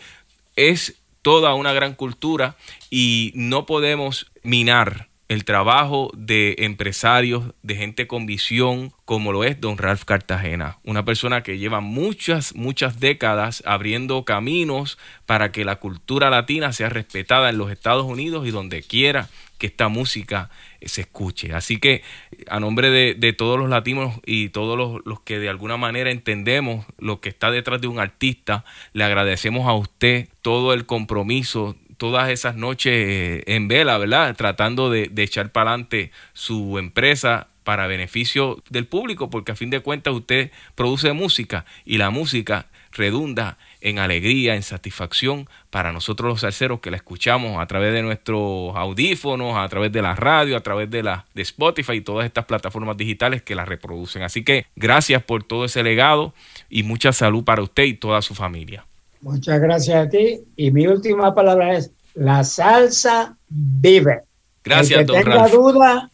Es 0.57 0.97
toda 1.23 1.55
una 1.55 1.73
gran 1.73 1.95
cultura 1.95 2.57
y 2.91 3.33
no 3.35 3.67
podemos 3.67 4.31
minar 4.43 5.09
el 5.33 5.45
trabajo 5.45 6.11
de 6.15 6.57
empresarios, 6.59 7.55
de 7.63 7.77
gente 7.77 8.07
con 8.07 8.27
visión, 8.27 8.93
como 9.07 9.33
lo 9.33 9.45
es 9.45 9.61
don 9.61 9.79
Ralph 9.79 10.05
Cartagena, 10.05 10.79
una 10.85 11.05
persona 11.05 11.43
que 11.43 11.59
lleva 11.59 11.81
muchas, 11.81 12.55
muchas 12.55 13.01
décadas 13.01 13.63
abriendo 13.65 14.25
caminos 14.25 14.99
para 15.25 15.51
que 15.51 15.65
la 15.65 15.77
cultura 15.77 16.29
latina 16.29 16.73
sea 16.73 16.91
respetada 16.91 17.49
en 17.49 17.57
los 17.57 17.71
Estados 17.71 18.05
Unidos 18.05 18.47
y 18.47 18.51
donde 18.51 18.83
quiera 18.83 19.31
que 19.63 19.69
esta 19.69 19.89
música 19.89 20.51
se 20.85 21.03
escuche. 21.03 21.55
Así 21.55 21.79
que 21.79 22.03
a 22.49 22.59
nombre 22.59 22.91
de, 22.91 23.33
todos 23.33 23.59
los 23.59 23.71
latinos 23.71 24.21
y 24.27 24.49
todos 24.49 25.01
los, 25.05 25.21
que 25.21 25.39
de 25.39 25.49
alguna 25.49 25.77
manera 25.77 26.11
entendemos 26.11 26.85
lo 26.99 27.21
que 27.21 27.29
está 27.29 27.51
detrás 27.51 27.81
de 27.81 27.87
un 27.87 28.01
artista, 28.01 28.65
le 28.93 29.05
agradecemos 29.05 29.69
a 29.69 29.75
usted 29.75 30.29
todo 30.43 30.75
el 30.75 30.85
compromiso, 30.85 31.77
todas 32.03 32.31
esas 32.31 32.57
noches 32.57 32.93
eh, 32.93 33.45
en 33.47 33.69
vela, 33.69 33.97
¿verdad? 33.97 34.35
Tratando 34.35 34.91
de, 34.91 35.09
echar 35.19 35.53
para 35.53 35.71
adelante 35.71 36.11
su 36.33 36.77
empresa 36.77 37.47
para 37.63 37.87
beneficio 37.87 38.61
del 38.71 38.87
público, 38.87 39.31
porque 39.31 39.53
a 39.53 39.55
fin 39.55 39.71
de 39.71 39.79
cuentas 39.79 40.13
usted 40.13 40.51
produce 40.75 41.13
música 41.13 41.65
y 41.85 41.99
la 41.99 42.11
música 42.11 42.67
redunda 42.91 43.57
en 43.81 44.01
alegría, 44.01 44.57
en 44.57 44.65
satisfacción 44.65 45.49
para 45.71 45.93
nosotros 45.93 46.29
los 46.29 46.41
salseros 46.41 46.81
que 46.81 46.91
la 46.91 46.97
escuchamos 46.97 47.61
a 47.61 47.67
través 47.69 47.93
de 47.93 48.03
nuestros 48.03 48.75
audífonos, 48.75 49.57
a 49.57 49.69
través 49.69 49.93
de 49.93 50.03
la 50.03 50.17
radio, 50.17 50.57
a 50.57 50.61
través 50.61 50.91
de 50.91 51.05
la 51.05 51.27
de 51.35 51.43
Spotify 51.43 51.93
y 51.93 52.01
todas 52.01 52.27
estas 52.27 52.47
plataformas 52.47 52.97
digitales 52.97 53.43
que 53.43 53.55
la 53.55 53.65
reproducen. 53.65 54.25
Así 54.25 54.43
que 54.43 54.67
gracias 54.75 55.23
por 55.23 55.45
todo 55.45 55.67
ese 55.67 55.85
legado 55.85 56.35
y 56.69 56.83
mucha 56.83 57.13
salud 57.13 57.45
para 57.45 57.63
usted 57.63 57.85
y 57.85 57.95
toda 57.95 58.23
su 58.23 58.35
familia. 58.35 58.87
Muchas 59.23 59.61
gracias 59.61 60.07
a 60.07 60.09
ti. 60.09 60.41
Y 60.57 60.71
mi 60.71 60.87
última 60.87 61.35
palabra 61.35 61.77
es, 61.77 61.91
la 62.15 62.45
salsa 62.45 63.37
vive. 63.49 64.23
Gracias, 64.65 65.01
El 65.01 65.07
que 65.07 65.13
tenga 65.13 65.49
duda, 65.49 66.11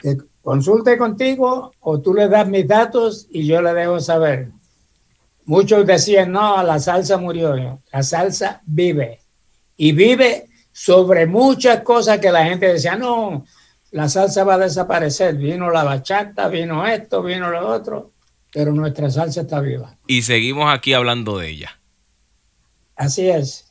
que 0.00 0.16
consulte 0.42 0.96
contigo 0.96 1.72
o 1.80 2.00
tú 2.00 2.14
le 2.14 2.28
das 2.28 2.46
mis 2.48 2.66
datos 2.66 3.26
y 3.30 3.46
yo 3.46 3.60
le 3.60 3.74
dejo 3.74 4.00
saber. 4.00 4.48
Muchos 5.44 5.86
decían, 5.86 6.30
no, 6.30 6.62
la 6.62 6.78
salsa 6.78 7.16
murió. 7.16 7.80
La 7.92 8.02
salsa 8.02 8.60
vive. 8.66 9.20
Y 9.76 9.92
vive 9.92 10.48
sobre 10.72 11.26
muchas 11.26 11.80
cosas 11.80 12.18
que 12.18 12.30
la 12.30 12.44
gente 12.44 12.68
decía, 12.68 12.96
no, 12.96 13.44
la 13.90 14.08
salsa 14.08 14.44
va 14.44 14.54
a 14.54 14.58
desaparecer. 14.58 15.36
Vino 15.36 15.70
la 15.70 15.84
bachata, 15.84 16.48
vino 16.48 16.86
esto, 16.86 17.22
vino 17.22 17.50
lo 17.50 17.66
otro, 17.66 18.12
pero 18.52 18.72
nuestra 18.72 19.10
salsa 19.10 19.42
está 19.42 19.60
viva. 19.60 19.96
Y 20.06 20.22
seguimos 20.22 20.72
aquí 20.72 20.92
hablando 20.92 21.38
de 21.38 21.48
ella. 21.48 21.77
Así 22.98 23.28
es. 23.30 23.67